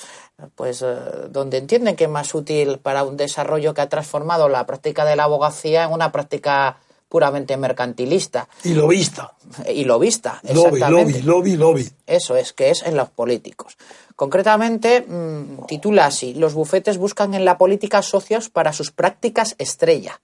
pues 0.55 0.83
eh, 0.83 0.97
donde 1.31 1.59
entienden 1.59 1.97
que 1.97 2.05
es 2.05 2.11
más 2.11 2.35
útil 2.35 2.79
para 2.79 3.05
un 3.05 3.17
desarrollo 3.17 3.75
que 3.75 3.81
ha 3.81 3.89
transformado 3.89 4.49
la 4.49 4.67
práctica 4.67 5.05
de 5.05 5.17
la 5.17 5.25
abogacía 5.25 5.85
en 5.85 5.93
una 5.93 6.13
práctica 6.13 6.79
puramente 7.09 7.57
mercantilista. 7.57 8.49
Y 8.63 8.75
lobista. 8.75 9.35
Y 9.69 9.85
lobista, 9.85 10.41
lobby, 10.45 10.77
exactamente. 10.77 11.23
Lobby, 11.23 11.23
lobby, 11.23 11.57
lobby. 11.57 11.91
Eso 12.07 12.37
es, 12.37 12.53
que 12.53 12.71
es 12.71 12.83
en 12.85 12.97
los 12.97 13.11
políticos. 13.11 13.77
Concretamente, 14.15 15.05
mmm, 15.07 15.67
titula 15.67 16.07
así, 16.07 16.35
los 16.35 16.55
bufetes 16.55 16.99
buscan 16.99 17.35
en 17.35 17.45
la 17.45 17.59
política 17.59 18.03
socios 18.03 18.49
para 18.49 18.73
sus 18.73 18.93
prácticas 18.93 19.57
estrella. 19.59 20.21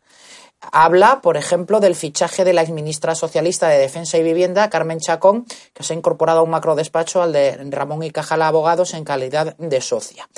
Habla, 0.60 1.20
por 1.20 1.36
ejemplo, 1.36 1.80
del 1.80 1.94
fichaje 1.94 2.44
de 2.44 2.52
la 2.52 2.62
exministra 2.62 3.14
socialista 3.14 3.68
de 3.68 3.78
Defensa 3.78 4.18
y 4.18 4.22
Vivienda, 4.22 4.70
Carmen 4.70 4.98
Chacón, 4.98 5.44
que 5.74 5.82
se 5.82 5.92
ha 5.92 5.96
incorporado 5.96 6.40
a 6.40 6.42
un 6.42 6.50
macrodespacho 6.50 7.22
al 7.22 7.32
de 7.32 7.56
Ramón 7.70 8.02
y 8.02 8.10
Cajala 8.10 8.48
Abogados 8.48 8.94
en 8.94 9.04
calidad 9.04 9.56
de 9.58 9.80
socia. 9.80 10.28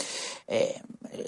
Eh, 0.46 0.80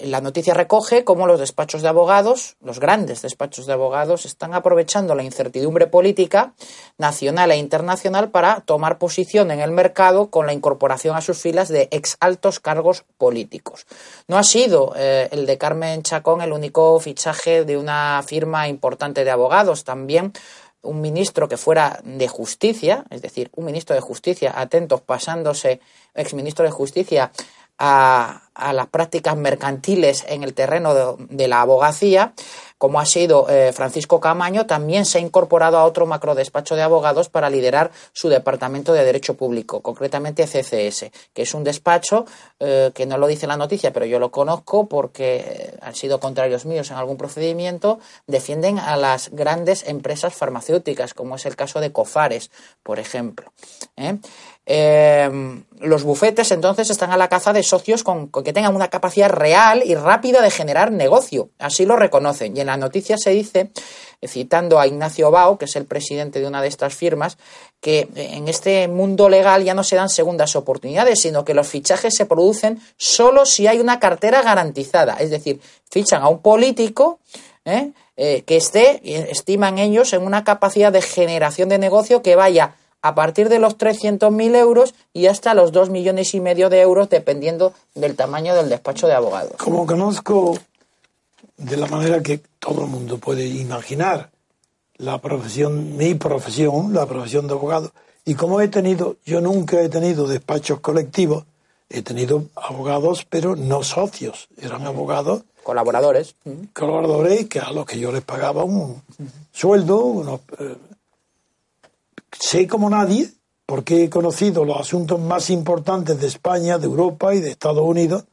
la 0.03 0.21
noticia 0.21 0.53
recoge 0.53 1.03
cómo 1.03 1.27
los 1.27 1.39
despachos 1.39 1.81
de 1.81 1.87
abogados, 1.87 2.55
los 2.61 2.79
grandes 2.79 3.21
despachos 3.21 3.65
de 3.65 3.73
abogados, 3.73 4.25
están 4.25 4.53
aprovechando 4.53 5.15
la 5.15 5.23
incertidumbre 5.23 5.87
política 5.87 6.53
nacional 6.97 7.51
e 7.51 7.57
internacional 7.57 8.29
para 8.29 8.61
tomar 8.61 8.97
posición 8.97 9.51
en 9.51 9.59
el 9.59 9.71
mercado 9.71 10.29
con 10.29 10.45
la 10.45 10.53
incorporación 10.53 11.15
a 11.15 11.21
sus 11.21 11.39
filas 11.39 11.69
de 11.69 11.87
ex 11.91 12.17
altos 12.19 12.59
cargos 12.59 13.03
políticos. 13.17 13.85
No 14.27 14.37
ha 14.37 14.43
sido 14.43 14.93
eh, 14.95 15.29
el 15.31 15.45
de 15.45 15.57
Carmen 15.57 16.03
Chacón 16.03 16.41
el 16.41 16.53
único 16.53 16.99
fichaje 16.99 17.65
de 17.65 17.77
una 17.77 18.23
firma 18.25 18.67
importante 18.67 19.23
de 19.23 19.31
abogados. 19.31 19.83
También 19.83 20.33
un 20.83 21.01
ministro 21.01 21.47
que 21.47 21.57
fuera 21.57 21.99
de 22.03 22.27
justicia, 22.27 23.05
es 23.09 23.21
decir, 23.21 23.51
un 23.55 23.65
ministro 23.65 23.95
de 23.95 24.01
justicia, 24.01 24.53
atentos, 24.55 25.01
pasándose, 25.01 25.79
exministro 26.15 26.65
de 26.65 26.71
justicia, 26.71 27.31
a, 27.83 28.43
a, 28.53 28.73
las 28.73 28.87
prácticas 28.87 29.35
mercantiles 29.35 30.23
en 30.27 30.43
el 30.43 30.53
terreno 30.53 31.17
de, 31.17 31.47
la 31.47 31.61
abogacía, 31.61 32.33
como 32.77 32.99
ha 32.99 33.05
sido 33.05 33.47
eh, 33.49 33.73
Francisco 33.73 34.19
Camaño, 34.19 34.65
también 34.67 35.05
se 35.05 35.17
ha 35.17 35.21
incorporado 35.21 35.77
a 35.77 35.85
otro 35.85 36.05
macrodespacho 36.05 36.75
de 36.75 36.83
abogados 36.83 37.29
para 37.29 37.49
liderar 37.49 37.91
su 38.13 38.29
departamento 38.29 38.93
de 38.93 39.03
Derecho 39.03 39.35
Público, 39.35 39.81
concretamente 39.81 40.45
CCS, 40.45 41.11
que 41.33 41.41
es 41.41 41.53
un 41.53 41.63
despacho 41.63 42.25
eh, 42.59 42.91
que 42.93 43.05
no 43.05 43.17
lo 43.17 43.27
dice 43.27 43.47
la 43.47 43.57
noticia, 43.57 43.93
pero 43.93 44.05
yo 44.05 44.19
lo 44.19 44.31
conozco 44.31 44.87
porque 44.87 45.73
han 45.81 45.95
sido 45.95 46.19
contrarios 46.19 46.65
míos 46.65 46.91
en 46.91 46.97
algún 46.97 47.17
procedimiento, 47.17 47.99
defienden 48.27 48.77
a 48.77 48.95
las 48.95 49.29
grandes 49.29 49.87
empresas 49.87 50.35
farmacéuticas, 50.35 51.13
como 51.13 51.35
es 51.35 51.45
el 51.45 51.55
caso 51.55 51.79
de 51.81 51.91
Cofares, 51.91 52.51
por 52.83 52.99
ejemplo. 52.99 53.51
¿eh? 53.97 54.17
Eh, 54.65 55.29
los 55.79 56.03
bufetes 56.03 56.51
entonces 56.51 56.89
están 56.89 57.11
a 57.11 57.17
la 57.17 57.27
caza 57.27 57.53
de 57.53 57.63
socios 57.63 58.03
con, 58.03 58.29
que 58.29 58.53
tengan 58.53 58.75
una 58.75 58.89
capacidad 58.89 59.29
real 59.29 59.81
y 59.83 59.95
rápida 59.95 60.41
de 60.41 60.51
generar 60.51 60.91
negocio. 60.91 61.49
Así 61.57 61.85
lo 61.85 61.95
reconocen. 61.95 62.55
Y 62.55 62.59
en 62.61 62.67
la 62.67 62.77
noticia 62.77 63.17
se 63.17 63.31
dice, 63.31 63.71
citando 64.27 64.79
a 64.79 64.87
Ignacio 64.87 65.31
Bao, 65.31 65.57
que 65.57 65.65
es 65.65 65.75
el 65.75 65.85
presidente 65.85 66.39
de 66.39 66.47
una 66.47 66.61
de 66.61 66.67
estas 66.67 66.93
firmas, 66.93 67.37
que 67.79 68.07
en 68.15 68.47
este 68.47 68.87
mundo 68.87 69.29
legal 69.29 69.63
ya 69.63 69.73
no 69.73 69.83
se 69.83 69.95
dan 69.95 70.09
segundas 70.09 70.55
oportunidades, 70.55 71.21
sino 71.21 71.43
que 71.43 71.55
los 71.55 71.67
fichajes 71.67 72.13
se 72.15 72.27
producen 72.27 72.79
solo 72.97 73.45
si 73.45 73.65
hay 73.65 73.79
una 73.79 73.99
cartera 73.99 74.43
garantizada. 74.43 75.15
Es 75.15 75.31
decir, 75.31 75.59
fichan 75.89 76.21
a 76.21 76.27
un 76.27 76.39
político 76.39 77.19
¿eh? 77.65 77.91
Eh, 78.15 78.43
que 78.43 78.57
esté, 78.57 79.01
estiman 79.31 79.79
ellos, 79.79 80.13
en 80.13 80.21
una 80.21 80.43
capacidad 80.43 80.91
de 80.91 81.01
generación 81.01 81.69
de 81.69 81.79
negocio 81.79 82.21
que 82.21 82.35
vaya 82.35 82.75
a 83.01 83.15
partir 83.15 83.49
de 83.49 83.59
los 83.59 83.77
300.000 83.77 84.55
euros 84.55 84.93
y 85.13 85.27
hasta 85.27 85.53
los 85.53 85.71
2 85.71 85.89
millones 85.89 86.33
y 86.33 86.39
medio 86.39 86.69
de 86.69 86.81
euros, 86.81 87.09
dependiendo 87.09 87.73
del 87.95 88.15
tamaño 88.15 88.55
del 88.55 88.69
despacho 88.69 89.07
de 89.07 89.13
abogados. 89.13 89.53
Como 89.57 89.85
conozco 89.85 90.57
de 91.57 91.77
la 91.77 91.87
manera 91.87 92.21
que 92.21 92.41
todo 92.59 92.81
el 92.83 92.87
mundo 92.87 93.17
puede 93.17 93.45
imaginar 93.47 94.29
la 94.97 95.19
profesión, 95.19 95.97
mi 95.97 96.13
profesión, 96.13 96.93
la 96.93 97.05
profesión 97.05 97.47
de 97.47 97.53
abogado, 97.53 97.91
y 98.23 98.35
como 98.35 98.61
he 98.61 98.67
tenido, 98.67 99.15
yo 99.25 99.41
nunca 99.41 99.81
he 99.81 99.89
tenido 99.89 100.27
despachos 100.27 100.79
colectivos, 100.79 101.45
he 101.89 102.03
tenido 102.03 102.45
abogados, 102.55 103.25
pero 103.27 103.55
no 103.55 103.83
socios, 103.83 104.47
eran 104.57 104.85
abogados. 104.85 105.43
Colaboradores. 105.63 106.35
Colaboradores 106.73 107.47
que 107.47 107.59
a 107.59 107.71
los 107.71 107.85
que 107.85 107.99
yo 107.99 108.11
les 108.11 108.23
pagaba 108.23 108.63
un 108.63 109.01
sueldo, 109.51 109.97
unos, 110.05 110.41
eh, 110.59 110.75
sé 112.39 112.67
como 112.67 112.89
nadie, 112.89 113.29
porque 113.65 114.03
he 114.03 114.09
conocido 114.09 114.65
los 114.65 114.79
asuntos 114.79 115.19
más 115.19 115.49
importantes 115.49 116.19
de 116.19 116.27
España, 116.27 116.77
de 116.77 116.85
Europa 116.85 117.33
y 117.33 117.39
de 117.39 117.51
Estados 117.51 117.83
Unidos, 117.83 118.25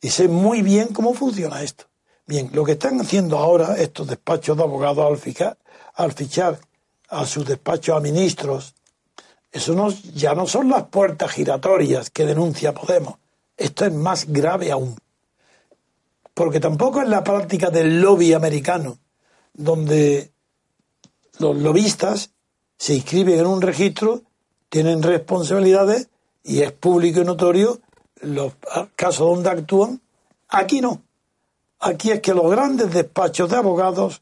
y 0.00 0.10
sé 0.10 0.28
muy 0.28 0.62
bien 0.62 0.88
cómo 0.88 1.14
funciona 1.14 1.62
esto. 1.62 1.84
Bien, 2.26 2.50
lo 2.52 2.64
que 2.64 2.72
están 2.72 3.00
haciendo 3.00 3.38
ahora 3.38 3.76
estos 3.76 4.06
despachos 4.06 4.56
de 4.56 4.62
abogados 4.62 5.06
al 5.06 5.18
fichar, 5.18 5.58
al 5.94 6.12
fichar 6.12 6.58
a 7.08 7.26
sus 7.26 7.46
despachos 7.46 7.96
a 7.96 8.00
ministros, 8.00 8.74
eso 9.50 9.74
no, 9.74 9.90
ya 9.90 10.34
no 10.34 10.46
son 10.46 10.70
las 10.70 10.84
puertas 10.84 11.30
giratorias 11.30 12.10
que 12.10 12.24
denuncia 12.24 12.72
Podemos. 12.72 13.16
Esto 13.56 13.84
es 13.84 13.92
más 13.92 14.26
grave 14.26 14.72
aún. 14.72 14.96
Porque 16.32 16.58
tampoco 16.58 17.02
es 17.02 17.08
la 17.08 17.22
práctica 17.22 17.68
del 17.68 18.00
lobby 18.00 18.32
americano, 18.32 18.98
donde 19.52 20.32
los 21.38 21.56
lobistas 21.56 22.30
se 22.82 22.94
inscriben 22.94 23.38
en 23.38 23.46
un 23.46 23.62
registro, 23.62 24.22
tienen 24.68 25.04
responsabilidades 25.04 26.08
y 26.42 26.62
es 26.62 26.72
público 26.72 27.20
y 27.20 27.24
notorio 27.24 27.78
los 28.22 28.54
casos 28.96 29.28
donde 29.28 29.50
actúan. 29.50 30.00
Aquí 30.48 30.80
no. 30.80 31.00
Aquí 31.78 32.10
es 32.10 32.20
que 32.20 32.34
los 32.34 32.50
grandes 32.50 32.92
despachos 32.92 33.48
de 33.50 33.56
abogados 33.56 34.20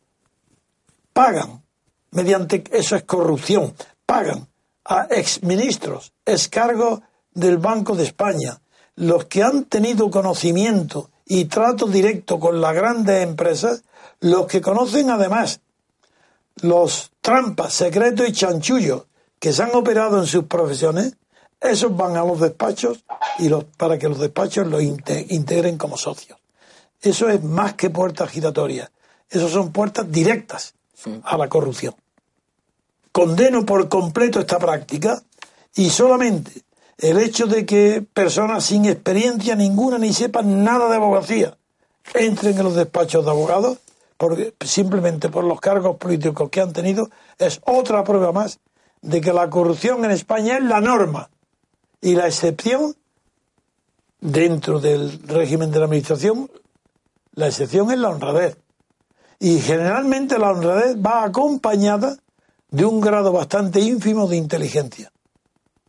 pagan, 1.15 1.63
mediante, 2.11 2.63
eso 2.71 2.97
es 2.97 3.05
corrupción, 3.05 3.75
pagan 4.05 4.47
a 4.85 5.05
exministros, 5.05 6.13
cargo 6.51 7.01
del 7.33 7.57
Banco 7.57 7.97
de 7.97 8.05
España, 8.05 8.61
los 8.95 9.25
que 9.25 9.43
han 9.43 9.65
tenido 9.65 10.11
conocimiento 10.11 11.09
y 11.25 11.47
trato 11.47 11.87
directo 11.87 12.39
con 12.39 12.61
las 12.61 12.75
grandes 12.75 13.23
empresas, 13.23 13.85
los 14.21 14.47
que 14.49 14.61
conocen 14.61 15.09
además 15.09 15.63
los 16.57 17.10
trampas, 17.21 17.73
secretos 17.73 18.29
y 18.29 18.33
chanchullos 18.33 19.05
que 19.39 19.53
se 19.53 19.63
han 19.63 19.75
operado 19.75 20.19
en 20.19 20.27
sus 20.27 20.45
profesiones, 20.45 21.17
esos 21.61 21.97
van 21.97 22.17
a 22.17 22.25
los 22.25 22.41
despachos 22.41 23.05
y 23.39 23.49
los, 23.49 23.65
para 23.65 23.99
que 23.99 24.09
los 24.09 24.19
despachos 24.19 24.67
los 24.67 24.83
integren 24.83 25.77
como 25.77 25.97
socios. 25.97 26.39
Eso 27.01 27.29
es 27.29 27.43
más 27.43 27.75
que 27.75 27.91
puertas 27.91 28.31
giratorias. 28.31 28.91
Esas 29.29 29.51
son 29.51 29.73
puertas 29.73 30.11
directas 30.11 30.75
a 31.25 31.39
la 31.39 31.49
corrupción. 31.49 31.95
Condeno 33.13 33.65
por 33.65 33.89
completo 33.89 34.41
esta 34.41 34.59
práctica 34.59 35.23
y 35.75 35.91
solamente 35.91 36.63
el 36.99 37.19
hecho 37.19 37.47
de 37.47 37.65
que 37.65 38.05
personas 38.13 38.65
sin 38.65 38.85
experiencia 38.85 39.57
ninguna 39.57 39.99
ni 39.99 40.13
sepan 40.13 40.63
nada 40.63 40.89
de 40.89 40.97
abogacía 40.97 41.57
entren 42.15 42.59
en 42.59 42.65
los 42.65 42.75
despachos 42.75 43.25
de 43.25 43.31
abogados 43.31 43.79
porque 44.21 44.55
simplemente 44.61 45.31
por 45.31 45.45
los 45.45 45.59
cargos 45.63 45.97
políticos 45.97 46.51
que 46.51 46.61
han 46.61 46.75
tenido, 46.75 47.09
es 47.39 47.59
otra 47.65 48.05
prueba 48.05 48.33
más 48.33 48.59
de 49.01 49.19
que 49.19 49.33
la 49.33 49.49
corrupción 49.49 50.05
en 50.05 50.11
España 50.11 50.59
es 50.59 50.63
la 50.63 50.83
norma 50.83 51.31
y 52.03 52.15
la 52.15 52.27
excepción 52.27 52.95
dentro 54.21 54.79
del 54.79 55.27
régimen 55.27 55.71
de 55.71 55.79
la 55.79 55.87
administración, 55.87 56.51
la 57.33 57.47
excepción 57.47 57.91
es 57.93 57.99
la 57.99 58.11
honradez. 58.11 58.59
Y 59.39 59.59
generalmente 59.59 60.39
la 60.39 60.51
honradez 60.51 60.99
va 60.99 61.25
acompañada 61.25 62.19
de 62.69 62.85
un 62.85 63.01
grado 63.01 63.33
bastante 63.33 63.81
ínfimo 63.81 64.29
de 64.29 64.37
inteligencia. 64.37 65.11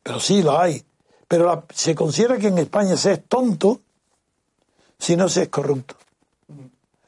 Pero 0.04 0.22
sí 0.22 0.42
lo 0.42 0.58
hay. 0.58 0.86
Pero 1.28 1.66
se 1.74 1.94
considera 1.96 2.38
que 2.38 2.48
en 2.48 2.60
España 2.60 2.96
se 2.96 3.12
es 3.12 3.26
tonto 3.26 3.82
si 4.98 5.18
no 5.18 5.28
se 5.28 5.42
es 5.44 5.50
corrupto. 5.50 5.98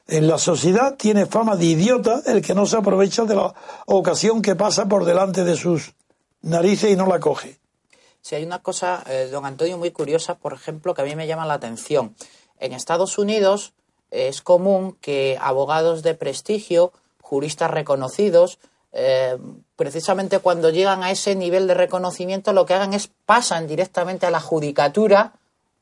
En 0.07 0.27
la 0.27 0.37
sociedad 0.37 0.95
tiene 0.97 1.25
fama 1.25 1.55
de 1.55 1.65
idiota 1.65 2.21
el 2.25 2.41
que 2.41 2.53
no 2.53 2.65
se 2.65 2.77
aprovecha 2.77 3.23
de 3.23 3.35
la 3.35 3.53
ocasión 3.85 4.41
que 4.41 4.55
pasa 4.55 4.87
por 4.87 5.05
delante 5.05 5.43
de 5.43 5.55
sus 5.55 5.93
narices 6.41 6.91
y 6.91 6.95
no 6.95 7.07
la 7.07 7.19
coge. 7.19 7.57
Si 8.21 8.35
hay 8.35 8.43
una 8.43 8.59
cosa, 8.59 9.03
eh, 9.07 9.29
don 9.31 9.45
Antonio, 9.45 9.77
muy 9.77 9.91
curiosa, 9.91 10.35
por 10.35 10.53
ejemplo, 10.53 10.93
que 10.93 11.01
a 11.01 11.05
mí 11.05 11.15
me 11.15 11.27
llama 11.27 11.45
la 11.45 11.55
atención. 11.55 12.15
En 12.59 12.73
Estados 12.73 13.17
Unidos 13.17 13.73
es 14.11 14.41
común 14.41 14.97
que 15.01 15.37
abogados 15.41 16.03
de 16.03 16.15
prestigio, 16.15 16.91
juristas 17.21 17.71
reconocidos, 17.71 18.59
eh, 18.91 19.37
precisamente 19.75 20.39
cuando 20.39 20.69
llegan 20.69 21.03
a 21.03 21.11
ese 21.11 21.35
nivel 21.35 21.65
de 21.67 21.73
reconocimiento, 21.73 22.53
lo 22.53 22.65
que 22.65 22.73
hagan 22.73 22.93
es 22.93 23.09
pasan 23.25 23.67
directamente 23.67 24.25
a 24.25 24.31
la 24.31 24.39
judicatura 24.39 25.33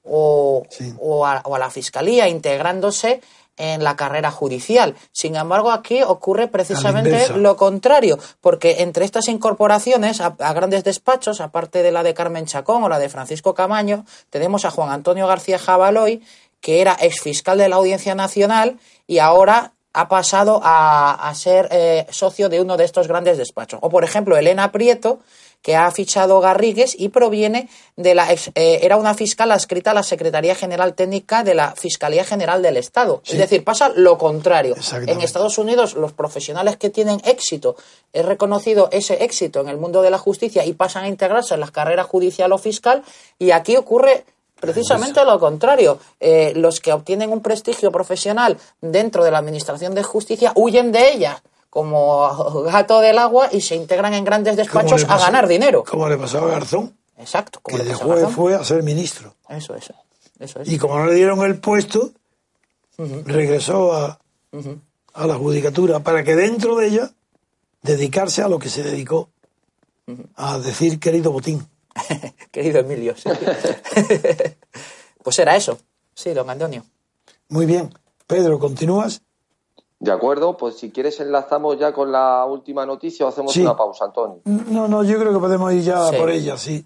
o, 0.04 0.64
o, 1.00 1.26
a, 1.26 1.42
o 1.46 1.56
a 1.56 1.60
la 1.60 1.70
fiscalía, 1.70 2.28
integrándose 2.28 3.22
en 3.62 3.84
la 3.84 3.96
carrera 3.96 4.32
judicial. 4.32 4.96
Sin 5.12 5.36
embargo, 5.36 5.72
aquí 5.72 6.02
ocurre 6.02 6.48
precisamente 6.48 7.30
lo 7.30 7.56
contrario, 7.56 8.18
porque 8.42 8.78
entre 8.80 9.06
estas 9.06 9.28
incorporaciones 9.28 10.20
a, 10.22 10.32
grandes 10.54 10.84
despachos, 10.84 11.42
aparte 11.42 11.84
de 11.84 11.92
la 11.92 12.04
de 12.04 12.14
Carmen 12.14 12.46
Chacón 12.46 12.84
o 12.84 12.90
la 12.90 13.00
de 13.00 13.10
Francisco 13.10 13.54
Camaño, 13.54 14.06
tenemos 14.30 14.66
a 14.66 14.72
Juan 14.72 14.90
Antonio 14.90 15.28
García 15.28 15.60
Jabaloy, 15.60 16.22
que 16.60 16.82
era 16.82 16.98
exfiscal 17.00 17.58
de 17.58 17.70
la 17.70 17.76
Audiencia 17.76 18.16
Nacional 18.16 18.80
y 19.08 19.20
ahora 19.20 19.74
ha 19.94 20.08
pasado 20.08 20.62
a, 20.64 21.32
ser 21.36 21.68
eh, 21.72 22.08
socio 22.10 22.50
de 22.50 22.62
uno 22.62 22.78
de 22.78 22.86
estos 22.86 23.08
grandes 23.08 23.38
despachos. 23.38 23.80
O, 23.84 23.90
por 23.90 24.04
ejemplo, 24.04 24.38
Elena 24.38 24.72
Prieto, 24.72 25.20
que 25.62 25.76
ha 25.76 25.90
fichado 25.92 26.40
Garrigues 26.40 26.96
y 26.98 27.10
proviene 27.10 27.70
de 27.96 28.16
la. 28.16 28.32
Eh, 28.32 28.80
era 28.82 28.98
una 28.98 29.14
fiscal 29.14 29.52
adscrita 29.52 29.92
a 29.92 29.94
la 29.94 30.04
Secretaría 30.04 30.56
General 30.56 30.94
Técnica 30.96 31.44
de 31.44 31.54
la 31.54 31.76
Fiscalía 31.76 32.24
General 32.24 32.62
del 32.62 32.78
Estado. 32.78 33.22
Es 33.26 33.38
decir, 33.38 33.64
pasa 33.64 33.90
lo 33.96 34.18
contrario. 34.18 34.76
En 35.08 35.22
Estados 35.22 35.58
Unidos, 35.58 35.96
los 35.96 36.14
profesionales 36.14 36.78
que 36.78 36.90
tienen 36.90 37.22
éxito, 37.26 37.76
es 38.14 38.26
reconocido 38.26 38.90
ese 38.92 39.24
éxito 39.24 39.62
en 39.62 39.70
el 39.70 39.78
mundo 39.78 40.02
de 40.02 40.10
la 40.10 40.18
justicia 40.18 40.66
y 40.66 40.74
pasan 40.74 41.06
a 41.06 41.08
integrarse 41.08 41.54
en 41.54 41.60
las 41.60 41.72
carreras 41.72 42.08
judicial 42.08 42.52
o 42.52 42.58
fiscal, 42.58 43.04
y 43.38 43.52
aquí 43.52 43.76
ocurre 43.76 44.26
Precisamente 44.62 45.26
lo 45.26 45.40
contrario. 45.40 45.98
Eh, 46.20 46.54
los 46.56 46.80
que 46.80 46.94
obtienen 46.94 47.32
un 47.32 47.42
prestigio 47.42 47.92
profesional 47.92 48.60
dentro 48.80 49.24
de 49.24 49.32
la 49.32 49.40
Administración 49.40 49.96
de 49.96 50.04
Justicia 50.04 50.52
huyen 50.56 50.92
de 50.92 51.14
ella 51.14 51.42
como 51.72 52.64
gato 52.66 53.00
del 53.00 53.18
agua 53.18 53.48
y 53.50 53.62
se 53.62 53.76
integran 53.76 54.14
en 54.14 54.26
grandes 54.26 54.58
despachos 54.58 55.06
a 55.06 55.18
ganar 55.18 55.48
dinero. 55.48 55.86
Como 55.86 56.08
le 56.10 56.18
pasó 56.18 56.40
a 56.40 56.48
Garzón. 56.48 56.94
Exacto. 57.18 57.62
que 57.66 57.78
después 57.78 58.30
fue 58.30 58.56
a 58.56 58.64
ser 58.64 58.84
ministro. 58.84 59.34
Eso, 59.48 59.74
eso. 59.76 59.94
eso 60.38 60.60
Y 60.66 60.78
como 60.78 61.00
no 61.00 61.06
le 61.06 61.16
dieron 61.16 61.42
el 61.46 61.60
puesto, 61.60 62.12
regresó 62.98 63.94
a, 63.94 64.20
a 65.14 65.28
la 65.28 65.36
judicatura 65.36 66.02
para 66.02 66.26
que 66.26 66.36
dentro 66.36 66.76
de 66.76 66.88
ella 66.88 67.12
dedicarse 67.84 68.42
a 68.42 68.50
lo 68.50 68.60
que 68.60 68.70
se 68.70 68.84
dedicó, 68.84 69.30
a 70.36 70.60
decir 70.60 71.00
querido 71.00 71.32
Botín. 71.32 71.66
querido 72.52 72.82
Emilio, 72.82 73.16
sí. 73.16 73.30
pues 75.24 75.40
era 75.40 75.56
eso. 75.56 75.80
Sí, 76.14 76.32
don 76.32 76.50
Antonio. 76.50 76.84
Muy 77.48 77.66
bien. 77.66 77.94
Pedro, 78.28 78.60
¿continúas? 78.60 79.22
De 80.02 80.12
acuerdo, 80.12 80.58
pues 80.58 80.78
si 80.80 80.90
quieres 80.90 81.20
enlazamos 81.20 81.78
ya 81.78 81.94
con 81.94 82.12
la 82.12 82.44
última 82.46 82.88
noticia 82.88 83.24
o 83.24 83.30
hacemos 83.30 83.56
una 83.56 83.78
pausa, 83.78 84.06
Antonio. 84.06 84.42
No, 84.46 84.88
no, 84.88 85.04
yo 85.04 85.20
creo 85.20 85.32
que 85.32 85.38
podemos 85.38 85.72
ir 85.74 85.84
ya 85.84 86.10
por 86.18 86.32
ella, 86.32 86.58
sí. 86.58 86.84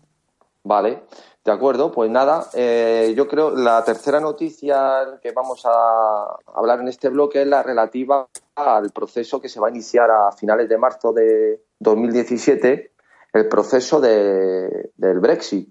Vale, 0.66 1.04
de 1.46 1.52
acuerdo, 1.52 1.94
pues 1.94 2.12
nada, 2.12 2.50
eh, 2.54 3.14
yo 3.16 3.26
creo 3.30 3.52
la 3.52 3.82
tercera 3.86 4.20
noticia 4.20 5.18
que 5.22 5.32
vamos 5.32 5.62
a 5.64 6.36
hablar 6.56 6.82
en 6.82 6.90
este 6.90 7.08
bloque 7.08 7.44
es 7.44 7.48
la 7.48 7.64
relativa 7.64 8.28
al 8.56 8.90
proceso 8.90 9.40
que 9.40 9.48
se 9.48 9.62
va 9.62 9.68
a 9.68 9.72
iniciar 9.72 10.12
a 10.12 10.34
finales 10.34 10.68
de 10.68 10.78
marzo 10.78 11.14
de 11.14 11.62
2017, 11.80 12.92
el 13.32 13.48
proceso 13.48 14.02
de, 14.02 14.92
del 14.98 15.20
Brexit. 15.22 15.70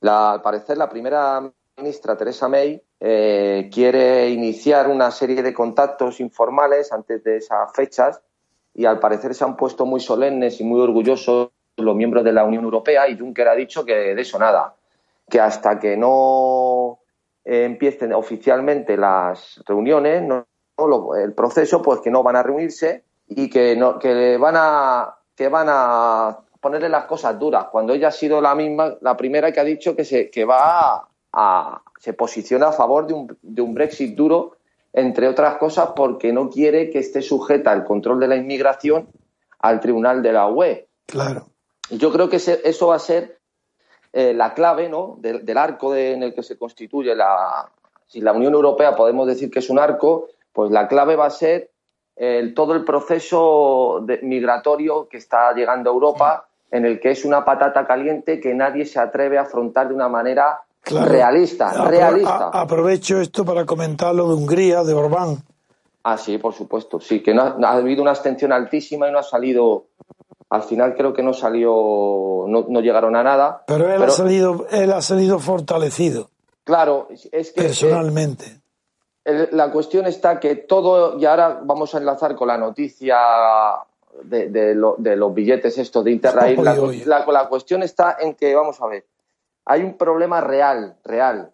La, 0.00 0.32
al 0.32 0.42
parecer, 0.42 0.76
la 0.76 0.90
primera 0.90 1.50
ministra 1.78 2.14
Teresa 2.14 2.46
May 2.46 2.82
eh, 3.00 3.68
quiere 3.72 4.30
iniciar 4.30 4.88
una 4.88 5.10
serie 5.10 5.42
de 5.42 5.52
contactos 5.52 6.20
informales 6.20 6.92
antes 6.92 7.22
de 7.22 7.36
esas 7.36 7.72
fechas 7.74 8.22
y 8.74 8.86
al 8.86 8.98
parecer 8.98 9.34
se 9.34 9.44
han 9.44 9.56
puesto 9.56 9.84
muy 9.84 10.00
solemnes 10.00 10.60
y 10.60 10.64
muy 10.64 10.80
orgullosos 10.80 11.50
los 11.76 11.94
miembros 11.94 12.24
de 12.24 12.32
la 12.32 12.44
Unión 12.44 12.64
Europea 12.64 13.08
y 13.08 13.18
Juncker 13.18 13.48
ha 13.48 13.54
dicho 13.54 13.84
que 13.84 14.14
de 14.14 14.20
eso 14.20 14.38
nada, 14.38 14.74
que 15.28 15.40
hasta 15.40 15.78
que 15.78 15.96
no 15.96 17.00
empiecen 17.44 18.12
oficialmente 18.14 18.96
las 18.96 19.62
reuniones, 19.66 20.22
no, 20.22 20.46
el 21.14 21.32
proceso, 21.34 21.82
pues 21.82 22.00
que 22.00 22.10
no 22.10 22.22
van 22.22 22.36
a 22.36 22.42
reunirse 22.42 23.04
y 23.28 23.50
que, 23.50 23.76
no, 23.76 23.98
que 23.98 24.36
van 24.36 24.54
a 24.56 25.16
que 25.34 25.48
van 25.48 25.66
a 25.68 26.38
ponerle 26.60 26.88
las 26.88 27.04
cosas 27.04 27.38
duras, 27.38 27.66
cuando 27.70 27.92
ella 27.92 28.08
ha 28.08 28.12
sido 28.12 28.40
la 28.40 28.54
misma, 28.54 28.96
la 29.02 29.16
primera 29.16 29.52
que 29.52 29.60
ha 29.60 29.64
dicho 29.64 29.94
que 29.94 30.04
se 30.04 30.30
que 30.30 30.44
va 30.46 31.06
a, 31.38 31.82
se 32.00 32.14
posiciona 32.14 32.68
a 32.68 32.72
favor 32.72 33.06
de 33.06 33.12
un, 33.14 33.38
de 33.42 33.60
un 33.62 33.74
Brexit 33.74 34.16
duro, 34.16 34.56
entre 34.94 35.28
otras 35.28 35.56
cosas 35.58 35.90
porque 35.94 36.32
no 36.32 36.48
quiere 36.48 36.88
que 36.90 36.98
esté 36.98 37.20
sujeta 37.20 37.72
el 37.74 37.84
control 37.84 38.18
de 38.18 38.28
la 38.28 38.36
inmigración 38.36 39.08
al 39.58 39.80
tribunal 39.80 40.22
de 40.22 40.32
la 40.32 40.48
UE. 40.48 40.88
Claro. 41.06 41.48
Yo 41.90 42.10
creo 42.10 42.30
que 42.30 42.36
ese- 42.36 42.62
eso 42.64 42.86
va 42.88 42.96
a 42.96 43.00
ser 43.00 43.38
eh, 44.14 44.32
la 44.32 44.54
clave 44.54 44.88
¿no? 44.88 45.16
del, 45.18 45.44
del 45.44 45.58
arco 45.58 45.92
de- 45.92 46.14
en 46.14 46.22
el 46.22 46.32
que 46.34 46.42
se 46.42 46.56
constituye 46.56 47.14
la. 47.14 47.70
Si 48.06 48.20
la 48.22 48.32
Unión 48.32 48.54
Europea 48.54 48.96
podemos 48.96 49.26
decir 49.26 49.50
que 49.50 49.58
es 49.58 49.68
un 49.68 49.78
arco, 49.78 50.28
pues 50.54 50.70
la 50.70 50.88
clave 50.88 51.16
va 51.16 51.26
a 51.26 51.30
ser 51.30 51.70
el- 52.16 52.54
todo 52.54 52.72
el 52.72 52.82
proceso 52.84 54.00
de- 54.04 54.20
migratorio 54.22 55.06
que 55.08 55.18
está 55.18 55.52
llegando 55.52 55.90
a 55.90 55.92
Europa, 55.92 56.48
en 56.70 56.86
el 56.86 56.98
que 56.98 57.10
es 57.10 57.24
una 57.26 57.44
patata 57.44 57.86
caliente 57.86 58.40
que 58.40 58.54
nadie 58.54 58.86
se 58.86 58.98
atreve 58.98 59.36
a 59.36 59.42
afrontar 59.42 59.88
de 59.88 59.94
una 59.94 60.08
manera 60.08 60.62
Claro. 60.86 61.10
realista. 61.10 61.72
Apro- 61.72 61.88
realista. 61.90 62.48
aprovecho 62.52 63.20
esto 63.20 63.44
para 63.44 63.66
comentar 63.66 64.14
lo 64.14 64.28
de 64.28 64.34
Hungría, 64.34 64.84
de 64.84 64.94
Orbán. 64.94 65.38
Ah, 66.04 66.16
sí, 66.16 66.38
por 66.38 66.54
supuesto. 66.54 67.00
Sí, 67.00 67.24
que 67.24 67.34
no 67.34 67.42
ha, 67.42 67.56
ha 67.60 67.72
habido 67.72 68.02
una 68.02 68.12
abstención 68.12 68.52
altísima 68.52 69.08
y 69.08 69.12
no 69.12 69.18
ha 69.18 69.24
salido. 69.24 69.86
Al 70.48 70.62
final 70.62 70.94
creo 70.94 71.12
que 71.12 71.24
no 71.24 71.32
salió, 71.32 72.44
no, 72.46 72.66
no 72.68 72.80
llegaron 72.80 73.16
a 73.16 73.24
nada. 73.24 73.64
Pero 73.66 73.92
él, 73.92 74.00
ha, 74.00 74.10
salido, 74.10 74.64
él 74.70 74.92
ha 74.92 75.02
salido 75.02 75.40
fortalecido, 75.40 76.30
Claro, 76.62 77.08
es 77.10 77.50
que 77.50 77.60
eh, 77.62 77.64
personalmente. 77.64 78.60
el- 79.24 79.48
la 79.50 79.72
cuestión 79.72 80.06
está 80.06 80.38
que 80.38 80.54
todo, 80.54 81.18
y 81.18 81.24
ahora 81.24 81.58
vamos 81.64 81.92
a 81.96 81.98
enlazar 81.98 82.36
con 82.36 82.46
la 82.46 82.58
noticia 82.58 83.16
de, 84.22 84.48
de 84.50 84.76
lo- 84.76 84.94
de 84.98 85.16
los 85.16 85.34
billetes 85.34 85.76
estos 85.78 86.04
de 86.04 86.12
Interrail. 86.12 86.62
La, 86.62 86.72
Oye, 86.74 86.80
oye. 86.80 87.06
la- 87.06 87.26
la 87.26 87.48
cuestión 87.48 87.82
está 87.82 88.16
en 88.20 88.34
que, 88.36 88.54
vamos 88.54 88.80
a 88.80 88.86
ver, 88.86 89.04
hay 89.66 89.82
un 89.82 89.96
problema 89.96 90.40
real, 90.40 90.96
real, 91.04 91.52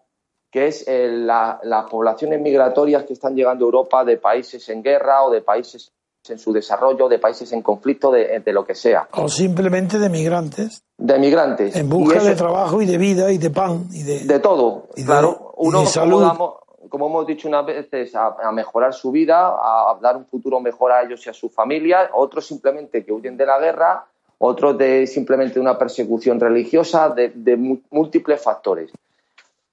que 0.51 0.67
es 0.67 0.87
eh, 0.87 1.07
la- 1.09 1.59
las 1.63 1.89
poblaciones 1.89 2.39
migratorias 2.39 3.03
que 3.03 3.13
están 3.13 3.35
llegando 3.35 3.65
a 3.65 3.67
Europa 3.67 4.05
de 4.05 4.17
países 4.17 4.69
en 4.69 4.83
guerra 4.83 5.23
o 5.23 5.31
de 5.31 5.41
países 5.41 5.91
en 6.29 6.39
su 6.39 6.53
desarrollo, 6.53 7.09
de 7.09 7.19
países 7.19 7.51
en 7.51 7.61
conflicto, 7.61 8.09
de, 8.11 8.39
de 8.39 8.53
lo 8.53 8.63
que 8.63 8.75
sea, 8.75 9.09
O 9.11 9.27
simplemente 9.27 9.99
de 9.99 10.07
migrantes, 10.09 10.83
de 10.97 11.19
migrantes. 11.19 11.75
en 11.75 11.89
busca 11.89 12.17
eso- 12.19 12.27
de 12.27 12.35
trabajo 12.35 12.81
y 12.81 12.85
de 12.85 12.97
vida 12.97 13.29
y 13.31 13.37
de 13.39 13.49
pan. 13.49 13.87
Y 13.91 14.03
de, 14.03 14.19
de 14.21 14.39
todo, 14.39 14.87
Y 14.95 15.01
de- 15.01 15.05
claro. 15.07 15.53
y 15.57 15.67
Uno, 15.67 15.79
como, 15.79 15.89
salud. 15.89 16.21
damos- 16.21 16.53
como 16.89 17.07
hemos 17.07 17.25
dicho 17.27 17.47
unas 17.47 17.65
veces, 17.65 18.13
a, 18.15 18.35
a 18.41 18.51
mejorar 18.51 18.93
su 18.93 19.11
vida, 19.11 19.47
a, 19.47 19.91
a 19.91 19.97
dar 20.01 20.15
un 20.15 20.25
futuro 20.25 20.59
mejor 20.61 20.91
a 20.91 21.01
ellos 21.01 21.25
y 21.25 21.29
a 21.29 21.33
su 21.33 21.49
familia. 21.49 22.09
Otros 22.13 22.45
simplemente 22.45 23.03
que 23.03 23.11
huyen 23.11 23.35
de 23.35 23.45
la 23.47 23.57
guerra, 23.59 24.05
otros 24.45 24.77
de 24.77 25.07
simplemente 25.07 25.57
una 25.57 25.77
persecución 25.77 26.37
religiosa, 26.37 27.09
de, 27.09 27.55
múltiples 27.89 28.41
factores. 28.41 28.91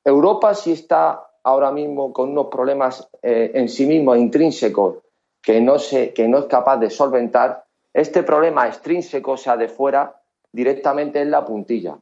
Europa 0.05 0.55
sí 0.55 0.71
está 0.71 1.27
ahora 1.43 1.73
mismo 1.73 2.12
con 2.12 2.31
unos 2.31 2.47
problemas 2.47 3.09
eh, 3.21 3.51
en 3.55 3.68
sí 3.68 3.85
mismos 3.85 4.18
intrínsecos 4.18 4.99
que 5.43 5.61
no, 5.61 5.81
se, 5.81 6.12
que 6.12 6.29
no 6.29 6.39
es 6.39 6.45
capaz 6.45 6.77
de 6.77 6.89
solventar. 6.89 7.64
Este 7.93 8.23
problema 8.23 8.68
extrínseco, 8.68 9.33
o 9.33 9.37
sea, 9.37 9.57
de 9.57 9.66
fuera, 9.66 10.14
directamente 10.53 11.21
en 11.21 11.33
la 11.33 11.45
puntilla. 11.45 11.99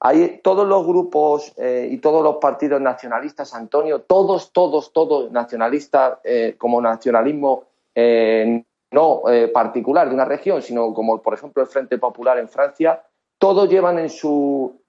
Hay 0.00 0.40
todos 0.42 0.68
los 0.68 0.86
grupos 0.86 1.54
eh, 1.56 1.88
y 1.90 1.96
todos 1.96 2.22
los 2.22 2.36
partidos 2.36 2.82
nacionalistas, 2.82 3.54
Antonio, 3.54 4.02
todos, 4.02 4.52
todos, 4.52 4.92
todos 4.92 5.32
nacionalistas 5.32 6.18
eh, 6.24 6.56
como 6.58 6.82
nacionalismo 6.82 7.64
no 8.92 9.22
eh, 9.28 9.48
particular 9.48 10.08
de 10.08 10.14
una 10.14 10.24
región, 10.24 10.62
sino 10.62 10.92
como 10.94 11.20
por 11.22 11.34
ejemplo 11.34 11.62
el 11.62 11.68
Frente 11.68 11.98
Popular 11.98 12.38
en 12.38 12.48
Francia, 12.48 13.02
todos 13.38 13.68
llevan 13.68 13.98
en 13.98 14.08
su 14.10 14.80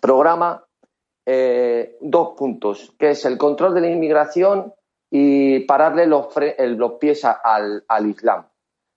programa 0.00 0.64
eh, 1.26 1.96
dos 2.00 2.34
puntos, 2.36 2.94
que 2.98 3.10
es 3.10 3.24
el 3.24 3.38
control 3.38 3.74
de 3.74 3.80
la 3.80 3.90
inmigración 3.90 4.72
y 5.10 5.60
pararle 5.60 6.06
los, 6.06 6.28
el- 6.36 6.74
los 6.76 6.92
pies 6.94 7.24
al, 7.24 7.84
al 7.88 8.06
Islam. 8.06 8.46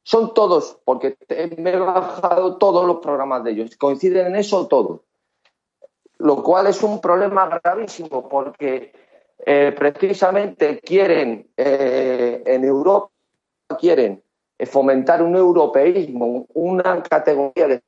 Son 0.04 0.34
todos, 0.34 0.80
porque 0.86 1.18
me 1.58 1.72
he 1.72 1.80
bajado 1.80 2.58
todos 2.58 2.86
los 2.86 2.98
programas 2.98 3.44
de 3.44 3.52
ellos, 3.52 3.76
coinciden 3.78 4.28
en 4.28 4.36
eso 4.36 4.68
todos 4.68 5.02
lo 6.18 6.42
cual 6.42 6.68
es 6.68 6.82
un 6.82 7.02
problema 7.02 7.60
gravísimo 7.62 8.30
porque 8.30 8.94
eh, 9.46 9.76
precisamente 9.78 10.80
quieren 10.80 11.52
eh, 11.58 12.42
en 12.46 12.64
Europa 12.64 13.12
quieren 13.78 14.14
eh, 14.14 14.25
fomentar 14.66 15.22
un 15.22 15.36
europeísmo, 15.36 16.46
una 16.54 17.02
categoría 17.04 17.68
de 17.68 17.82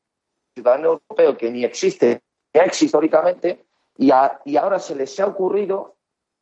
ciudadano 0.54 1.00
europeo 1.10 1.38
que 1.38 1.50
ni 1.52 1.64
existe, 1.64 2.22
ya 2.54 2.64
existe 2.64 2.86
históricamente, 2.88 3.66
y, 3.98 4.12
a- 4.12 4.40
y 4.46 4.58
ahora 4.58 4.80
se 4.80 4.96
les 4.96 5.20
ha 5.20 5.28
ocurrido 5.28 5.96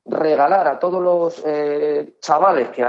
regalar 0.05 0.67
a 0.67 0.79
todos 0.79 1.01
los 1.01 1.43
eh, 1.45 2.15
chavales 2.19 2.69
que, 2.69 2.85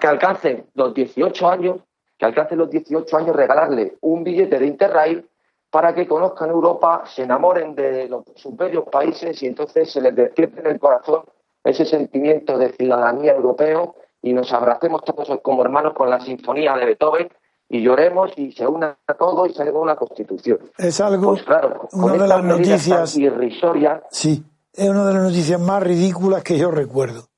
que 0.00 0.06
alcancen 0.06 0.66
los 0.74 0.92
18 0.94 1.48
años, 1.48 1.80
que 2.18 2.24
alcancen 2.26 2.58
los 2.58 2.70
18 2.70 3.16
años, 3.16 3.36
regalarle 3.36 3.96
un 4.02 4.22
billete 4.24 4.58
de 4.58 4.66
Interrail 4.66 5.28
para 5.70 5.94
que 5.94 6.06
conozcan 6.06 6.50
Europa, 6.50 7.04
se 7.06 7.22
enamoren 7.22 7.74
de 7.74 8.08
los, 8.08 8.24
sus 8.34 8.56
bellos 8.56 8.84
países 8.90 9.40
y 9.42 9.46
entonces 9.46 9.90
se 9.90 10.00
les 10.00 10.14
despierte 10.14 10.60
en 10.60 10.66
el 10.66 10.80
corazón 10.80 11.22
ese 11.62 11.84
sentimiento 11.84 12.58
de 12.58 12.70
ciudadanía 12.72 13.32
europeo 13.32 13.94
y 14.22 14.32
nos 14.32 14.52
abracemos 14.52 15.02
todos 15.04 15.28
como 15.42 15.62
hermanos 15.62 15.94
con 15.94 16.10
la 16.10 16.20
sinfonía 16.20 16.76
de 16.76 16.86
Beethoven 16.86 17.28
y 17.68 17.82
lloremos 17.82 18.32
y 18.36 18.52
se 18.52 18.66
una 18.66 18.98
todo 19.18 19.46
y 19.46 19.54
se 19.54 19.62
haga 19.62 19.78
una 19.78 19.96
constitución. 19.96 20.58
Es 20.76 21.00
algo, 21.00 21.30
Pues 21.30 21.44
claro, 21.44 21.88
una 21.92 22.14
de 22.14 22.28
las 22.28 22.44
noticias, 22.44 23.16
irrisorias, 23.16 24.02
sí, 24.10 24.42
es 24.72 24.88
una 24.88 25.06
de 25.06 25.14
las 25.14 25.22
noticias 25.22 25.60
más 25.60 25.82
ridículas 25.82 26.42
que 26.42 26.58
yo 26.58 26.70
recuerdo. 26.70 27.28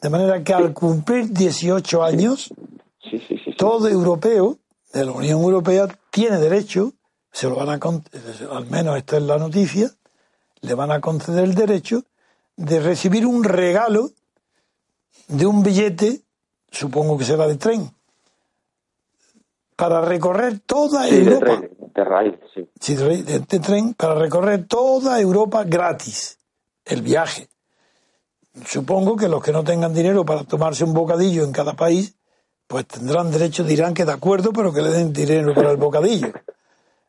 De 0.00 0.10
manera 0.10 0.42
que 0.44 0.52
al 0.52 0.74
cumplir 0.74 1.30
18 1.30 2.04
años, 2.04 2.52
sí, 3.10 3.18
sí, 3.26 3.38
todo 3.56 3.88
europeo 3.88 4.58
de 4.92 5.04
la 5.06 5.12
Unión 5.12 5.40
Europea 5.40 5.88
tiene 6.10 6.38
derecho, 6.38 6.92
se 7.32 7.48
lo 7.48 7.56
van 7.56 7.70
a 7.70 7.80
al 8.54 8.66
menos 8.66 8.96
esta 8.98 9.16
es 9.16 9.22
la 9.22 9.38
noticia, 9.38 9.90
le 10.60 10.74
van 10.74 10.92
a 10.92 11.00
conceder 11.00 11.44
el 11.44 11.54
derecho 11.54 12.02
de 12.56 12.80
recibir 12.80 13.26
un 13.26 13.44
regalo 13.44 14.10
de 15.28 15.46
un 15.46 15.62
billete, 15.62 16.22
supongo 16.70 17.16
que 17.18 17.24
será 17.24 17.46
de 17.46 17.56
tren, 17.56 17.90
para 19.76 20.00
recorrer 20.00 20.60
toda 20.60 21.04
Sí, 21.08 21.16
de 21.16 21.34
Europa. 21.34 21.46
tren, 21.60 21.70
de 21.94 22.04
raíz, 22.04 22.34
sí. 22.54 22.68
Sí, 22.80 22.94
de, 22.94 23.22
de- 23.22 23.38
de 23.40 23.58
tren 23.60 23.94
para 23.94 24.14
recorrer 24.14 24.66
toda 24.66 25.20
Europa 25.20 25.64
gratis 25.64 26.38
el 26.84 27.02
viaje. 27.02 27.48
Supongo 28.66 29.16
que 29.16 29.28
los 29.28 29.42
que 29.42 29.50
no 29.52 29.64
tengan 29.64 29.92
dinero 29.92 30.24
para 30.24 30.44
tomarse 30.44 30.84
un 30.84 30.94
bocadillo 30.94 31.42
en 31.44 31.50
cada 31.52 31.74
país, 31.74 32.14
pues 32.68 32.86
tendrán 32.86 33.30
derecho, 33.32 33.64
dirán 33.64 33.94
que 33.94 34.04
de 34.04 34.12
acuerdo, 34.12 34.52
pero 34.52 34.72
que 34.72 34.80
le 34.82 34.90
den 34.90 35.12
dinero 35.12 35.54
para 35.54 35.70
el 35.70 35.76
bocadillo. 35.76 36.32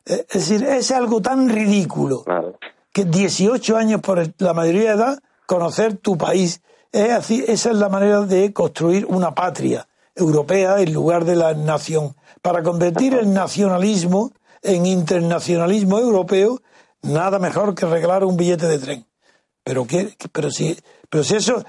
Es 0.04 0.28
decir, 0.28 0.62
es 0.62 0.92
algo 0.92 1.20
tan 1.20 1.48
ridículo 1.48 2.22
Claro. 2.22 2.56
que 2.92 3.04
18 3.04 3.76
años 3.76 4.00
por 4.00 4.24
la 4.38 4.54
mayoría 4.54 4.90
de 4.90 4.96
edad, 4.96 5.18
conocer 5.46 5.96
tu 5.96 6.16
país. 6.16 6.62
Es 6.96 7.12
así, 7.12 7.44
esa 7.46 7.72
es 7.72 7.76
la 7.76 7.90
manera 7.90 8.22
de 8.22 8.54
construir 8.54 9.04
una 9.04 9.34
patria 9.34 9.86
europea 10.14 10.80
en 10.80 10.94
lugar 10.94 11.26
de 11.26 11.36
la 11.36 11.52
nación. 11.52 12.16
Para 12.40 12.62
convertir 12.62 13.12
el 13.12 13.34
nacionalismo 13.34 14.32
en 14.62 14.86
internacionalismo 14.86 15.98
europeo, 15.98 16.62
nada 17.02 17.38
mejor 17.38 17.74
que 17.74 17.84
regalar 17.84 18.24
un 18.24 18.38
billete 18.38 18.66
de 18.66 18.78
tren. 18.78 19.06
Pero, 19.62 19.86
qué, 19.86 20.16
pero, 20.32 20.50
si, 20.50 20.74
pero 21.10 21.22
si 21.22 21.36
esos 21.36 21.66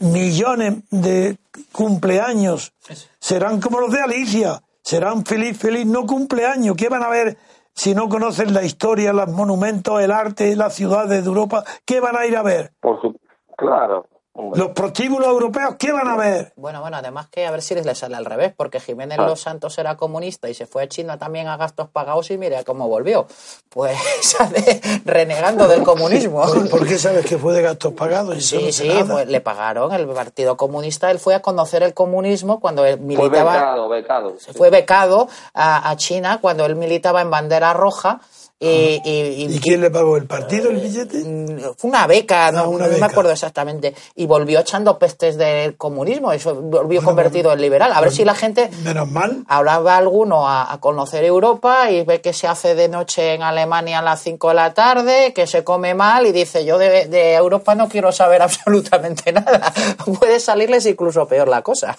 millones 0.00 0.82
de 0.90 1.38
cumpleaños 1.70 2.72
serán 3.20 3.60
como 3.60 3.78
los 3.78 3.92
de 3.92 4.00
Alicia, 4.00 4.60
serán 4.82 5.24
feliz, 5.24 5.56
feliz, 5.56 5.86
no 5.86 6.04
cumpleaños. 6.04 6.74
¿Qué 6.76 6.88
van 6.88 7.04
a 7.04 7.08
ver 7.08 7.38
si 7.74 7.94
no 7.94 8.08
conocen 8.08 8.52
la 8.52 8.64
historia, 8.64 9.12
los 9.12 9.28
monumentos, 9.28 10.00
el 10.00 10.10
arte, 10.10 10.56
las 10.56 10.74
ciudades 10.74 11.22
de 11.22 11.28
Europa? 11.28 11.62
¿Qué 11.84 12.00
van 12.00 12.16
a 12.16 12.26
ir 12.26 12.36
a 12.36 12.42
ver? 12.42 12.72
Por 12.80 13.00
su... 13.00 13.16
Claro. 13.56 14.08
Los 14.34 14.68
prostíbulos 14.70 15.28
europeos, 15.28 15.74
¿qué 15.78 15.92
van 15.92 16.08
a 16.08 16.16
ver? 16.16 16.54
Bueno, 16.56 16.80
bueno, 16.80 16.96
además 16.96 17.28
que 17.28 17.44
a 17.46 17.50
ver 17.50 17.60
si 17.60 17.74
les 17.74 17.98
sale 17.98 18.16
al 18.16 18.24
revés, 18.24 18.54
porque 18.56 18.80
Jiménez 18.80 19.18
Ah. 19.18 19.26
Los 19.26 19.42
Santos 19.42 19.76
era 19.76 19.96
comunista 19.98 20.48
y 20.48 20.54
se 20.54 20.64
fue 20.66 20.84
a 20.84 20.88
China 20.88 21.18
también 21.18 21.48
a 21.48 21.58
gastos 21.58 21.88
pagados 21.90 22.30
y 22.30 22.38
mira 22.38 22.64
cómo 22.64 22.88
volvió. 22.88 23.26
Pues 23.68 23.98
sale 24.22 24.80
renegando 25.04 25.68
del 25.68 25.82
comunismo. 25.82 26.42
¿Por, 26.46 26.68
por 26.70 26.86
qué 26.88 26.98
sabes 26.98 27.26
que 27.26 27.36
fue 27.36 27.52
de 27.52 27.60
gastos 27.60 27.92
pagados? 27.92 28.36
Y 28.38 28.40
Sí, 28.40 28.64
no 28.66 28.72
sí, 28.72 28.88
nada. 28.88 29.12
pues 29.12 29.28
le 29.28 29.40
pagaron 29.42 29.92
el 29.92 30.06
Partido 30.06 30.56
Comunista. 30.56 31.10
Él 31.10 31.18
fue 31.18 31.34
a 31.34 31.42
conocer 31.42 31.82
el 31.82 31.92
comunismo 31.92 32.58
cuando 32.58 32.86
él 32.86 32.96
Fue 32.96 33.04
militaba. 33.06 33.52
becado, 33.52 33.88
becado. 33.90 34.34
fue 34.56 34.70
becado 34.70 35.28
a, 35.52 35.90
a 35.90 35.96
China 35.96 36.38
cuando 36.40 36.64
él 36.64 36.76
militaba 36.76 37.20
en 37.20 37.30
bandera 37.30 37.74
roja 37.74 38.20
Y, 38.64 39.00
y- 39.04 39.44
y- 39.44 39.54
¿Y 39.56 39.58
quién 39.58 39.80
le 39.80 39.90
pagó 39.90 40.16
el 40.16 40.26
partido 40.26 40.70
el 40.70 40.76
billete? 40.78 41.18
Mm, 41.18 41.74
Fue 41.76 41.90
una 41.90 42.06
beca, 42.06 42.52
no, 42.52 42.60
Ah, 42.60 42.68
una 42.68 42.84
no 42.84 42.90
me 42.90 42.94
beca. 42.94 43.06
acuerdo 43.06 43.32
exactamente. 43.32 43.92
Y 44.14 44.26
volvió 44.26 44.60
echando 44.60 44.98
pestes 44.98 45.36
del 45.36 45.76
comunismo, 45.76 46.32
eso 46.32 46.54
volvió 46.54 47.02
convertido 47.02 47.52
en 47.52 47.60
liberal. 47.60 47.92
A 47.92 48.00
ver 48.00 48.12
si 48.12 48.24
la 48.24 48.34
gente 48.36 48.70
Menos 48.84 49.10
mal. 49.10 49.44
Ahora 49.48 49.80
va 49.80 49.96
alguno 49.96 50.46
a, 50.48 50.72
a 50.72 50.78
conocer 50.78 51.24
Europa 51.24 51.90
y 51.90 52.04
ve 52.04 52.20
que 52.20 52.32
se 52.32 52.46
hace 52.46 52.76
de 52.76 52.88
noche 52.88 53.34
en 53.34 53.42
Alemania 53.42 53.98
a 53.98 54.02
las 54.02 54.22
5 54.22 54.50
de 54.50 54.54
la 54.54 54.72
tarde, 54.74 55.32
que 55.34 55.46
se 55.48 55.64
come 55.64 55.94
mal 55.94 56.24
y 56.26 56.30
dice 56.32 56.64
yo 56.64 56.78
de, 56.78 57.06
de 57.08 57.34
Europa 57.34 57.74
no 57.74 57.88
quiero 57.88 58.12
saber 58.12 58.42
absolutamente 58.42 59.32
nada. 59.32 59.72
Puede 60.20 60.38
salirles 60.38 60.86
incluso 60.86 61.26
peor 61.26 61.48
la 61.48 61.62
cosa. 61.62 61.96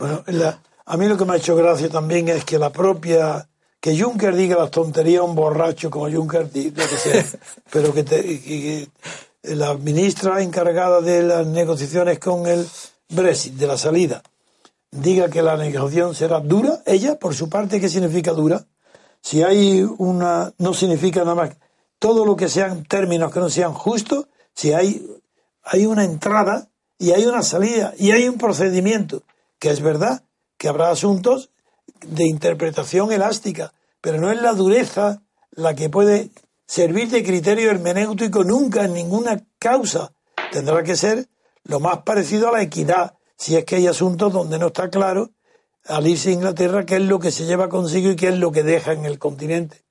Bueno, 0.00 0.22
la- 0.28 0.58
a 0.86 0.96
mí 0.96 1.06
lo 1.06 1.18
que 1.18 1.26
me 1.26 1.34
ha 1.34 1.36
hecho 1.36 1.54
gracia 1.54 1.90
también 1.90 2.28
es 2.30 2.44
que 2.46 2.58
la 2.58 2.70
propia. 2.70 3.46
Que 3.80 3.98
Juncker 4.00 4.34
diga 4.34 4.56
las 4.56 4.70
tonterías 4.70 5.20
a 5.20 5.24
un 5.24 5.34
borracho 5.34 5.90
como 5.90 6.10
Juncker, 6.10 6.50
di- 6.50 6.70
lo 6.70 6.88
que 6.88 6.96
sea, 6.96 7.24
pero 7.72 7.92
que, 7.94 8.02
te- 8.02 8.22
que- 8.40 8.88
que 9.42 9.54
la 9.54 9.74
ministra 9.74 10.42
encargada 10.42 11.00
de 11.00 11.22
las 11.22 11.46
negociaciones 11.46 12.18
con 12.18 12.46
el 12.46 12.66
Brexit, 13.10 13.54
de 13.54 13.66
la 13.66 13.78
salida, 13.78 14.22
diga 14.90 15.28
que 15.28 15.42
la 15.42 15.56
negociación 15.56 16.14
será 16.14 16.40
dura, 16.40 16.82
ella, 16.86 17.18
por 17.18 17.34
su 17.34 17.48
parte, 17.48 17.80
¿qué 17.80 17.88
significa 17.88 18.32
dura? 18.32 18.66
Si 19.22 19.42
hay 19.42 19.82
una, 19.98 20.52
no 20.58 20.74
significa 20.74 21.20
nada 21.20 21.34
más, 21.34 21.50
todo 21.98 22.24
lo 22.24 22.36
que 22.36 22.48
sean 22.48 22.84
términos 22.84 23.32
que 23.32 23.40
no 23.40 23.48
sean 23.48 23.74
justos, 23.74 24.26
si 24.54 24.72
hay, 24.72 25.06
hay 25.62 25.86
una 25.86 26.04
entrada 26.04 26.68
y 26.98 27.12
hay 27.12 27.24
una 27.26 27.42
salida 27.42 27.94
y 27.98 28.10
hay 28.10 28.28
un 28.28 28.38
procedimiento, 28.38 29.22
que 29.58 29.70
es 29.70 29.80
verdad 29.80 30.22
que 30.56 30.68
habrá 30.68 30.90
asuntos 30.90 31.50
de 32.06 32.24
interpretación 32.26 33.12
elástica, 33.12 33.72
pero 34.00 34.20
no 34.20 34.30
es 34.30 34.40
la 34.40 34.52
dureza 34.52 35.22
la 35.50 35.74
que 35.74 35.90
puede 35.90 36.30
servir 36.66 37.08
de 37.08 37.24
criterio 37.24 37.70
hermenéutico 37.70 38.44
nunca 38.44 38.84
en 38.84 38.94
ninguna 38.94 39.44
causa. 39.58 40.12
Tendrá 40.52 40.82
que 40.82 40.96
ser 40.96 41.28
lo 41.64 41.80
más 41.80 42.02
parecido 42.02 42.48
a 42.48 42.52
la 42.52 42.62
equidad, 42.62 43.14
si 43.36 43.56
es 43.56 43.64
que 43.64 43.76
hay 43.76 43.86
asuntos 43.86 44.32
donde 44.32 44.58
no 44.58 44.68
está 44.68 44.88
claro 44.88 45.30
al 45.86 46.06
irse 46.06 46.30
a 46.30 46.32
Inglaterra 46.32 46.84
qué 46.84 46.96
es 46.96 47.02
lo 47.02 47.18
que 47.18 47.30
se 47.30 47.46
lleva 47.46 47.68
consigo 47.68 48.10
y 48.10 48.16
qué 48.16 48.28
es 48.28 48.38
lo 48.38 48.52
que 48.52 48.62
deja 48.62 48.92
en 48.92 49.06
el 49.06 49.18
continente. 49.18 49.84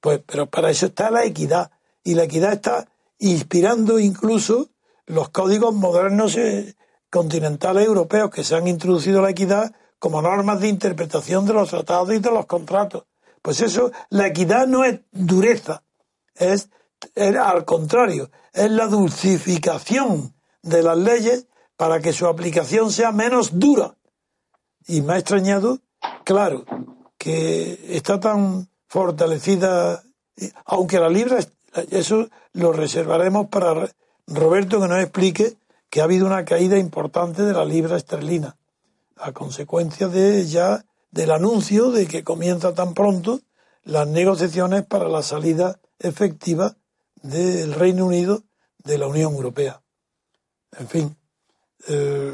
Pues, 0.00 0.20
pero 0.26 0.46
para 0.46 0.70
eso 0.70 0.86
está 0.86 1.10
la 1.10 1.24
equidad. 1.24 1.70
Y 2.04 2.14
la 2.14 2.24
equidad 2.24 2.52
está 2.52 2.88
inspirando 3.18 3.98
incluso 3.98 4.68
los 5.06 5.30
códigos 5.30 5.74
modernos 5.74 6.36
eh, 6.36 6.76
continentales 7.10 7.86
europeos 7.86 8.30
que 8.30 8.44
se 8.44 8.54
han 8.54 8.68
introducido 8.68 9.22
la 9.22 9.30
equidad 9.30 9.72
como 9.98 10.22
normas 10.22 10.60
de 10.60 10.68
interpretación 10.68 11.46
de 11.46 11.54
los 11.54 11.70
tratados 11.70 12.12
y 12.12 12.18
de 12.18 12.30
los 12.30 12.46
contratos. 12.46 13.04
Pues 13.42 13.60
eso, 13.60 13.92
la 14.10 14.26
equidad 14.26 14.66
no 14.66 14.84
es 14.84 15.00
dureza, 15.10 15.82
es, 16.34 16.70
al 17.16 17.64
contrario, 17.64 18.30
es 18.52 18.70
la 18.70 18.86
dulcificación 18.86 20.34
de 20.62 20.82
las 20.82 20.98
leyes 20.98 21.46
para 21.76 22.00
que 22.00 22.12
su 22.12 22.26
aplicación 22.26 22.90
sea 22.90 23.12
menos 23.12 23.58
dura. 23.58 23.96
Y 24.86 25.00
me 25.02 25.14
ha 25.14 25.18
extrañado, 25.18 25.78
claro, 26.24 26.64
que 27.16 27.96
está 27.96 28.18
tan 28.18 28.68
fortalecida, 28.88 30.02
aunque 30.64 30.98
la 30.98 31.08
libra, 31.08 31.38
eso 31.90 32.28
lo 32.52 32.72
reservaremos 32.72 33.48
para 33.48 33.88
Roberto 34.26 34.80
que 34.80 34.88
nos 34.88 35.00
explique 35.00 35.56
que 35.90 36.00
ha 36.00 36.04
habido 36.04 36.26
una 36.26 36.44
caída 36.44 36.78
importante 36.78 37.42
de 37.42 37.52
la 37.52 37.64
libra 37.64 37.96
esterlina, 37.96 38.56
a 39.20 39.32
consecuencia 39.32 40.08
de 40.08 40.46
ya 40.46 40.84
del 41.10 41.30
anuncio 41.30 41.90
de 41.90 42.06
que 42.06 42.24
comienza 42.24 42.74
tan 42.74 42.94
pronto 42.94 43.40
las 43.84 44.06
negociaciones 44.06 44.84
para 44.86 45.08
la 45.08 45.22
salida 45.22 45.80
efectiva 45.98 46.76
del 47.22 47.72
Reino 47.74 48.06
Unido 48.06 48.42
de 48.84 48.98
la 48.98 49.06
Unión 49.06 49.34
Europea. 49.34 49.82
En 50.78 50.86
fin, 50.88 51.16
eh, 51.88 52.32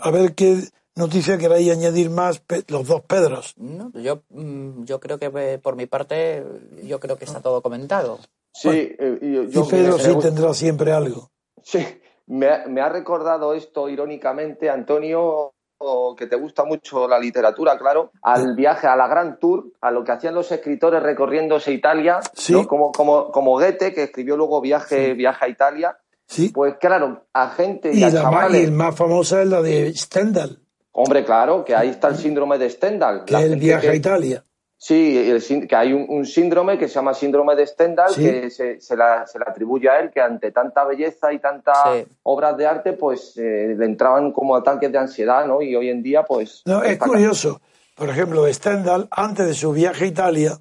a 0.00 0.10
ver 0.10 0.34
qué 0.34 0.62
noticia 0.94 1.36
queráis 1.38 1.70
añadir 1.72 2.10
más 2.10 2.38
pe- 2.38 2.62
los 2.68 2.86
dos 2.86 3.02
Pedros. 3.02 3.54
No, 3.56 3.90
yo, 3.94 4.22
mm, 4.30 4.84
yo 4.84 5.00
creo 5.00 5.18
que 5.18 5.30
eh, 5.34 5.58
por 5.58 5.74
mi 5.76 5.86
parte, 5.86 6.44
yo 6.84 7.00
creo 7.00 7.16
que 7.16 7.24
está 7.24 7.40
todo 7.40 7.60
comentado. 7.62 8.20
Sí, 8.52 8.68
eh, 8.70 9.18
y 9.20 9.34
yo, 9.34 9.42
Y 9.42 9.50
yo- 9.50 9.68
Pedro 9.68 9.98
sí 9.98 10.14
tendrá 10.20 10.54
siempre 10.54 10.92
algo. 10.92 11.30
Sí, 11.62 11.84
me, 12.26 12.46
ha- 12.48 12.66
me 12.68 12.80
ha 12.80 12.88
recordado 12.88 13.52
esto 13.54 13.88
irónicamente, 13.88 14.70
Antonio, 14.70 15.53
o 15.86 16.16
que 16.16 16.26
te 16.26 16.36
gusta 16.36 16.64
mucho 16.64 17.06
la 17.08 17.18
literatura, 17.18 17.76
claro, 17.78 18.10
al 18.22 18.54
viaje 18.54 18.86
a 18.86 18.96
la 18.96 19.06
Grand 19.08 19.38
Tour, 19.38 19.66
a 19.80 19.90
lo 19.90 20.02
que 20.04 20.12
hacían 20.12 20.34
los 20.34 20.50
escritores 20.50 21.02
recorriéndose 21.02 21.72
Italia, 21.72 22.20
Sí. 22.34 22.52
¿no? 22.52 22.66
como, 22.66 22.92
como, 22.92 23.30
como 23.30 23.52
Goethe, 23.52 23.92
que 23.92 24.04
escribió 24.04 24.36
luego 24.36 24.60
Viaje, 24.60 25.14
Viaje 25.14 25.44
a 25.44 25.48
Italia. 25.48 25.96
Sí. 26.26 26.48
Pues 26.48 26.76
claro, 26.80 27.24
a 27.34 27.50
gente 27.50 27.92
y, 27.92 27.98
Y 28.00 28.04
a 28.04 28.08
la 28.08 28.22
más, 28.22 28.22
chavales. 28.32 28.60
y 28.60 28.64
el 28.64 28.72
más 28.72 28.96
famosa 28.96 29.42
es 29.42 29.48
la 29.48 29.60
de 29.62 29.92
Stendhal, 29.94 30.58
Hombre, 30.96 31.24
claro, 31.24 31.64
que 31.64 31.74
ahí 31.74 31.88
está 31.88 32.08
el 32.08 32.16
síndrome 32.16 32.56
de 32.56 32.70
Stendhal. 32.70 33.24
que 33.24 33.32
La 33.32 33.42
el 33.42 33.56
viaje 33.56 33.88
que- 33.88 33.92
a 33.92 33.94
Italia. 33.96 34.44
Sí, 34.86 35.16
el 35.16 35.66
que 35.66 35.74
hay 35.76 35.94
un, 35.94 36.04
un 36.10 36.26
síndrome 36.26 36.76
que 36.76 36.88
se 36.88 36.94
llama 36.96 37.14
síndrome 37.14 37.54
de 37.56 37.66
Stendhal, 37.66 38.10
Sí. 38.12 38.20
que 38.22 38.50
se, 38.50 38.82
se 38.82 38.94
la- 38.94 39.26
se 39.26 39.38
le 39.38 39.46
atribuye 39.48 39.88
a 39.88 39.98
él, 39.98 40.10
que 40.10 40.20
ante 40.20 40.52
tanta 40.52 40.84
belleza 40.84 41.32
y 41.32 41.38
tantas 41.38 41.78
Sí. 41.84 42.04
obras 42.24 42.54
de 42.58 42.66
arte, 42.66 42.92
pues 42.92 43.34
eh, 43.38 43.74
le 43.78 43.86
entraban 43.86 44.30
como 44.32 44.54
ataques 44.54 44.92
de 44.92 44.98
ansiedad, 44.98 45.46
¿no? 45.46 45.62
Y 45.62 45.74
hoy 45.74 45.88
en 45.88 46.02
día, 46.02 46.22
pues... 46.24 46.60
No, 46.66 46.82
es 46.82 46.98
curioso. 46.98 47.62
Por 47.94 48.10
ejemplo, 48.10 48.46
Stendhal, 48.52 49.08
antes 49.10 49.46
de 49.46 49.54
su 49.54 49.72
viaje 49.72 50.04
a 50.04 50.08
Italia, 50.08 50.58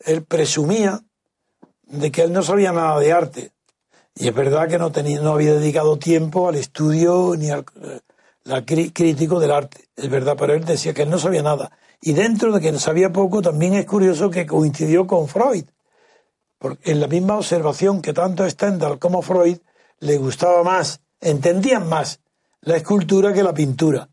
él 0.00 0.24
presumía 0.24 0.98
de 1.82 2.10
que 2.10 2.22
él 2.22 2.32
no 2.32 2.42
sabía 2.42 2.72
nada 2.72 2.98
de 2.98 3.12
arte. 3.12 3.52
Y 4.16 4.26
es 4.26 4.34
verdad 4.34 4.66
que 4.68 4.78
no, 4.78 4.90
tenía, 4.90 5.20
no 5.20 5.34
había 5.34 5.54
dedicado 5.54 5.96
tiempo 5.96 6.48
al 6.48 6.56
estudio 6.56 7.34
ni 7.38 7.50
al 7.50 7.60
eh, 7.82 8.00
la 8.42 8.64
crítico 8.64 9.38
del 9.38 9.52
arte. 9.52 9.84
Es 9.94 10.10
verdad, 10.10 10.34
pero 10.36 10.54
él 10.54 10.64
decía 10.64 10.92
que 10.92 11.02
él 11.02 11.10
no 11.10 11.18
sabía 11.18 11.42
nada. 11.44 11.70
Y 12.00 12.12
dentro 12.12 12.52
de 12.52 12.60
que 12.60 12.72
no 12.72 12.78
sabía 12.78 13.12
poco, 13.12 13.42
también 13.42 13.74
es 13.74 13.86
curioso 13.86 14.30
que 14.30 14.46
coincidió 14.46 15.06
con 15.06 15.28
Freud. 15.28 15.64
Porque 16.58 16.92
en 16.92 17.00
la 17.00 17.06
misma 17.06 17.36
observación 17.36 18.02
que 18.02 18.12
tanto 18.12 18.48
Stendhal 18.48 18.98
como 18.98 19.22
Freud 19.22 19.58
le 20.00 20.16
gustaba 20.18 20.62
más, 20.62 21.00
entendían 21.20 21.88
más 21.88 22.20
la 22.60 22.76
escultura 22.76 23.32
que 23.32 23.42
la 23.42 23.54
pintura 23.54 24.08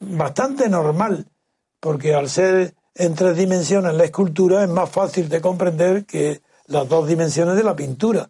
bastante 0.00 0.68
normal, 0.68 1.26
porque 1.80 2.14
al 2.14 2.28
ser 2.28 2.74
en 2.94 3.14
tres 3.14 3.36
dimensiones 3.36 3.94
la 3.94 4.04
escultura 4.04 4.62
es 4.62 4.68
más 4.68 4.90
fácil 4.90 5.28
de 5.28 5.40
comprender 5.40 6.04
que 6.04 6.42
las 6.66 6.88
dos 6.88 7.08
dimensiones 7.08 7.56
de 7.56 7.64
la 7.64 7.76
pintura. 7.76 8.28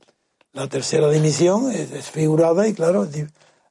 La 0.53 0.69
tercera 0.69 1.09
dimensión 1.11 1.71
es 1.71 1.91
desfigurada 1.91 2.67
y 2.67 2.75
claro, 2.75 3.05
es 3.05 3.27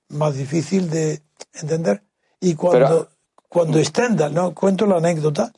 más 0.09 0.35
difícil 0.35 0.89
de 0.89 1.21
entender. 1.53 2.03
Y 2.39 2.55
cuando, 2.55 3.09
cuando 3.47 3.83
Stendhal, 3.83 4.33
no, 4.33 4.53
cuento 4.53 4.85
la 4.85 4.97
anécdota, 4.97 5.51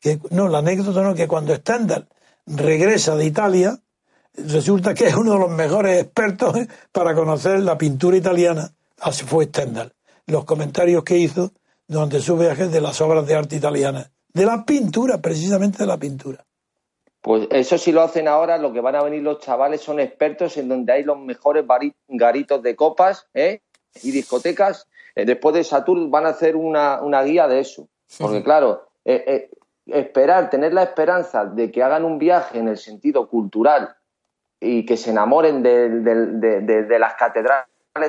que 0.00 0.18
no, 0.30 0.48
la 0.48 0.58
anécdota 0.58 1.02
no, 1.02 1.14
que 1.14 1.28
cuando 1.28 1.54
Stendhal 1.54 2.08
regresa 2.46 3.16
de 3.16 3.26
Italia, 3.26 3.78
resulta 4.34 4.94
que 4.94 5.06
es 5.06 5.14
uno 5.14 5.32
de 5.32 5.38
los 5.38 5.50
mejores 5.50 6.02
expertos 6.02 6.56
para 6.92 7.14
conocer 7.14 7.60
la 7.60 7.78
pintura 7.78 8.16
italiana. 8.16 8.70
Así 9.00 9.24
fue 9.24 9.46
Stendhal. 9.46 9.92
Los 10.26 10.44
comentarios 10.44 11.04
que 11.04 11.18
hizo 11.18 11.52
durante 11.86 12.20
su 12.20 12.36
viaje 12.36 12.68
de 12.68 12.80
las 12.80 13.00
obras 13.00 13.26
de 13.26 13.34
arte 13.34 13.56
italianas. 13.56 14.10
De 14.32 14.46
la 14.46 14.64
pintura, 14.64 15.18
precisamente 15.18 15.78
de 15.78 15.86
la 15.86 15.98
pintura. 15.98 16.44
Pues 17.20 17.46
eso 17.50 17.78
si 17.78 17.92
lo 17.92 18.02
hacen 18.02 18.28
ahora, 18.28 18.58
lo 18.58 18.72
que 18.72 18.80
van 18.80 18.96
a 18.96 19.02
venir 19.02 19.22
los 19.22 19.38
chavales 19.38 19.80
son 19.80 19.98
expertos 19.98 20.56
en 20.58 20.68
donde 20.68 20.92
hay 20.92 21.04
los 21.04 21.18
mejores 21.18 21.64
garitos 22.08 22.62
de 22.62 22.76
copas 22.76 23.26
¿eh? 23.32 23.60
y 24.02 24.10
discotecas. 24.10 24.88
Eh, 25.14 25.24
después 25.24 25.54
de 25.54 25.64
Saturn 25.64 26.10
van 26.10 26.26
a 26.26 26.30
hacer 26.30 26.56
una, 26.56 27.00
una 27.02 27.22
guía 27.22 27.46
de 27.48 27.60
eso. 27.60 27.88
Porque 28.18 28.42
claro, 28.42 28.88
eh, 29.04 29.24
eh, 29.26 29.50
esperar, 29.86 30.50
tener 30.50 30.72
la 30.72 30.82
esperanza 30.84 31.44
de 31.44 31.70
que 31.70 31.82
hagan 31.82 32.04
un 32.04 32.18
viaje 32.18 32.58
en 32.58 32.68
el 32.68 32.76
sentido 32.78 33.28
cultural 33.28 33.94
y 34.60 34.84
que 34.86 34.96
se 34.96 35.10
enamoren 35.10 35.62
de, 35.62 35.88
de- 35.90 36.26
de- 36.26 36.60
de- 36.60 36.82
de 36.84 36.98
las 36.98 37.14
catedrales 37.14 37.66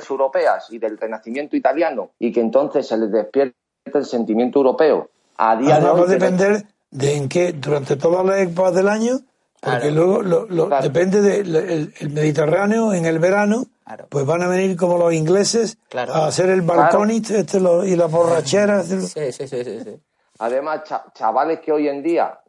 europeas 0.10 0.68
y 0.72 0.78
del 0.80 0.98
renacimiento 0.98 1.56
italiano 1.56 2.12
y 2.20 2.32
que 2.32 2.40
entonces 2.42 2.88
se 2.88 2.98
les 2.98 3.12
despierte 3.12 3.56
el 3.94 4.06
sentimiento 4.06 4.60
europeo. 4.60 5.10
A 5.38 5.56
día 5.58 5.68
de 5.68 5.74
Además 5.74 5.96
va 5.96 6.00
a 6.00 6.04
hoy, 6.04 6.10
depender 6.12 6.64
de 6.92 7.18
en 7.18 7.30
qué, 7.30 7.52
durante 7.54 7.96
todas 7.98 8.26
las 8.26 8.38
épocas 8.40 8.74
del 8.74 8.88
año, 8.88 9.20
porque 9.66 9.80
Claro. 9.90 9.96
luego 9.96 10.22
lo- 10.22 10.46
lo- 10.48 10.68
Claro. 10.68 10.84
depende 10.84 11.22
del 11.22 11.56
el, 11.56 11.94
el 12.00 12.10
Mediterráneo 12.12 12.94
en 12.94 13.06
el 13.06 13.20
verano, 13.20 13.66
Claro. 13.86 14.08
pues 14.10 14.26
van 14.26 14.44
a 14.44 14.48
venir 14.48 14.78
como 14.78 14.98
los 14.98 15.14
ingleses 15.14 15.78
Claro. 15.90 16.14
a 16.14 16.28
hacer 16.28 16.50
el 16.50 16.62
balconit 16.62 17.30
este, 17.32 17.60
lo- 17.60 17.84
y 17.86 17.96
las 17.96 18.12
borracheras. 18.12 18.92
este, 18.92 19.32
Sí, 19.32 19.48
sí, 19.48 19.48
sí, 19.48 19.64
sí. 19.64 19.80
sí. 19.84 20.00
Además, 20.40 20.84
cha- 20.84 21.06
chavales 21.14 21.60
que 21.62 21.72
hoy 21.72 21.88
en 21.88 22.04
día 22.04 22.40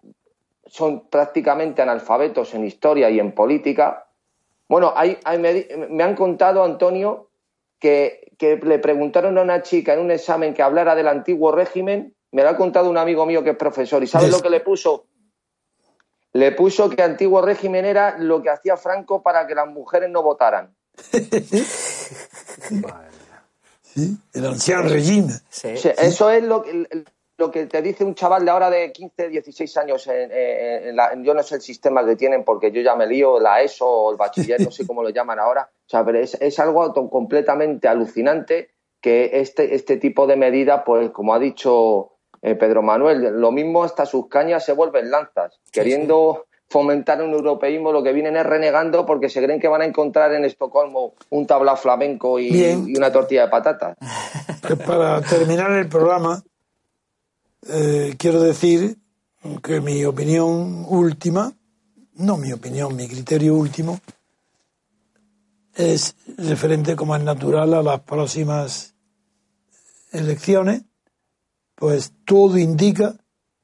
son 0.67 1.09
prácticamente 1.09 1.83
analfabetos 1.83 2.53
en 2.55 2.64
historia 2.64 3.09
y 3.11 3.19
en 3.21 3.33
política. 3.33 4.07
Bueno, 4.69 4.93
hay, 4.97 5.17
hay- 5.25 5.39
me, 5.39 6.03
han 6.03 6.14
contado, 6.17 6.64
Antonio, 6.64 7.31
que, 7.79 8.33
que 8.39 8.57
le 8.57 8.79
preguntaron 8.79 9.39
a 9.39 9.43
una 9.43 9.62
chica 9.62 9.95
en 9.95 10.01
un 10.01 10.11
examen 10.11 10.53
que 10.55 10.62
hablara 10.62 10.95
del 10.95 11.09
antiguo 11.09 11.53
régimen. 11.53 12.14
Me 12.33 12.43
lo 12.43 12.49
ha 12.51 12.57
contado 12.57 12.91
un 12.91 12.99
amigo 12.99 13.25
mío 13.25 13.45
que 13.45 13.51
es 13.51 13.57
profesor. 13.57 14.03
¿Y 14.03 14.07
sabes 14.09 14.31
lo 14.31 14.41
que 14.41 14.51
le 14.51 14.61
puso? 14.61 15.05
Le 16.37 16.53
puso 16.53 16.89
que 16.91 17.03
antiguo 17.03 17.41
régimen 17.43 17.84
era 17.84 18.16
lo 18.18 18.43
que 18.43 18.51
hacía 18.51 18.76
Franco 18.76 19.22
para 19.22 19.47
que 19.47 19.55
las 19.55 19.66
mujeres 19.68 20.11
no 20.11 20.22
votaran. 20.22 20.74
¿Sí? 23.82 24.16
El 24.34 24.47
anciano 24.47 24.89
régimen. 24.89 25.34
Sí. 25.49 25.68
Eso 25.99 26.30
es 26.30 26.43
lo 26.43 26.62
que, 26.62 26.87
lo 27.39 27.51
que 27.51 27.66
te 27.66 27.80
dice 27.82 28.05
un 28.05 28.14
chaval 28.14 28.45
de 28.45 28.51
ahora 28.51 28.70
de 28.70 28.93
15, 28.93 29.28
16 29.28 29.76
años. 29.78 30.07
En, 30.07 30.30
en- 30.32 30.89
en 30.89 30.97
la- 30.97 31.12
en- 31.12 31.24
yo 31.24 31.32
no 31.34 31.43
sé 31.43 31.57
el 31.57 31.62
sistema 31.62 32.05
que 32.05 32.16
tienen 32.16 32.45
porque 32.45 32.70
yo 32.72 32.80
ya 32.82 32.95
me 32.95 33.07
lío, 33.07 33.41
la 33.41 33.62
ESO 33.62 33.87
o 33.87 34.11
el 34.11 34.16
bachiller, 34.16 34.61
no 34.61 34.70
sé 34.70 34.87
cómo 34.87 35.03
lo 35.03 35.11
llaman 35.11 35.39
ahora. 35.39 35.68
O 35.87 35.89
sea, 35.89 36.05
pero 36.05 36.18
es, 36.18 36.34
es 36.41 36.59
algo 36.59 36.93
completamente 37.11 37.89
alucinante 37.89 38.70
que 39.01 39.30
este, 39.41 39.74
este 39.74 39.97
tipo 39.99 40.26
de 40.26 40.37
medidas, 40.37 40.82
pues 40.84 41.11
como 41.11 41.32
ha 41.34 41.39
dicho 41.39 42.16
eh, 42.43 42.55
Pedro 42.55 42.82
Manuel, 42.82 43.41
lo 43.41 43.53
mismo 43.53 43.84
hasta 43.84 44.07
sus 44.07 44.28
cañas 44.28 44.64
se 44.64 44.72
vuelven 44.72 45.11
lanzas, 45.11 45.59
queriendo 45.72 46.47
fomentar 46.68 47.22
un 47.22 47.32
europeísmo, 47.32 47.93
lo 47.93 48.03
que 48.03 48.12
vienen 48.12 48.37
es 48.37 48.45
renegando 48.45 49.07
porque 49.07 49.28
se 49.28 49.43
creen 49.43 49.61
que 49.61 49.68
van 49.68 49.82
a 49.82 49.84
encontrar 49.84 50.32
en 50.32 50.45
Estocolmo 50.45 51.14
un 51.30 51.47
tablao 51.47 51.76
flamenco 51.76 52.39
y, 52.39 52.72
una 52.97 53.12
tortilla 53.12 53.43
de 53.43 53.49
patatas. 53.49 53.97
Pues 54.62 54.78
para 54.80 55.20
terminar 55.22 55.70
el 55.72 55.89
programa, 55.89 56.43
eh, 57.68 58.14
quiero 58.18 58.41
decir 58.41 58.97
que 59.62 59.80
mi 59.80 60.05
opinión 60.05 60.84
última, 60.89 61.53
no 62.14 62.37
mi 62.37 62.53
opinión, 62.53 62.97
mi 62.97 63.07
criterio 63.07 63.55
último, 63.55 64.01
es 65.76 66.16
referente 66.39 66.97
como 66.97 67.14
es 67.14 67.22
natural 67.22 67.74
a 67.74 67.82
las 67.82 68.01
próximas 68.01 68.95
elecciones, 70.11 70.82
pues 71.77 72.12
todo 72.24 72.59
indica 72.59 73.14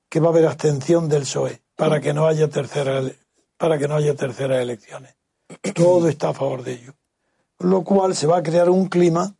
que 0.08 0.20
va 0.20 0.28
a 0.28 0.30
haber 0.30 0.46
abstención 0.46 1.08
del 1.08 1.22
PSOE 1.22 1.62
para 1.74 2.00
que 2.00 2.12
no 2.14 2.26
haya 2.28 2.48
tercera 2.48 3.02
para 3.56 3.78
que 3.78 3.88
no 3.88 3.96
haya 3.96 4.14
terceras 4.14 4.60
elecciones. 4.60 5.16
Todo 5.74 6.08
está 6.08 6.28
a 6.30 6.34
favor 6.34 6.62
de 6.64 6.72
ello. 6.74 6.94
Lo 7.58 7.82
cual 7.84 8.14
se 8.16 8.26
va 8.26 8.38
a 8.38 8.42
crear 8.42 8.68
un 8.70 8.86
clima 8.88 9.36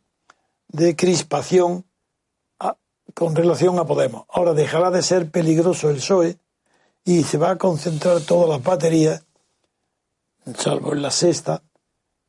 de 0.69 0.95
crispación 0.95 1.85
a- 2.59 2.77
con 3.13 3.35
relación 3.35 3.77
a 3.79 3.85
Podemos. 3.85 4.25
Ahora 4.29 4.53
dejará 4.53 4.91
de 4.91 5.01
ser 5.03 5.29
peligroso 5.29 5.89
el 5.89 5.97
PSOE 5.97 6.37
y 7.03 7.23
se 7.23 7.37
va 7.37 7.51
a 7.51 7.57
concentrar 7.57 8.21
todas 8.21 8.49
las 8.49 8.63
baterías, 8.63 9.25
salvo 10.57 10.93
en 10.93 11.01
la 11.01 11.11
sexta 11.11 11.61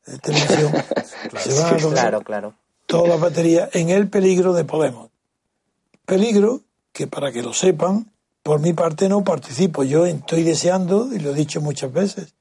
de 0.05 0.19
televisión, 0.19 0.73
se 1.39 1.61
van 1.61 1.73
a 1.75 1.77
Claro, 1.93 2.21
claro. 2.21 2.53
todas 2.85 3.09
las 3.09 3.19
baterías 3.19 3.69
en 3.73 3.89
el 3.89 4.09
peligro 4.09 4.53
de 4.53 4.65
Podemos. 4.65 5.11
Peligro 6.05 6.61
que, 6.93 7.07
para 7.07 7.31
que 7.31 7.41
lo 7.41 7.53
sepan, 7.53 8.11
por 8.43 8.59
mi 8.59 8.73
parte 8.73 9.09
no 9.09 9.23
participo. 9.23 9.83
Yo 9.83 10.05
estoy 10.05 10.43
deseando, 10.43 11.13
y 11.13 11.19
lo 11.19 11.31
he 11.31 11.33
dicho 11.35 11.61
muchas 11.61 11.91
veces, 11.91 12.33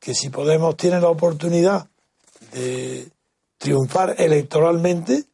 que 0.00 0.14
si 0.14 0.30
Podemos 0.30 0.76
tiene 0.76 1.00
la 1.00 1.08
oportunidad 1.08 1.88
de 2.52 3.08
triunfar 3.58 4.16
electoralmente 4.18 5.24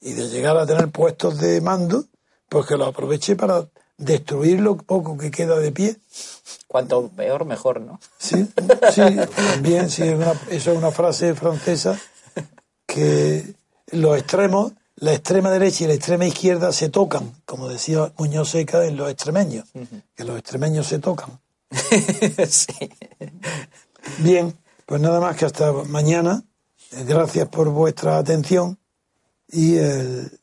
y 0.00 0.12
de 0.12 0.28
llegar 0.28 0.56
a 0.56 0.66
tener 0.66 0.88
puestos 0.90 1.38
de 1.38 1.60
mando, 1.60 2.04
pues 2.48 2.66
que 2.66 2.76
lo 2.76 2.86
aproveche 2.86 3.36
para 3.36 3.66
destruir 3.98 4.60
lo 4.60 4.76
poco 4.76 5.18
que 5.18 5.30
queda 5.30 5.58
de 5.58 5.72
pie. 5.72 5.96
Cuanto 6.68 7.08
peor, 7.08 7.44
mejor, 7.44 7.80
¿no? 7.80 8.00
Sí, 8.18 8.46
sí, 8.92 9.02
también, 9.36 9.90
sí, 9.90 10.02
es 10.04 10.14
una- 10.14 10.32
eso 10.50 10.72
es 10.72 10.78
una 10.78 10.90
frase 10.90 11.34
francesa 11.34 11.98
que 12.86 13.54
los 13.92 14.16
extremos, 14.18 14.72
la 14.96 15.12
extrema 15.12 15.50
derecha 15.50 15.84
y 15.84 15.86
la 15.88 15.94
extrema 15.94 16.26
izquierda 16.26 16.72
se 16.72 16.88
tocan, 16.88 17.32
como 17.44 17.68
decía 17.68 18.12
Muñoz 18.18 18.50
Seca 18.50 18.84
en 18.86 18.96
los 18.96 19.10
extremeños, 19.10 19.68
que 20.14 20.24
los 20.24 20.38
extremeños 20.38 20.86
se 20.86 20.98
tocan. 20.98 21.38
sí. 22.48 22.90
Bien, 24.18 24.56
pues 24.86 25.00
nada 25.00 25.20
más 25.20 25.36
que 25.36 25.44
hasta 25.44 25.72
mañana. 25.72 26.42
Eh, 26.92 27.04
Gracias 27.06 27.48
por 27.48 27.68
vuestra 27.70 28.16
atención 28.18 28.78
y 29.48 29.76
el- 29.76 30.40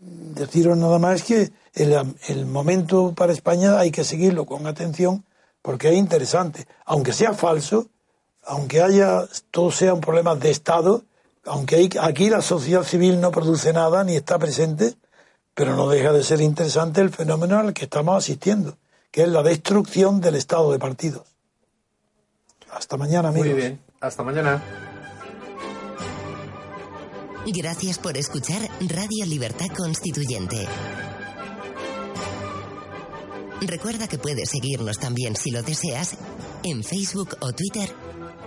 deciros 0.00 0.76
nada 0.76 0.98
más 0.98 1.22
que 1.22 1.50
el, 1.74 2.14
el 2.28 2.46
momento 2.46 3.14
para 3.14 3.32
España 3.32 3.78
hay 3.78 3.90
que 3.90 4.04
seguirlo 4.04 4.46
con 4.46 4.66
atención 4.66 5.24
porque 5.62 5.90
es 5.90 5.96
interesante. 5.96 6.66
Aunque 6.86 7.12
sea 7.12 7.34
falso, 7.34 7.88
aunque 8.44 8.80
haya, 8.82 9.26
todo 9.50 9.70
sean 9.70 10.00
problemas 10.00 10.40
de 10.40 10.50
Estado, 10.50 11.04
aunque 11.48 11.76
hay- 11.76 11.90
aquí 12.00 12.30
la 12.30 12.42
sociedad 12.42 12.82
civil 12.84 13.20
no 13.20 13.30
produce 13.30 13.72
nada 13.72 14.04
ni 14.04 14.16
está 14.16 14.38
presente, 14.38 14.94
pero 15.54 15.74
no 15.74 15.88
deja 15.88 16.12
de 16.12 16.22
ser 16.22 16.40
interesante 16.40 17.00
el 17.00 17.10
fenómeno 17.10 17.58
al 17.58 17.72
que 17.74 17.84
estamos 17.84 18.16
asistiendo, 18.16 18.76
que 19.10 19.22
es 19.22 19.28
la 19.28 19.42
destrucción 19.42 20.20
del 20.20 20.36
Estado 20.36 20.70
de 20.72 20.78
partidos. 20.78 21.22
Hasta 22.70 22.96
mañana, 22.96 23.28
amigos. 23.28 23.48
Muy 23.48 23.56
bien. 23.56 23.80
Hasta 24.00 24.22
mañana. 24.22 24.62
Gracias 27.46 27.98
por 27.98 28.16
escuchar 28.16 28.60
Radio 28.80 29.24
Libertad 29.26 29.68
Constituyente. 29.76 30.66
Recuerda 33.62 34.06
que 34.06 34.18
puedes 34.18 34.50
seguirnos 34.50 34.98
también 34.98 35.34
si 35.34 35.50
lo 35.50 35.62
deseas 35.62 36.16
en 36.62 36.84
Facebook 36.84 37.36
o 37.40 37.52
Twitter 37.52 37.90